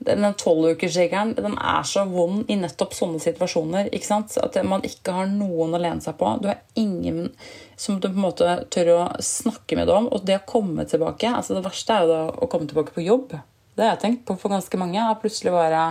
den 0.00 0.24
tolvukersregelen 0.40 1.34
den 1.36 1.56
er 1.58 1.82
så 1.84 2.06
vond 2.08 2.48
i 2.50 2.56
nettopp 2.56 2.94
sånne 2.96 3.20
situasjoner. 3.20 3.90
ikke 3.92 4.06
sant? 4.06 4.36
At 4.40 4.56
man 4.64 4.84
ikke 4.86 5.12
har 5.12 5.28
noen 5.28 5.76
å 5.76 5.80
lene 5.80 6.00
seg 6.00 6.16
på. 6.20 6.30
Du 6.40 6.48
har 6.48 6.62
ingen 6.74 7.28
som 7.76 8.00
du 8.00 8.08
på 8.08 8.16
en 8.16 8.24
måte 8.24 8.54
tør 8.72 8.94
å 8.94 9.02
snakke 9.24 9.76
med 9.76 9.90
deg 9.90 9.98
om. 9.98 10.08
Og 10.08 10.24
det 10.24 10.40
å 10.40 10.48
komme 10.48 10.86
tilbake 10.88 11.28
altså 11.28 11.58
Det 11.58 11.66
verste 11.68 11.96
er 11.96 12.06
jo 12.06 12.14
da 12.14 12.22
å 12.32 12.48
komme 12.48 12.70
tilbake 12.70 12.96
på 12.96 13.04
jobb. 13.04 13.36
Det 13.76 13.84
har 13.84 13.94
jeg 13.94 14.02
tenkt 14.06 14.24
på 14.28 14.38
for 14.40 14.52
ganske 14.52 14.80
mange. 14.80 15.04
Å 15.04 15.20
plutselig 15.20 15.52
bare 15.52 15.84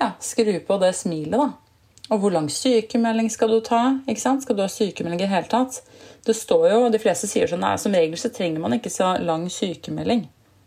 ja, 0.00 0.10
skru 0.20 0.56
på 0.64 0.80
det 0.80 0.94
smilet. 0.96 1.36
da. 1.36 1.52
Og 2.14 2.22
hvor 2.22 2.32
lang 2.32 2.48
sykemelding 2.52 3.28
skal 3.32 3.52
du 3.52 3.60
ta? 3.66 3.98
ikke 4.06 4.22
sant? 4.22 4.46
Skal 4.46 4.56
du 4.56 4.62
ha 4.62 4.70
sykemelding 4.70 5.20
i 5.20 5.26
det 5.26 5.32
hele 5.32 5.50
tatt? 5.50 5.82
Det 6.26 6.34
står 6.36 6.70
jo, 6.70 6.80
De 6.90 7.02
fleste 7.02 7.28
sier 7.30 7.50
sånn 7.50 7.64
nei, 7.64 7.76
som 7.82 7.94
regel 7.94 8.18
så 8.20 8.30
trenger 8.34 8.62
man 8.62 8.78
ikke 8.78 8.92
så 8.94 9.16
lang 9.22 9.48
sykemelding. 9.50 10.26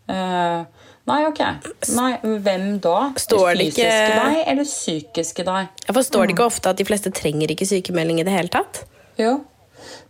Uh, 0.09 0.65
nei, 1.09 1.19
ok. 1.27 1.41
Nei, 1.97 2.09
Hvem 2.45 2.65
da? 2.83 2.97
Står 3.19 3.53
det 3.53 3.69
fysiske 3.69 3.85
ikke... 3.85 4.23
deg 4.23 4.41
eller 4.53 4.67
psykiske 4.67 5.45
deg? 5.47 5.71
Jeg 5.87 5.97
forstår 5.97 6.27
det 6.27 6.35
ikke 6.35 6.47
mm. 6.47 6.53
ofte 6.53 6.73
at 6.73 6.81
de 6.81 6.87
fleste 6.87 7.13
trenger 7.15 7.53
ikke 7.53 7.67
sykemelding 7.69 8.21
i 8.21 8.27
det 8.27 8.35
hele 8.35 8.53
tatt? 8.53 8.83
Jo, 9.19 9.39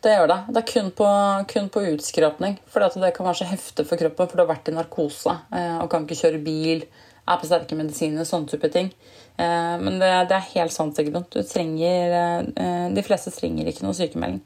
det 0.03 0.15
gjør 0.15 0.31
det. 0.31 0.39
Det 0.49 0.61
er 0.61 0.67
kun 0.73 0.91
på, 0.95 1.11
kun 1.53 1.69
på 1.73 1.85
utskrapning. 1.93 2.59
For 2.69 2.83
det 2.83 3.13
kan 3.15 3.29
være 3.29 3.41
så 3.41 3.49
heftig 3.49 3.87
for 3.89 4.01
kroppen, 4.01 4.29
for 4.29 4.37
du 4.37 4.43
har 4.43 4.51
vært 4.51 4.71
i 4.71 4.75
narkose 4.75 5.35
uh, 5.35 5.77
og 5.79 5.89
kan 5.91 6.05
ikke 6.05 6.19
kjøre 6.23 6.43
bil, 6.45 6.85
er 7.29 7.39
på 7.39 7.49
sterke 7.49 7.77
medisiner, 7.77 8.27
sånne 8.27 8.49
type 8.49 8.69
ting. 8.73 8.93
Eh, 9.39 9.75
men 9.79 9.99
det, 10.01 10.09
det, 10.29 10.35
er 10.35 10.53
helt 10.55 10.73
sant. 10.73 10.97
Du 10.99 11.41
trenger 11.47 12.15
eh, 12.19 12.87
De 12.95 13.03
fleste 13.05 13.31
trenger 13.31 13.69
ikke 13.69 13.85
noe 13.85 13.95
sykemelding. 13.95 14.41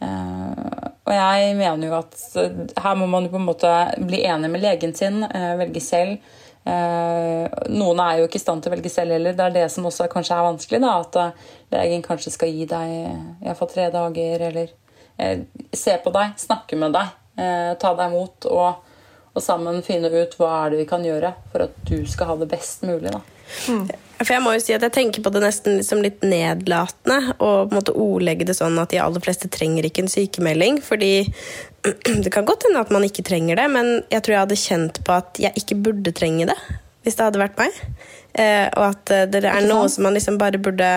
Eh, 0.00 0.88
og 1.08 1.14
jeg 1.14 1.54
mener 1.58 1.88
jo 1.88 1.96
at 1.98 2.82
her 2.82 2.98
må 3.00 3.08
man 3.10 3.30
på 3.32 3.38
en 3.40 3.46
måte 3.48 3.70
bli 4.04 4.22
enig 4.28 4.50
med 4.52 4.62
legen 4.62 4.92
sin, 4.96 5.22
velge 5.56 5.80
selv. 5.80 6.34
Noen 6.68 8.02
er 8.04 8.18
jo 8.18 8.26
ikke 8.26 8.36
i 8.36 8.42
stand 8.42 8.60
til 8.60 8.68
å 8.68 8.74
velge 8.74 8.90
selv 8.92 9.14
heller. 9.16 9.32
Det 9.32 9.46
er 9.46 9.54
det 9.54 9.62
som 9.72 9.86
også 9.88 10.04
kanskje 10.12 10.36
er 10.36 10.44
vanskelig. 10.44 10.82
Da, 10.84 10.90
at 11.00 11.72
legen 11.72 12.04
kanskje 12.04 12.34
skal 12.34 12.52
gi 12.52 12.66
deg 12.68 12.92
iallfall 13.40 13.70
tre 13.72 13.86
dager, 13.94 14.44
eller 14.50 14.74
se 15.72 15.96
på 16.04 16.12
deg, 16.12 16.36
snakke 16.44 16.76
med 16.76 16.92
deg, 16.98 17.16
ta 17.80 17.94
deg 18.02 18.12
imot 18.12 18.50
og, 18.52 18.92
og 19.32 19.40
sammen 19.40 19.80
finne 19.86 20.12
ut 20.12 20.36
hva 20.36 20.52
er 20.58 20.74
det 20.74 20.82
vi 20.82 20.90
kan 20.92 21.08
gjøre 21.08 21.32
for 21.54 21.70
at 21.70 21.80
du 21.88 22.02
skal 22.04 22.34
ha 22.34 22.36
det 22.42 22.50
best 22.52 22.84
mulig. 22.84 23.16
da. 23.16 23.24
Mm. 23.72 23.88
For 24.18 24.34
jeg 24.34 24.42
må 24.42 24.52
jo 24.56 24.62
si 24.62 24.74
at 24.74 24.82
jeg 24.82 24.94
tenker 24.94 25.22
på 25.22 25.30
det 25.30 25.42
nesten 25.44 25.78
liksom 25.78 26.02
litt 26.02 26.24
nedlatende 26.26 27.36
og 27.36 27.68
på 27.68 27.70
en 27.70 27.78
måte 27.78 27.94
ordlegge 27.94 28.48
det 28.48 28.56
sånn 28.58 28.78
at 28.82 28.90
de 28.90 28.98
aller 29.02 29.22
fleste 29.22 29.50
trenger 29.52 29.86
ikke 29.86 30.02
en 30.04 30.10
sykemelding. 30.10 30.80
Fordi 30.82 31.12
det 32.24 32.32
kan 32.34 32.48
godt 32.48 32.66
hende 32.66 32.82
at 32.82 32.92
man 32.94 33.06
ikke 33.06 33.26
trenger 33.26 33.60
det, 33.60 33.68
men 33.70 33.92
jeg 34.10 34.24
tror 34.24 34.34
jeg 34.34 34.44
hadde 34.46 34.60
kjent 34.64 35.02
på 35.06 35.16
at 35.20 35.42
jeg 35.42 35.62
ikke 35.62 35.80
burde 35.88 36.14
trenge 36.16 36.50
det 36.50 36.58
hvis 37.06 37.16
det 37.16 37.28
hadde 37.28 37.40
vært 37.40 37.60
meg. 37.60 37.76
Eh, 38.36 38.66
og 38.74 38.84
at 38.90 39.14
eh, 39.14 39.26
det 39.30 39.44
er 39.46 39.64
noe 39.64 39.86
som 39.88 40.04
man 40.04 40.18
liksom 40.18 40.36
bare 40.40 40.60
burde 40.60 40.90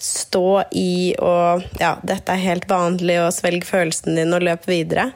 stå 0.00 0.62
i 0.72 1.12
og 1.20 1.64
Ja, 1.80 1.94
dette 2.06 2.32
er 2.32 2.40
helt 2.40 2.66
vanlig, 2.70 3.18
og 3.20 3.34
svelg 3.36 3.66
følelsen 3.68 4.16
din 4.16 4.36
og 4.36 4.44
løp 4.46 4.68
videre. 4.70 5.10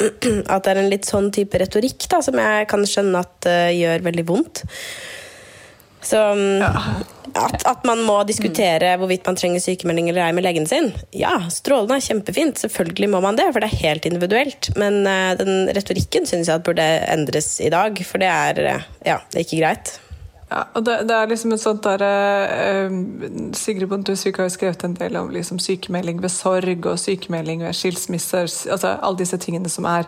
At 0.52 0.64
det 0.64 0.72
er 0.72 0.80
en 0.82 0.90
litt 0.90 1.06
sånn 1.08 1.30
type 1.34 1.58
retorikk 1.60 2.08
da, 2.10 2.22
som 2.24 2.38
jeg 2.40 2.66
kan 2.70 2.82
skjønne 2.88 3.22
at 3.22 3.48
uh, 3.50 3.70
gjør 3.70 4.08
veldig 4.08 4.26
vondt. 4.26 4.64
Så 6.04 6.20
um, 6.32 6.62
at, 7.34 7.64
at, 7.66 7.82
man 7.88 8.02
må 8.06 8.20
diskutere 8.28 8.92
hvorvidt 9.00 9.26
man 9.26 9.38
trenger 9.38 9.62
sykemelding 9.62 10.10
eller 10.10 10.26
ei 10.26 10.36
med 10.36 10.44
legen 10.46 10.68
sin, 10.70 10.92
ja, 11.16 11.32
strålende, 11.50 11.98
kjempefint. 12.04 12.60
Selvfølgelig 12.62 13.10
må 13.16 13.22
man 13.24 13.38
det, 13.40 13.48
for 13.50 13.64
det 13.64 13.72
er 13.72 13.82
helt 13.88 14.06
individuelt. 14.08 14.70
Men 14.78 15.02
uh, 15.08 15.32
den 15.40 15.72
retorikken 15.74 16.28
syns 16.30 16.50
jeg 16.50 16.60
at 16.60 16.66
burde 16.66 16.86
endres 17.10 17.56
i 17.64 17.72
dag, 17.74 17.98
for 18.06 18.22
det 18.22 18.30
er, 18.30 18.62
uh, 18.76 18.88
ja, 19.06 19.18
det 19.32 19.40
er 19.40 19.46
ikke 19.48 19.62
greit. 19.64 19.96
Ja, 20.52 20.66
og 20.76 20.84
det, 20.86 21.00
det, 21.08 21.16
er 21.16 21.30
liksom 21.32 21.56
et 21.56 21.64
sånt 21.64 21.88
der, 21.88 22.04
uh, 22.04 23.50
Sigrid 23.56 23.88
Bonde 23.90 24.06
Tusvik 24.06 24.38
har 24.38 24.46
jo 24.50 24.54
skrevet 24.54 24.86
en 24.86 24.96
del 25.00 25.18
om 25.18 25.32
liksom, 25.34 25.58
sykemelding 25.58 26.22
ved 26.22 26.30
sorg 26.30 26.86
og 26.86 26.98
sykemelding 27.00 27.64
ved 27.64 27.74
skilsmisser. 27.74 28.46
altså 28.46 28.98
Alle 29.00 29.18
disse 29.24 29.40
tingene 29.42 29.72
som 29.72 29.88
er 29.90 30.06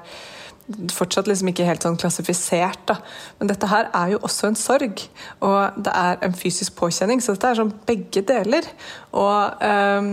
fortsatt 0.93 1.29
liksom 1.31 1.51
ikke 1.53 1.67
helt 1.67 1.85
sånn 1.85 1.99
klassifisert. 2.01 2.81
da. 2.89 2.99
Men 3.39 3.51
dette 3.53 3.69
her 3.71 3.91
er 3.95 4.15
jo 4.15 4.23
også 4.27 4.51
en 4.51 4.59
sorg, 4.59 5.05
og 5.41 5.77
det 5.79 5.93
er 5.93 6.19
en 6.27 6.35
fysisk 6.37 6.77
påkjenning. 6.79 7.23
Så 7.23 7.37
dette 7.37 7.53
er 7.53 7.61
sånn 7.61 7.75
begge 7.87 8.23
deler. 8.27 8.67
Og, 9.13 9.63
um, 9.63 10.11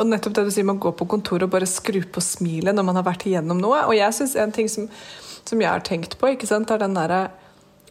og 0.00 0.08
nettopp 0.08 0.38
det 0.38 0.46
du 0.48 0.54
sier, 0.54 0.66
man 0.66 0.80
går 0.82 0.96
på 0.98 1.08
kontoret 1.10 1.46
og 1.46 1.54
bare 1.54 1.68
skrur 1.68 2.08
på 2.12 2.24
smilet 2.24 2.74
når 2.74 2.88
man 2.88 2.98
har 2.98 3.06
vært 3.06 3.28
igjennom 3.28 3.60
noe. 3.62 3.84
Og 3.86 3.94
jeg 3.98 4.18
synes 4.18 4.34
en 4.40 4.54
ting 4.54 4.70
som, 4.72 4.88
som 5.44 5.62
jeg 5.62 5.70
har 5.70 5.86
tenkt 5.86 6.18
på, 6.18 6.32
ikke 6.34 6.50
sant, 6.50 6.70
er 6.72 6.82
den 6.82 6.98
derre 6.98 7.28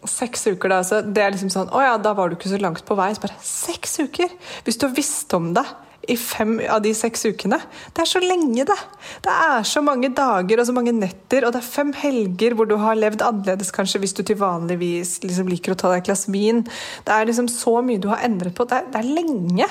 Seks 0.02 0.48
uker, 0.50 0.72
da. 0.72 0.80
Så 0.82 1.04
det 1.06 1.22
er 1.22 1.30
liksom 1.30 1.52
sånn 1.54 1.68
Å 1.70 1.82
ja, 1.84 1.92
da 2.02 2.16
var 2.18 2.32
du 2.32 2.34
ikke 2.34 2.50
så 2.50 2.58
langt 2.58 2.82
på 2.88 2.96
vei. 2.98 3.12
Så 3.14 3.22
bare 3.22 3.38
Seks 3.46 4.00
uker! 4.02 4.32
Hvis 4.66 4.80
du 4.82 4.88
har 4.88 4.96
visst 4.98 5.30
om 5.38 5.52
det 5.54 5.62
i 6.10 6.16
fem 6.18 6.56
av 6.72 6.82
de 6.82 6.94
seks 6.98 7.26
ukene. 7.30 7.60
Det 7.94 8.04
er 8.04 8.10
så 8.10 8.22
lenge, 8.24 8.66
det! 8.66 8.78
Det 9.26 9.34
er 9.34 9.66
så 9.68 9.84
mange 9.86 10.10
dager 10.18 10.62
og 10.62 10.68
så 10.68 10.74
mange 10.76 10.94
netter, 10.96 11.46
og 11.46 11.54
det 11.54 11.62
er 11.62 11.68
fem 11.68 11.92
helger 11.98 12.56
hvor 12.58 12.70
du 12.70 12.78
har 12.82 12.98
levd 12.98 13.22
annerledes 13.26 13.74
kanskje 13.76 14.02
hvis 14.02 14.16
du 14.18 14.24
til 14.26 14.40
vanligvis 14.42 15.20
liksom 15.26 15.52
liker 15.52 15.76
å 15.76 15.78
ta 15.78 15.92
deg 15.92 16.02
et 16.02 16.10
glass 16.10 16.26
vin. 16.32 16.64
Det 17.06 17.14
er 17.14 17.30
liksom 17.30 17.52
så 17.52 17.78
mye 17.86 18.02
du 18.02 18.10
har 18.12 18.26
endret 18.26 18.58
på. 18.58 18.66
Det 18.70 18.80
er, 18.80 18.90
det 18.94 19.04
er 19.04 19.14
lenge. 19.20 19.70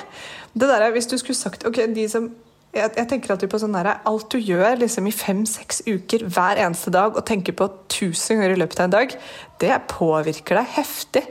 Det 0.55 0.71
der, 0.71 0.87
hvis 0.95 1.11
du 1.11 1.19
skulle 1.19 1.39
sagt 1.39 1.67
ok, 1.67 1.83
de 1.95 2.07
som 2.11 2.31
jeg, 2.71 2.87
jeg, 2.95 3.07
tenker 3.11 3.33
alltid 3.35 3.51
på 3.51 3.59
sånn 3.59 3.75
der, 3.75 3.97
Alt 4.07 4.31
du 4.31 4.39
gjør 4.39 4.79
liksom 4.79 5.09
i 5.11 5.15
fem-seks 5.15 5.83
uker 5.89 6.29
hver 6.31 6.61
eneste 6.63 6.93
dag 6.95 7.19
og 7.19 7.27
tenker 7.27 7.57
på 7.59 7.67
tusen 7.91 8.39
ganger 8.39 8.55
i 8.55 8.61
løpet 8.61 8.79
av 8.79 8.87
en 8.87 8.95
dag, 8.95 9.17
det 9.63 9.81
påvirker 9.91 10.61
deg 10.61 10.75
heftig. 10.77 11.25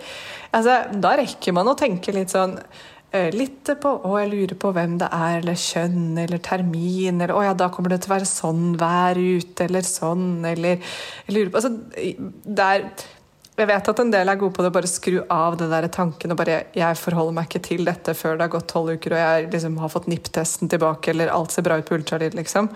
Altså, 0.51 0.81
da 0.99 1.13
rekker 1.19 1.55
man 1.55 1.71
å 1.71 1.77
tenke 1.79 2.11
litt 2.15 2.33
sånn 2.33 2.57
litt 3.33 3.69
på 3.81 3.91
å, 4.05 4.15
jeg 4.21 4.29
lurer 4.29 4.57
på 4.61 4.69
hvem 4.75 4.97
det 5.01 5.07
er, 5.09 5.39
eller 5.39 5.55
kjønn, 5.57 6.17
eller 6.21 6.41
termin, 6.45 7.17
eller 7.17 7.33
å 7.33 7.41
ja, 7.41 7.55
da 7.57 7.71
kommer 7.73 7.89
det 7.89 8.03
til 8.03 8.11
å 8.11 8.15
være 8.19 8.27
sånn 8.29 8.75
vær 8.77 9.17
ute, 9.17 9.65
eller 9.65 9.85
sånn, 9.85 10.27
eller 10.45 10.75
jeg 10.77 11.33
lurer 11.33 11.49
på 11.49 11.57
altså, 11.57 11.71
det 12.45 12.67
er, 12.67 12.85
Jeg 13.59 13.67
vet 13.67 13.89
at 13.91 13.99
en 13.99 14.11
del 14.13 14.29
er 14.29 14.37
gode 14.39 14.55
på 14.55 14.63
det 14.63 14.71
bare 14.71 14.87
skru 14.87 15.17
av 15.33 15.57
den 15.59 15.73
der 15.73 15.89
tanken 15.91 16.31
og 16.31 16.37
bare 16.39 16.69
Jeg 16.77 16.95
forholder 16.95 17.35
meg 17.35 17.49
ikke 17.49 17.59
til 17.65 17.81
dette 17.83 18.13
før 18.15 18.37
det 18.37 18.45
har 18.45 18.53
gått 18.53 18.69
tolv 18.71 18.93
uker 18.95 19.17
og 19.17 19.19
jeg 19.19 19.49
liksom 19.51 19.75
har 19.81 19.91
fått 19.91 20.07
NIPP-testen 20.07 20.71
tilbake, 20.71 21.11
eller 21.11 21.33
alt 21.33 21.51
ser 21.51 21.65
bra 21.65 21.79
ut 21.81 21.89
på 21.89 21.97
ultralyd, 21.97 22.37
liksom. 22.37 22.69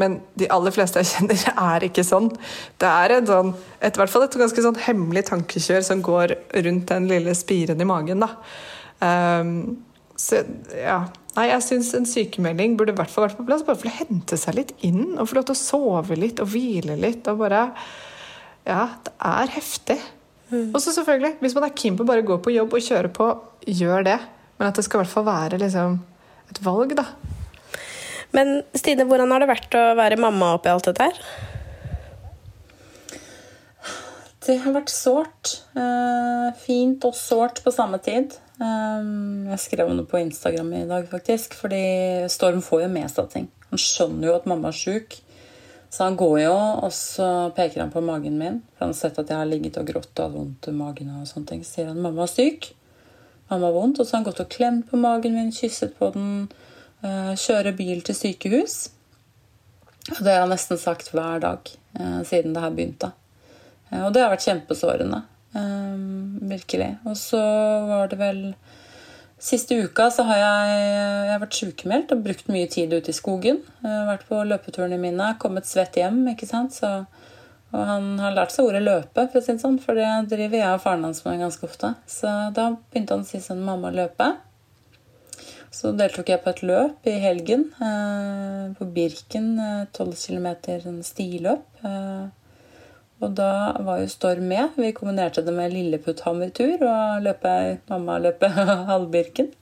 Men 0.00 0.20
de 0.38 0.48
aller 0.48 0.72
fleste 0.72 1.02
jeg 1.02 1.10
kjenner, 1.10 1.42
er 1.74 1.88
ikke 1.88 2.06
sånn. 2.06 2.30
Det 2.78 2.92
er 3.02 3.16
et, 3.18 3.26
sånn, 3.26 3.50
et, 3.82 3.98
et 3.98 4.38
ganske 4.44 4.64
sånn 4.68 4.84
hemmelig 4.86 5.26
tankekjør 5.32 5.82
som 5.90 6.06
går 6.06 6.36
rundt 6.68 6.94
den 6.94 7.10
lille 7.10 7.34
spiren 7.34 7.82
i 7.82 7.90
magen. 7.90 8.22
da. 8.22 8.36
Um, 9.02 9.82
så 10.18 10.44
ja. 10.76 11.02
Nei, 11.32 11.46
jeg 11.48 11.64
syns 11.64 11.90
en 11.96 12.06
sykemelding 12.06 12.74
burde 12.76 12.92
i 12.92 12.96
hvert 12.98 13.10
fall 13.10 13.24
vært 13.24 13.38
på 13.38 13.46
plass, 13.48 13.62
bare 13.64 13.80
for 13.80 13.88
å 13.88 13.94
hente 13.96 14.36
seg 14.36 14.58
litt 14.58 14.72
inn 14.84 15.14
og 15.16 15.30
få 15.30 15.38
lov 15.38 15.46
til 15.48 15.56
å 15.56 15.62
sove 15.62 16.18
litt 16.20 16.42
og 16.44 16.50
hvile 16.52 16.98
litt. 17.00 17.24
og 17.30 17.40
bare, 17.40 17.70
Ja, 18.68 18.82
det 19.02 19.14
er 19.16 19.54
heftig. 19.56 19.98
Mm. 20.52 20.68
Og 20.74 20.78
så 20.84 20.92
selvfølgelig, 20.92 21.38
hvis 21.40 21.56
man 21.56 21.64
er 21.66 21.74
keen 21.74 21.96
på 21.96 22.04
bare 22.06 22.20
å 22.20 22.28
gå 22.28 22.36
på 22.44 22.52
jobb 22.52 22.76
og 22.76 22.84
kjøre 22.84 23.10
på, 23.16 23.30
gjør 23.64 24.04
det. 24.10 24.18
Men 24.58 24.68
at 24.68 24.76
det 24.76 24.84
skal 24.84 25.00
i 25.00 25.02
hvert 25.02 25.14
fall 25.14 25.26
være 25.26 25.62
liksom, 25.62 25.96
et 26.52 26.60
valg, 26.62 26.92
da. 27.00 27.08
Men 28.36 28.60
Stine, 28.76 29.08
hvordan 29.08 29.32
har 29.32 29.42
det 29.42 29.50
vært 29.50 29.74
å 29.76 29.86
være 29.96 30.20
mamma 30.20 30.54
oppi 30.58 30.70
alt 30.72 30.86
dette 30.88 31.08
her? 31.08 31.18
Det 34.42 34.58
har 34.64 34.74
vært 34.74 34.92
sårt. 34.92 35.56
Eh, 35.78 36.48
fint 36.64 37.04
og 37.08 37.16
sårt 37.16 37.62
på 37.64 37.72
samme 37.74 38.00
tid. 38.02 38.36
Ehm, 38.62 39.48
jeg 39.50 39.60
skrev 39.64 39.90
noe 39.90 40.06
på 40.08 40.20
Instagram 40.22 40.72
i 40.78 40.86
dag, 40.88 41.08
faktisk. 41.10 41.56
Fordi 41.58 41.82
Storm 42.32 42.62
får 42.64 42.86
jo 42.86 42.92
med 42.92 43.10
seg 43.10 43.30
ting. 43.32 43.50
Han 43.70 43.80
skjønner 43.80 44.30
jo 44.30 44.38
at 44.38 44.48
mamma 44.50 44.70
er 44.70 44.78
sjuk. 44.78 45.18
Så 45.92 46.06
han 46.06 46.16
går 46.16 46.38
jo, 46.46 46.54
og 46.86 46.92
så 46.96 47.26
peker 47.56 47.82
han 47.82 47.92
på 47.92 48.00
magen 48.04 48.38
min. 48.40 48.62
For 48.72 48.86
han 48.86 48.94
har 48.94 49.00
sett 49.00 49.18
at 49.20 49.28
jeg 49.28 49.36
har 49.36 49.48
ligget 49.48 49.76
og 49.80 49.90
grått 49.90 50.12
og 50.14 50.24
hatt 50.24 50.36
vondt 50.38 50.70
i 50.70 50.76
magen. 50.76 51.10
og 51.18 51.28
sånne 51.28 51.50
ting. 51.50 51.64
Så 51.64 51.76
sier 51.76 51.90
han 51.90 52.00
mamma 52.00 52.24
er 52.24 52.32
syk. 52.32 52.70
Mamma 53.50 53.68
har 53.68 53.76
vondt. 53.76 54.00
Og 54.00 54.06
så 54.06 54.16
har 54.16 54.22
han 54.22 54.30
gått 54.30 54.44
og 54.44 54.52
klemt 54.52 54.88
på 54.90 55.00
magen 55.00 55.36
min, 55.36 55.52
kysset 55.52 55.98
på 55.98 56.12
den, 56.14 56.48
eh, 57.02 57.34
kjører 57.36 57.76
bil 57.76 58.00
til 58.00 58.14
sykehus. 58.14 58.90
Og 60.10 60.24
det 60.24 60.32
har 60.32 60.46
han 60.46 60.50
nesten 60.50 60.78
sagt 60.78 61.12
hver 61.12 61.40
dag 61.40 61.60
eh, 61.98 62.22
siden 62.26 62.54
det 62.54 62.62
her 62.62 62.70
begynte. 62.70 63.12
Eh, 63.90 64.06
og 64.06 64.14
det 64.14 64.22
har 64.22 64.32
vært 64.32 64.48
kjempesårende. 64.48 65.22
Um, 65.52 66.38
virkelig. 66.48 66.94
Og 67.04 67.16
så 67.20 67.42
var 67.88 68.08
det 68.08 68.18
vel 68.20 68.44
Siste 69.42 69.74
uka 69.74 70.04
så 70.14 70.22
har 70.22 70.38
jeg, 70.38 70.74
jeg 71.26 71.30
har 71.32 71.40
vært 71.42 71.56
sykemeldt 71.58 72.12
og 72.14 72.20
brukt 72.22 72.50
mye 72.54 72.68
tid 72.70 72.92
ute 72.94 73.10
i 73.10 73.16
skogen. 73.16 73.56
Jeg 73.82 73.90
har 73.90 74.04
vært 74.06 74.28
på 74.28 74.38
løpeturene 74.46 75.00
mine, 75.02 75.32
kommet 75.42 75.66
svett 75.66 75.98
hjem. 75.98 76.20
ikke 76.30 76.46
sant? 76.46 76.76
Så, 76.76 76.90
og 77.72 77.82
han 77.88 78.06
har 78.22 78.36
lært 78.36 78.54
seg 78.54 78.68
ordet 78.68 78.84
'løpe', 78.84 79.24
for 79.32 79.42
si 79.42 79.56
sånn, 79.58 79.80
for 79.82 79.98
det 79.98 80.06
driver 80.30 80.60
jeg 80.60 80.76
og 80.76 80.84
faren 80.84 81.02
hans 81.08 81.24
med 81.24 81.42
ganske 81.42 81.66
ofte. 81.66 81.90
Så 82.06 82.30
da 82.54 82.68
begynte 82.76 83.16
han 83.16 83.26
å 83.26 83.30
si 83.32 83.42
sånn 83.42 83.66
'mamma, 83.66 83.90
løpe'. 83.90 84.30
Så 85.74 85.90
deltok 85.98 86.30
jeg 86.30 86.44
på 86.44 86.52
et 86.52 86.62
løp 86.62 87.10
i 87.10 87.18
helgen 87.18 87.66
eh, 87.82 88.70
på 88.78 88.86
Birken. 88.94 89.56
12 89.90 90.14
km 90.22 91.02
stiløp. 91.02 91.66
Eh, 91.82 92.30
og 93.22 93.34
da 93.38 93.50
var 93.86 94.00
jo 94.02 94.10
Storm 94.10 94.48
med. 94.50 94.74
Vi 94.76 94.92
kombinerte 94.96 95.44
det 95.46 95.54
med 95.54 95.72
Lilleputthammer-tur 95.72 96.82
og 96.82 97.22
løpe, 97.22 97.52
mamma 97.90 98.18
løpe 98.18 98.48
halvbirken. 98.90 99.52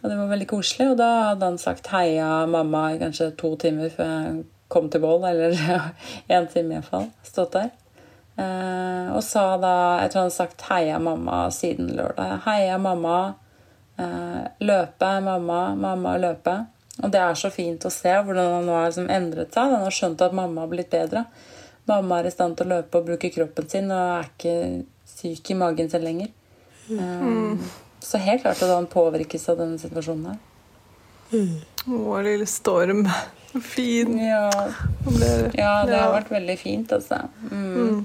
Og 0.00 0.08
det 0.08 0.16
var 0.16 0.30
veldig 0.32 0.48
koselig. 0.50 0.88
Og 0.90 0.96
da 0.98 1.10
hadde 1.30 1.50
han 1.52 1.58
sagt 1.58 1.86
'heia 1.92 2.46
mamma' 2.50 2.98
kanskje 2.98 3.30
to 3.36 3.54
timer 3.56 3.92
før 3.94 4.10
jeg 4.10 4.44
kom 4.68 4.90
til 4.90 5.00
Voll. 5.00 5.24
Eller 5.24 5.54
én 6.30 6.48
time 6.52 6.74
iallfall. 6.74 7.06
Stått 7.22 7.52
der. 7.52 7.70
Eh, 8.38 9.12
og 9.14 9.22
sa 9.22 9.56
da 9.56 10.00
Jeg 10.00 10.10
tror 10.10 10.20
han 10.20 10.30
hadde 10.30 10.36
sagt 10.36 10.62
'heia 10.62 10.98
mamma' 10.98 11.50
siden 11.50 11.94
lørdag. 11.96 12.40
'Heia 12.44 12.78
mamma'. 12.78 13.32
Eh, 13.98 14.42
løpe, 14.60 15.20
mamma, 15.20 15.74
mamma, 15.74 16.16
løpe. 16.16 16.66
Og 17.02 17.12
det 17.12 17.20
er 17.20 17.34
så 17.34 17.50
fint 17.50 17.84
å 17.84 17.90
se 17.90 18.08
hvordan 18.08 18.52
han 18.54 18.66
nå 18.66 18.72
har 18.72 18.86
liksom 18.90 19.10
endret 19.10 19.54
seg. 19.54 19.70
Han 19.70 19.82
har 19.82 19.90
skjønt 19.90 20.22
at 20.22 20.32
mamma 20.32 20.60
har 20.60 20.68
blitt 20.68 20.90
bedre 20.90 21.24
mamma 21.90 22.20
er 22.20 22.30
i 22.30 22.34
stand 22.34 22.56
til 22.58 22.68
å 22.68 22.78
løpe 22.78 23.00
og 23.00 23.08
bruke 23.10 23.32
kroppen 23.34 23.68
sin 23.70 23.90
og 23.90 24.04
er 24.20 24.30
ikke 24.30 24.54
syk 25.10 25.50
i 25.52 25.58
magen 25.58 25.90
selv 25.92 26.06
lenger. 26.08 26.30
Mm. 26.90 27.58
Så 28.02 28.18
helt 28.18 28.42
klart 28.42 28.62
at 28.62 28.72
han 28.72 28.88
påvirkes 28.90 29.48
av 29.52 29.60
denne 29.60 29.78
situasjonen 29.80 30.30
her. 30.32 30.38
Mm. 31.30 31.58
Å, 31.94 32.16
lille 32.24 32.46
Storm. 32.48 33.04
Fin. 33.74 34.16
Ja. 34.18 34.48
ja, 35.58 35.74
det 35.86 35.98
har 35.98 36.12
vært 36.14 36.32
veldig 36.32 36.56
fint, 36.58 36.92
altså. 36.94 37.24
Mm. 37.50 37.68
mm. 37.74 38.00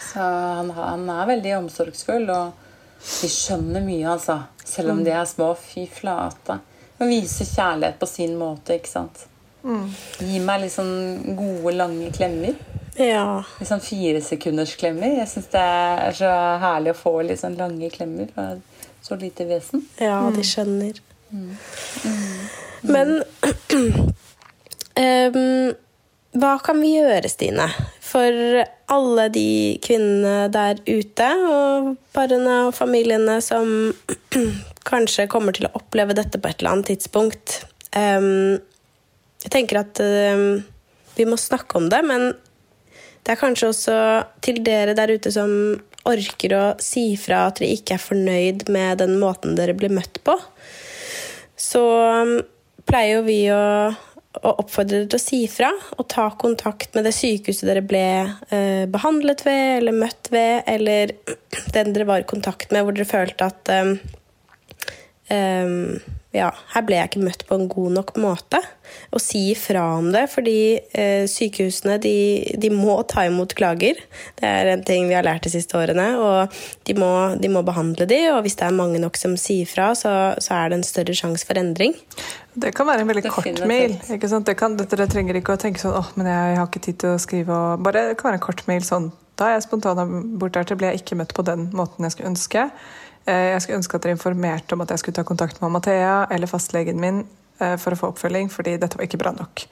Så 0.00 0.20
han, 0.24 0.70
han, 0.76 1.08
er 1.10 1.26
veldig 1.28 1.56
omsorgsfull, 1.58 2.28
og 2.32 3.02
de 3.04 3.30
skjønner 3.30 3.84
mye, 3.84 4.06
altså. 4.16 4.38
Selv 4.64 4.94
om 4.94 5.02
de 5.04 5.12
er 5.12 5.26
små. 5.28 5.52
Fy 5.60 5.84
flate. 5.90 6.58
Og 7.00 7.10
viser 7.10 7.48
kjærlighet 7.48 7.98
på 8.00 8.08
sin 8.08 8.36
måte, 8.40 8.78
ikke 8.78 8.92
sant. 8.92 9.26
Mm. 9.64 9.88
Gi 10.20 10.40
meg 10.44 10.68
sånn 10.72 11.34
gode, 11.36 11.74
lange 11.76 12.12
klemmer. 12.14 12.56
Ja. 13.00 13.42
Litt 13.58 13.70
sånn 13.70 13.82
firesekundersklemmer. 13.82 15.18
Jeg 15.20 15.30
syns 15.30 15.50
det 15.52 15.62
er 15.62 16.18
så 16.18 16.30
herlig 16.62 16.94
å 16.94 16.98
få 16.98 17.14
litt 17.26 17.42
sånn 17.42 17.58
lange 17.58 17.90
klemmer 17.94 18.30
fra 18.34 18.52
så 19.04 19.18
lite 19.20 19.44
vesen. 19.48 19.82
Ja, 20.00 20.22
de 20.32 20.40
mm. 20.40 20.48
skjønner. 20.48 21.00
Mm. 21.34 21.56
Mm. 22.04 22.44
Men 22.94 23.10
um, 25.34 25.74
hva 26.34 26.54
kan 26.64 26.80
vi 26.82 26.94
gjøre, 26.96 27.28
Stine, 27.30 27.66
for 28.02 28.64
alle 28.94 29.26
de 29.34 29.48
kvinnene 29.84 30.48
der 30.54 30.80
ute, 30.86 31.28
og 31.46 31.92
parene 32.16 32.56
og 32.68 32.74
familiene 32.74 33.40
som 33.44 33.92
kanskje 34.90 35.28
kommer 35.30 35.56
til 35.56 35.68
å 35.68 35.74
oppleve 35.78 36.16
dette 36.16 36.40
på 36.40 36.50
et 36.50 36.62
eller 36.62 36.78
annet 36.78 36.94
tidspunkt? 36.94 37.60
Um, 37.94 38.56
jeg 39.44 39.52
tenker 39.52 39.82
at 39.84 40.00
um, 40.00 40.64
vi 41.14 41.28
må 41.28 41.38
snakke 41.38 41.78
om 41.78 41.90
det, 41.92 42.00
men 42.08 42.32
det 43.24 43.32
er 43.32 43.40
kanskje 43.40 43.70
også 43.72 43.98
til 44.44 44.60
dere 44.64 44.94
der 44.96 45.14
ute 45.16 45.32
som 45.32 45.50
orker 46.04 46.52
å 46.52 46.64
si 46.82 47.14
fra 47.16 47.46
at 47.48 47.60
dere 47.60 47.78
ikke 47.78 47.96
er 47.96 48.02
fornøyd 48.02 48.66
med 48.72 49.00
den 49.00 49.16
måten 49.20 49.56
dere 49.56 49.76
blir 49.76 49.92
møtt 49.92 50.20
på. 50.26 50.36
Så 51.56 51.80
um, 51.80 52.34
pleier 52.84 53.18
jo 53.18 53.22
vi 53.24 53.38
å, 53.52 53.62
oppfordre 54.34 54.98
dere 54.98 55.08
til 55.14 55.20
å 55.20 55.22
si 55.22 55.40
fra 55.48 55.70
og 55.94 56.08
ta 56.12 56.26
kontakt 56.36 56.96
med 56.96 57.06
det 57.06 57.14
sykehuset 57.16 57.68
dere 57.70 57.84
ble 57.86 58.04
eh, 58.50 58.84
behandlet 58.90 59.44
ved 59.46 59.78
eller 59.78 59.96
møtt 59.96 60.28
ved, 60.34 60.66
eller 60.68 61.14
den 61.76 61.94
dere 61.94 62.08
var 62.10 62.24
i 62.24 62.28
kontakt 62.28 62.74
med 62.74 62.84
hvor 62.84 62.96
dere 62.96 63.08
følte 63.08 63.48
at 63.48 63.72
eh, 63.72 63.94
um, 65.32 65.96
ja, 66.34 66.48
her 66.74 66.82
ble 66.86 66.96
jeg 66.98 67.12
ikke 67.12 67.22
møtt 67.22 67.44
på 67.46 67.56
en 67.56 67.68
god 67.70 67.94
nok 67.94 68.10
måte. 68.18 68.58
Å 69.14 69.20
si 69.22 69.46
ifra 69.52 69.84
om 70.00 70.10
det, 70.12 70.24
fordi 70.32 70.56
eh, 70.98 71.24
sykehusene 71.30 71.96
de, 72.02 72.16
de, 72.60 72.70
må 72.74 72.96
ta 73.10 73.24
imot 73.28 73.54
klager. 73.56 74.00
Det 74.40 74.50
er 74.50 74.72
en 74.72 74.82
ting 74.86 75.06
vi 75.08 75.14
har 75.14 75.26
lært 75.26 75.46
de 75.46 75.54
siste 75.54 75.78
årene. 75.78 76.08
Og 76.18 76.58
de 76.88 76.98
må, 76.98 77.10
de 77.38 77.50
må 77.54 77.62
behandle 77.66 78.08
de, 78.10 78.20
og 78.34 78.42
hvis 78.44 78.58
det 78.58 78.66
er 78.66 78.76
mange 78.76 79.00
nok 79.02 79.18
som 79.20 79.38
sier 79.40 79.68
fra, 79.70 79.92
så, 79.98 80.34
så 80.42 80.58
er 80.58 80.72
det 80.72 80.80
en 80.80 80.88
større 80.90 81.16
sjanse 81.16 81.46
for 81.46 81.60
endring. 81.60 81.94
Det 82.54 82.74
kan 82.74 82.86
være 82.90 83.06
en 83.06 83.10
veldig 83.10 83.30
kort 83.30 83.66
mail. 83.70 83.96
ikke 84.14 84.30
sant? 84.30 84.50
Det 84.50 84.58
kan, 84.58 84.74
dere 84.78 85.10
trenger 85.10 85.38
ikke 85.38 85.54
å 85.54 85.60
tenke 85.60 85.82
sånn 85.82 85.96
åh, 85.98 86.14
men 86.18 86.30
jeg 86.30 86.58
har 86.58 86.66
ikke 86.66 86.82
tid 86.90 87.02
til 87.04 87.14
å 87.14 87.22
skrive. 87.22 87.54
Og 87.54 87.86
bare, 87.86 88.10
det 88.10 88.18
kan 88.18 88.32
være 88.32 88.42
en 88.42 88.48
kort 88.50 88.66
mail 88.70 88.86
sånn 88.86 89.12
da 89.34 89.48
er 89.48 89.56
jeg 89.56 89.64
spontanabort 89.64 90.54
der 90.54 90.66
til 90.68 90.78
ble 90.78 90.92
jeg 90.92 91.00
ikke 91.02 91.16
møtt 91.18 91.32
på 91.34 91.42
den 91.46 91.66
måten 91.74 92.06
jeg 92.06 92.14
skulle 92.14 92.30
ønske. 92.30 92.68
Eh, 93.26 93.50
jeg 93.54 93.62
skulle 93.62 93.80
ønske 93.80 93.96
at 93.96 94.04
dere 94.04 94.16
informerte 94.18 94.76
om 94.76 94.84
at 94.84 94.92
jeg 94.92 95.00
skulle 95.02 95.16
ta 95.16 95.24
kontakt 95.26 95.60
med 95.62 95.72
Mathea 95.72 96.26
eller 96.34 96.50
fastlegen 96.50 97.00
min 97.00 97.22
eh, 97.60 97.76
for 97.80 97.94
å 97.94 98.00
få 98.00 98.12
oppfølging, 98.12 98.50
fordi 98.52 98.76
dette 98.80 99.00
var 99.00 99.08
ikke 99.08 99.20
bra 99.22 99.32
nok. 99.36 99.64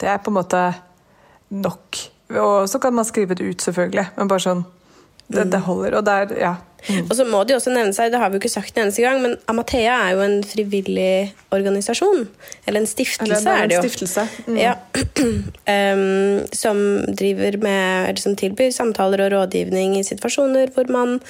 Det 0.00 0.10
er 0.10 0.20
på 0.20 0.32
en 0.32 0.38
måte 0.40 0.66
nok. 1.52 2.02
Og 2.32 2.68
så 2.68 2.80
kan 2.82 2.94
man 2.96 3.08
skrive 3.08 3.36
det 3.38 3.48
ut, 3.48 3.64
selvfølgelig, 3.64 4.12
men 4.16 4.30
bare 4.30 4.44
sånn 4.44 4.62
det, 5.32 5.48
det 5.52 5.62
holder. 5.64 5.96
Og 5.96 6.04
der, 6.04 6.34
ja. 6.36 6.54
Mm. 6.88 7.06
Og 7.06 7.14
så 7.14 7.24
må 7.24 7.40
det 7.46 7.54
jo 7.54 7.58
også 7.60 7.72
nevne 7.72 7.94
seg, 7.94 8.10
det 8.12 8.18
har 8.18 8.28
vi 8.28 8.36
jo 8.36 8.42
ikke 8.42 8.50
sagt 8.52 8.76
en 8.76 8.84
eneste 8.88 9.04
gang, 9.04 9.20
men 9.22 9.36
Amathea 9.48 9.94
er 10.08 10.16
jo 10.16 10.24
en 10.24 10.38
frivillig 10.44 11.32
organisasjon. 11.54 12.26
Eller 12.66 12.82
en 12.82 12.90
stiftelse, 12.90 13.38
eller 13.38 13.62
er 13.62 13.70
det 13.70 13.78
jo. 13.78 13.84
Stiftelse. 13.86 14.26
Mm. 14.48 14.58
Ja. 14.60 14.74
um, 15.94 16.42
som 16.52 16.82
driver 17.08 17.56
med 17.62 18.10
Eller 18.10 18.20
som 18.20 18.36
tilbyr 18.36 18.74
samtaler 18.74 19.24
og 19.24 19.32
rådgivning 19.36 19.96
i 20.00 20.04
situasjoner 20.06 20.74
hvor 20.74 20.90
man 20.92 21.20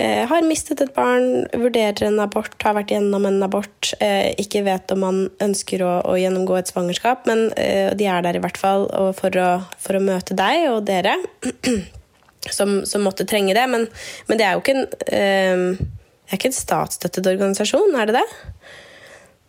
har 0.00 0.46
mistet 0.46 0.80
et 0.80 0.94
barn, 0.96 1.44
vurderer 1.52 2.06
en 2.06 2.20
abort, 2.24 2.54
har 2.64 2.76
vært 2.78 2.94
gjennom 2.94 3.26
en 3.28 3.42
abort, 3.44 3.92
eh, 4.00 4.32
ikke 4.40 4.64
vet 4.64 4.92
om 4.94 5.02
man 5.04 5.18
ønsker 5.44 5.84
å, 5.84 5.90
å 6.08 6.14
gjennomgå 6.16 6.56
et 6.58 6.70
svangerskap, 6.72 7.26
men 7.28 7.50
eh, 7.60 7.92
de 7.98 8.08
er 8.08 8.24
der 8.24 8.38
i 8.38 8.42
hvert 8.42 8.60
fall 8.60 8.88
for 9.18 9.36
å, 9.36 9.48
for 9.78 9.98
å 9.98 10.04
møte 10.04 10.36
deg 10.38 10.70
og 10.72 10.86
dere. 10.88 11.18
Som, 12.50 12.80
som, 12.90 13.04
måtte 13.06 13.22
trenge 13.22 13.52
det, 13.54 13.62
men, 13.70 13.84
men 14.26 14.38
det 14.40 14.42
er 14.42 14.56
jo 14.56 14.62
ikke 14.64 14.72
en, 14.74 14.88
det 15.06 16.26
er 16.26 16.34
ikke 16.34 16.48
en 16.50 16.56
statsstøttet 16.56 17.28
organisasjon, 17.30 17.94
er 17.94 18.10
det 18.10 18.16
det? 18.16 18.24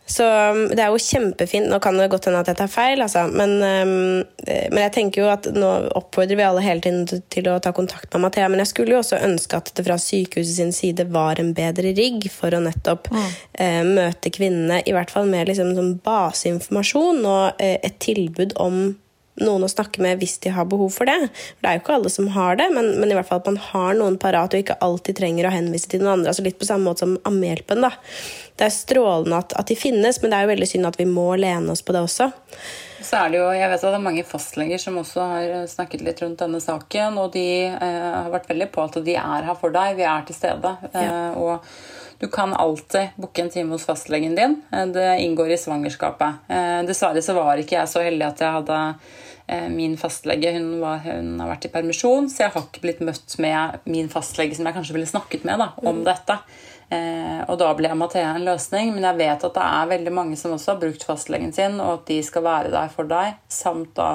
Så 0.05 0.25
um, 0.27 0.65
det 0.67 0.81
er 0.83 0.91
jo 0.91 0.99
kjempefint. 0.99 1.69
Nå 1.71 1.79
kan 1.83 1.95
det 1.97 2.09
godt 2.11 2.27
hende 2.27 2.41
at 2.43 2.49
jeg 2.51 2.59
tar 2.59 2.71
feil, 2.71 3.01
altså. 3.05 3.23
men, 3.31 3.55
um, 3.63 4.23
men, 4.43 4.79
jeg 4.81 4.93
tenker 4.97 5.23
jo 5.23 5.29
at 5.31 5.47
nå 5.55 5.69
oppfordrer 5.95 6.39
vi 6.39 6.45
alle 6.45 6.63
hele 6.65 6.83
tiden 6.83 7.23
til 7.31 7.47
å 7.49 7.59
ta 7.63 7.71
kontakt 7.75 8.11
med 8.11 8.25
Mathea. 8.25 8.49
Men 8.51 8.63
jeg 8.63 8.73
skulle 8.73 8.97
jo 8.97 9.01
også 9.03 9.21
ønske 9.23 9.61
at 9.61 9.71
det 9.77 9.85
fra 9.87 9.97
sykehuset 10.01 10.57
sin 10.59 10.75
side 10.75 11.07
var 11.13 11.39
en 11.39 11.53
bedre 11.55 11.95
rigg 11.95 12.27
for 12.33 12.53
å 12.53 12.61
nettopp 12.63 13.07
mm. 13.13 13.29
eh, 13.63 13.79
møte 13.87 14.33
kvinnene, 14.33 14.81
i 14.83 14.95
hvert 14.95 15.13
fall 15.13 15.29
med 15.29 15.47
liksom, 15.49 15.71
sånn 15.77 15.95
baseinformasjon 16.03 17.23
og 17.23 17.63
eh, 17.63 17.79
et 17.79 17.97
tilbud 18.03 18.57
om 18.61 18.83
noen 19.41 19.65
å 19.65 19.71
snakke 19.71 20.01
med 20.03 20.21
hvis 20.21 20.37
de 20.43 20.51
har 20.53 20.67
behov 20.69 20.91
for 20.93 21.09
det. 21.09 21.17
For 21.25 21.65
det 21.65 21.71
er 21.71 21.77
jo 21.77 21.83
ikke 21.83 21.97
alle 21.97 22.11
som 22.13 22.29
har 22.35 22.59
det, 22.59 22.69
men, 22.75 22.91
men 23.01 23.11
i 23.11 23.17
hvert 23.17 23.29
fall 23.29 23.41
at 23.41 23.49
man 23.49 23.59
har 23.71 23.97
noen 23.97 24.19
parat 24.21 24.53
og 24.53 24.63
ikke 24.63 24.77
alltid 24.85 25.17
trenger 25.17 25.49
å 25.49 25.53
henvise 25.53 25.89
til 25.89 26.03
noen 26.03 26.19
andre. 26.19 26.33
altså 26.33 26.45
Litt 26.45 26.59
på 26.61 26.69
samme 26.69 26.89
måte 26.89 27.05
som 27.05 27.17
Ammehjelpen. 27.29 27.81
da. 27.85 27.93
Det 28.53 28.67
er 28.67 28.75
strålende 28.75 29.41
at, 29.41 29.55
at, 29.57 29.69
de 29.71 29.77
finnes, 29.79 30.21
men 30.21 30.31
det 30.31 30.37
er 30.37 30.45
jo 30.45 30.53
veldig 30.53 30.69
synd 30.69 30.89
at 30.91 30.99
vi 31.01 31.09
må 31.09 31.27
lene 31.41 31.73
oss 31.73 31.81
på 31.85 31.95
det 31.95 32.03
også. 32.05 32.29
Så 33.03 33.17
er 33.19 33.33
det 33.33 33.39
jo, 33.41 33.47
jeg 33.51 33.67
vet 33.71 33.81
at 33.81 33.89
det 33.89 33.97
er 33.97 34.05
mange 34.05 34.23
fastleger 34.27 34.79
som 34.79 34.99
også 35.01 35.25
har 35.33 35.55
snakket 35.67 36.05
litt 36.05 36.21
rundt 36.23 36.39
denne 36.39 36.61
saken, 36.63 37.17
og 37.19 37.33
de 37.33 37.47
eh, 37.67 38.13
har 38.13 38.29
vært 38.31 38.47
veldig 38.53 38.69
på 38.71 38.85
at 38.85 39.01
de 39.03 39.17
er 39.19 39.49
her 39.49 39.59
for 39.59 39.75
deg, 39.75 39.97
vi 39.97 40.05
er 40.07 40.23
til 40.29 40.37
stede. 40.37 40.77
Ja. 40.93 41.03
Eh, 41.03 41.41
og 41.41 41.67
du 42.19 42.27
kan 42.31 42.53
alltid 42.53 43.15
booke 43.17 43.41
en 43.41 43.51
time 43.53 43.75
hos 43.75 43.85
fastlegen 43.87 44.35
din. 44.37 44.59
Eh, 44.71 44.87
det 44.93 45.09
inngår 45.25 45.55
i 45.55 45.59
svangerskapet. 45.61 46.47
Eh, 46.47 46.79
dessverre 46.87 47.21
så 47.25 47.37
var 47.37 47.61
ikke 47.61 47.79
jeg 47.79 47.91
så 47.91 48.05
heldig 48.05 48.27
at 48.29 48.43
jeg 48.45 48.57
hadde 48.59 48.81
Eh, 49.47 49.69
min 49.69 49.97
fastlege 49.97 50.51
hun, 50.51 50.79
var, 50.79 51.01
hun, 51.03 51.33
har 51.39 51.49
vært 51.51 51.67
i 51.67 51.71
permisjon, 51.71 52.29
så 52.31 52.45
jeg 52.45 52.53
har 52.53 52.63
ikke 52.63 52.83
blitt 52.85 53.01
møtt 53.03 53.35
med 53.43 53.81
min 53.91 54.07
fastlege 54.11 54.55
som 54.55 54.69
jeg 54.69 54.77
kanskje 54.77 54.95
ville 54.95 55.09
snakket 55.09 55.43
med 55.47 55.59
da, 55.59 55.73
om 55.83 55.99
mm. 55.99 56.05
dette. 56.07 56.37
Eh, 56.93 57.41
og 57.49 57.57
da 57.59 57.73
ble 57.75 57.91
Amathea 57.91 58.37
en 58.37 58.47
løsning, 58.47 58.93
men 58.95 59.03
jeg 59.09 59.19
vet 59.19 59.43
at 59.43 59.57
det 59.57 59.65
er 59.65 59.91
veldig 59.91 60.13
mange 60.15 60.39
som 60.39 60.55
også 60.55 60.73
har 60.73 60.79
brukt 60.85 61.03
fastlegen 61.07 61.51
sin, 61.55 61.75
og 61.83 61.97
at 61.97 62.07
de 62.13 62.21
skal 62.23 62.45
være 62.47 62.71
der 62.71 62.93
for 62.93 63.09
deg, 63.09 63.35
samt 63.51 63.91
da 63.99 64.09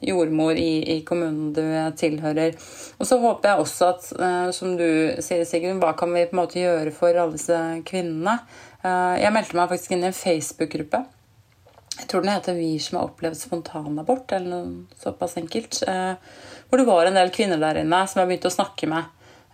jordmor 0.00 0.58
i, 0.58 0.96
i 0.96 0.98
kommunen 1.06 1.52
du 1.56 1.62
tilhører. 1.98 2.56
Og 2.98 3.08
så 3.08 3.18
håper 3.20 3.50
jeg 3.50 3.64
også 3.64 3.92
at, 3.94 4.10
uh, 4.20 4.50
som 4.54 4.74
du 4.78 4.88
sier, 5.22 5.44
Sigrun, 5.48 5.80
hva 5.82 5.94
kan 5.98 6.12
vi 6.14 6.26
på 6.28 6.36
en 6.36 6.42
måte 6.42 6.60
gjøre 6.60 6.92
for 6.96 7.14
alle 7.14 7.36
disse 7.36 7.60
kvinnene? 7.88 8.38
Uh, 8.84 9.16
jeg 9.20 9.34
meldte 9.34 9.58
meg 9.58 9.72
faktisk 9.72 9.96
inn 9.96 10.06
i 10.06 10.12
en 10.12 10.16
Facebook-gruppe 10.16 11.04
jeg 12.00 12.06
tror 12.08 12.22
den 12.22 12.32
heter 12.32 12.54
'Vi 12.56 12.78
som 12.80 12.96
har 12.96 13.08
opplevd 13.10 13.36
spontanabort', 13.36 14.32
eller 14.32 14.48
noe 14.48 14.86
såpass 14.96 15.36
enkelt. 15.36 15.82
Uh, 15.84 16.14
hvor 16.70 16.80
det 16.80 16.86
var 16.86 17.04
en 17.04 17.18
del 17.18 17.28
kvinner 17.28 17.60
der 17.60 17.82
inne 17.82 17.98
som 18.08 18.22
jeg 18.22 18.28
begynte 18.30 18.48
å 18.48 18.54
snakke 18.54 18.88
med. 18.88 19.04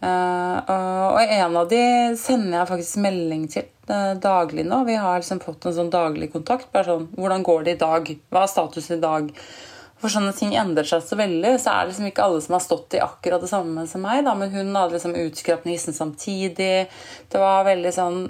Og 0.06 1.20
en 1.24 1.56
av 1.56 1.68
de 1.68 1.80
sender 2.20 2.58
jeg 2.58 2.68
faktisk 2.68 3.00
melding 3.02 3.48
til 3.50 3.64
daglig 4.22 4.66
nå. 4.68 4.84
Vi 4.84 4.94
har 4.94 5.18
liksom 5.18 5.40
fått 5.40 5.66
en 5.66 5.74
sånn 5.74 5.90
daglig 5.90 6.30
kontakt. 6.32 6.70
Bare 6.70 6.84
sånn 6.84 7.08
'Hvordan 7.16 7.42
går 7.42 7.64
det 7.64 7.72
i 7.74 7.82
dag? 7.82 8.16
Hva 8.30 8.42
er 8.42 8.46
status 8.46 8.90
i 8.90 9.00
dag?' 9.00 9.32
For 10.00 10.12
sånne 10.12 10.32
ting 10.36 10.52
endrer 10.58 10.86
seg 10.88 11.04
så 11.04 11.16
veldig. 11.18 11.54
Så 11.60 11.72
er 11.72 11.84
det 11.84 11.92
liksom 11.92 12.08
ikke 12.10 12.24
alle 12.26 12.40
som 12.44 12.56
har 12.56 12.64
stått 12.64 12.96
i 12.98 13.04
akkurat 13.04 13.42
det 13.42 13.50
samme 13.52 13.86
som 13.88 14.02
meg. 14.04 14.24
Da. 14.26 14.34
Men 14.36 14.52
hun 14.52 14.74
hadde 14.76 14.98
liksom 14.98 15.16
utskrapt 15.16 15.68
nissen 15.68 15.96
samtidig. 15.96 16.88
Det 17.32 17.40
var 17.40 17.64
veldig 17.68 17.94
sånn 17.96 18.20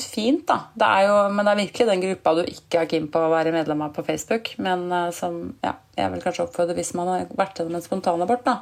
fint, 0.00 0.46
da. 0.48 0.58
Det 0.74 0.88
er 0.88 1.06
jo, 1.08 1.16
men 1.32 1.46
det 1.46 1.52
er 1.52 1.60
virkelig 1.60 1.86
den 1.90 2.02
gruppa 2.02 2.34
du 2.38 2.42
ikke 2.48 2.82
er 2.82 2.90
keen 2.90 3.08
på 3.12 3.20
å 3.22 3.30
være 3.32 3.54
medlem 3.54 3.84
av 3.86 3.94
på 3.96 4.04
Facebook. 4.06 4.54
Men 4.62 4.86
uh, 4.92 5.10
som 5.14 5.40
ja, 5.64 5.76
jeg 5.98 6.12
vil 6.14 6.24
kanskje 6.24 6.46
oppfordre 6.46 6.76
hvis 6.78 6.94
man 6.98 7.12
har 7.12 7.26
vært 7.38 7.60
gjennom 7.60 7.78
en 7.78 7.84
spontanabort, 7.84 8.46
da. 8.46 8.58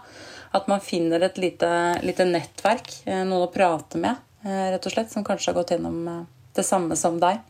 At 0.54 0.68
man 0.70 0.82
finner 0.84 1.24
et 1.26 1.38
lite, 1.40 1.70
lite 2.04 2.26
nettverk, 2.28 2.90
uh, 3.08 3.22
noen 3.22 3.46
å 3.46 3.52
prate 3.54 4.00
med, 4.02 4.20
uh, 4.44 4.66
rett 4.74 4.90
og 4.90 4.96
slett. 4.96 5.12
Som 5.14 5.26
kanskje 5.26 5.52
har 5.52 5.60
gått 5.60 5.74
gjennom 5.76 6.26
det 6.54 6.66
samme 6.66 6.98
som 6.98 7.16
deg. 7.22 7.40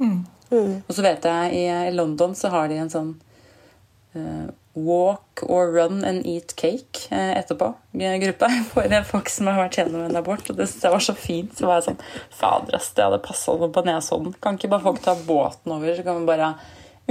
Mm. 0.00 0.20
Mm. 0.50 0.78
Og 0.86 0.94
så 0.94 1.02
vet 1.04 1.26
jeg 1.26 1.50
i, 1.54 1.66
i, 1.70 1.90
London 1.94 2.32
så 2.34 2.50
har 2.50 2.70
de 2.70 2.80
en 2.82 2.90
sånn 2.90 3.12
Walk 4.72 5.42
or 5.42 5.72
run 5.72 6.04
and 6.04 6.26
eat 6.26 6.56
cake 6.56 7.08
eh, 7.10 7.38
etterpå. 7.38 7.74
Gruppe 7.92 8.48
for 8.72 9.04
folk 9.04 9.28
som 9.28 9.48
har 9.50 9.58
vært 9.64 9.80
gjennom 9.80 10.04
en 10.06 10.18
abort. 10.20 10.46
Og 10.50 10.58
det 10.58 10.68
syntes 10.70 10.86
jeg 10.86 10.94
var 10.94 11.04
så 11.04 11.14
fint. 11.18 11.56
Så 11.58 11.66
var 11.66 11.80
jeg 11.80 11.88
sånn 11.88 12.04
Fader, 12.38 12.78
det 12.78 13.06
hadde 13.06 13.22
passa 13.24 13.56
noe 13.58 13.70
på 13.74 13.82
Nesodden. 13.86 14.36
Kan 14.42 14.58
ikke 14.58 14.70
bare 14.70 14.86
folk 14.86 15.02
ta 15.02 15.16
båten 15.26 15.74
over, 15.74 15.90
så 15.96 16.06
kan 16.06 16.20
vi 16.20 16.30
bare 16.30 16.52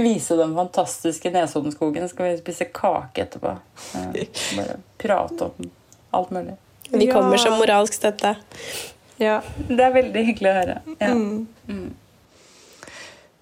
vise 0.00 0.38
den 0.40 0.56
fantastiske 0.56 1.32
Nesoddenskogen. 1.34 2.08
Så 2.08 2.16
kan 2.16 2.30
vi 2.30 2.40
spise 2.40 2.70
kake 2.72 3.26
etterpå. 3.26 3.54
Bare 3.92 4.80
prate 5.00 5.50
om 5.50 5.70
alt 6.16 6.32
mulig. 6.34 6.56
Vi 6.90 7.06
kommer 7.12 7.36
som 7.36 7.60
moralsk 7.60 8.00
støtte. 8.00 8.34
Ja. 9.20 9.42
Det 9.68 9.84
er 9.84 9.92
veldig 9.94 10.22
hyggelig 10.32 10.48
å 10.48 10.60
høre. 10.62 10.78
Ja. 10.96 11.12
Mm. 11.12 11.90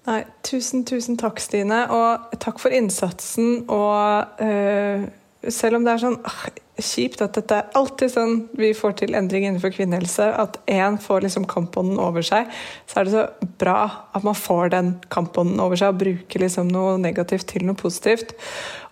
Nei, 0.09 0.23
tusen, 0.41 0.81
tusen 0.89 1.19
takk, 1.21 1.37
Stine. 1.43 1.83
Og 1.93 2.39
takk 2.41 2.57
for 2.61 2.73
innsatsen. 2.73 3.67
Og 3.69 4.41
uh, 4.41 5.05
selv 5.45 5.77
om 5.77 5.85
det 5.85 5.93
er 5.93 6.01
sånn 6.01 6.17
uh, 6.25 6.47
kjipt 6.81 7.21
at 7.21 7.35
dette 7.37 7.59
er 7.59 7.77
alltid 7.77 8.13
sånn 8.13 8.33
vi 8.57 8.71
får 8.73 8.95
til 9.01 9.13
endring 9.19 9.45
innenfor 9.45 9.73
kvinnehelse, 9.75 10.25
at 10.41 10.57
én 10.71 10.97
får 11.03 11.27
liksom 11.27 11.45
kampånden 11.51 11.99
over 12.01 12.25
seg, 12.25 12.49
så 12.89 13.01
er 13.01 13.05
det 13.05 13.13
så 13.13 13.51
bra 13.61 13.77
at 14.15 14.25
man 14.25 14.37
får 14.39 14.73
den 14.73 14.91
kampånden 15.13 15.61
over 15.61 15.77
seg 15.77 15.93
og 15.93 16.01
bruker 16.01 16.41
liksom 16.45 16.71
noe 16.71 16.97
negativt 17.01 17.49
til 17.51 17.67
noe 17.67 17.77
positivt. 17.77 18.33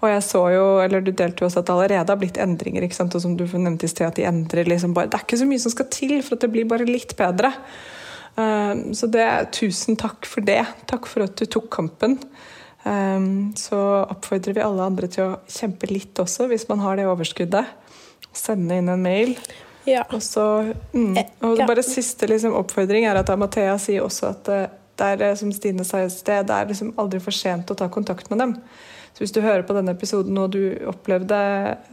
Og 0.04 0.12
jeg 0.12 0.26
så 0.28 0.44
jo, 0.54 0.66
eller 0.84 1.02
du 1.02 1.14
delte 1.14 1.42
jo 1.42 1.50
også 1.50 1.64
at 1.64 1.70
det 1.72 1.78
allerede 1.78 2.14
har 2.14 2.22
blitt 2.22 2.42
endringer, 2.44 2.86
ikke 2.86 3.00
sant? 3.00 3.16
og 3.18 3.24
som 3.24 3.38
du 3.40 3.48
nevnte 3.48 3.88
i 3.88 3.94
sted, 3.94 4.12
at 4.12 4.20
de 4.20 4.28
endrer 4.28 4.70
liksom 4.70 4.94
bare 4.94 5.10
Det 5.10 5.22
er 5.22 5.26
ikke 5.26 5.42
så 5.42 5.50
mye 5.50 5.66
som 5.66 5.74
skal 5.74 5.90
til 5.94 6.20
for 6.22 6.38
at 6.38 6.46
det 6.46 6.54
blir 6.54 6.70
bare 6.70 6.86
litt 6.86 7.18
bedre. 7.18 7.56
Ehm, 8.38 8.94
så 8.94 9.10
det, 9.12 9.28
tusen 9.58 9.98
takk 10.00 10.28
for 10.30 10.46
det. 10.46 10.62
Takk 10.90 11.10
for 11.10 11.26
at 11.26 11.36
du 11.40 11.46
tok 11.50 11.70
kampen. 11.74 12.18
Ehm, 12.86 13.54
så 13.58 13.80
oppfordrer 14.06 14.58
vi 14.58 14.66
alle 14.66 14.90
andre 14.92 15.10
til 15.12 15.32
å 15.32 15.40
kjempe 15.52 15.90
litt 15.92 16.20
også, 16.22 16.48
hvis 16.52 16.68
man 16.70 16.84
har 16.86 17.00
det 17.00 17.08
overskuddet. 17.10 17.74
Sende 18.38 18.78
inn 18.78 18.92
en 18.94 19.02
mail. 19.02 19.34
Ja. 19.88 20.04
Og 20.12 20.22
så 20.24 20.44
mm, 20.92 21.16
eh, 21.18 21.30
og 21.48 21.62
bare 21.64 21.84
Siste 21.86 22.28
liksom, 22.28 22.58
oppfordring 22.60 23.08
er 23.08 23.18
at 23.22 23.30
Amathea 23.32 23.78
sier 23.80 24.04
også 24.04 24.34
at 24.34 24.50
eh, 24.52 24.66
det 24.98 25.30
er 25.30 25.38
som 25.40 25.52
Stine 25.54 25.86
sa 25.88 26.02
i 26.04 26.10
sted, 26.12 26.48
det 26.50 26.56
er 26.56 26.70
liksom 26.72 26.96
aldri 27.00 27.22
for 27.24 27.36
sent 27.36 27.70
å 27.72 27.78
ta 27.78 27.86
kontakt 27.94 28.32
med 28.32 28.42
dem. 28.42 28.56
Så 29.14 29.24
hvis 29.24 29.34
du 29.34 29.40
hører 29.42 29.64
på 29.66 29.76
denne 29.78 29.94
episoden 29.94 30.38
og 30.42 30.52
du 30.54 30.74
opplevde 30.90 31.38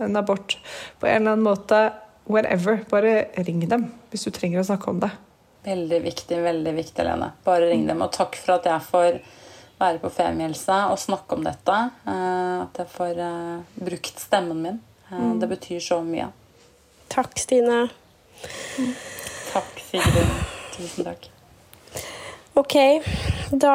en 0.03 0.17
abort 0.17 0.57
på 1.01 1.09
en 1.09 1.23
eller 1.23 1.37
annen 1.37 1.45
måte, 1.45 1.85
whatever, 2.25 2.81
bare 2.91 3.29
ring 3.47 3.63
dem 3.69 3.91
hvis 4.11 4.27
du 4.27 4.33
trenger 4.35 4.63
å 4.63 4.67
snakke 4.73 4.91
om 4.91 5.05
det. 5.05 5.13
Veldig 5.65 6.01
viktig, 6.05 6.43
veldig 6.45 6.75
viktig, 6.77 7.05
Lene. 7.07 7.31
Bare 7.45 7.71
ring 7.71 7.87
dem. 7.89 8.03
Og 8.05 8.13
takk 8.13 8.37
for 8.37 8.59
at 8.59 8.69
jeg 8.69 8.85
får 8.85 9.19
være 9.81 10.01
på 10.03 10.11
Femihelse 10.13 10.81
og 10.93 10.99
snakke 11.01 11.39
om 11.39 11.45
dette. 11.47 11.79
Eh, 12.05 12.57
at 12.67 12.81
jeg 12.83 12.91
får 12.93 13.21
uh, 13.21 13.85
brukt 13.89 14.21
stemmen 14.21 14.61
min. 14.67 14.81
Uh, 15.11 15.19
mm. 15.21 15.39
Det 15.41 15.49
betyr 15.55 15.81
så 15.81 16.01
mye. 16.05 16.29
Takk, 17.13 17.39
Stine. 17.41 17.87
Takk, 19.53 19.73
Sigrun. 19.89 20.37
Tusen 20.75 21.09
takk. 21.09 21.31
Ok, 22.55 22.77
da 23.51 23.75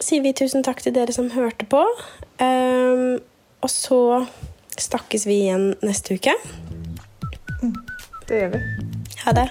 sier 0.00 0.22
vi 0.24 0.32
tusen 0.36 0.64
takk 0.64 0.80
til 0.84 0.94
dere 0.96 1.12
som 1.12 1.32
hørte 1.34 1.66
på. 1.68 1.82
Um, 2.40 3.18
og 3.60 3.72
så 3.72 4.00
snakkes 4.80 5.26
vi 5.28 5.42
igjen 5.44 5.74
neste 5.84 6.16
uke. 6.16 6.36
Det 8.28 8.40
gjør 8.44 8.56
vi. 8.56 8.64
Ha 9.26 9.36
det. 9.36 9.50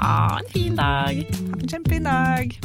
Ha 0.00 0.38
en 0.38 0.48
fin 0.52 0.76
dag! 0.76 1.24
Ha 1.30 1.60
en 1.60 1.68
kjempefin 1.68 2.04
dag! 2.04 2.58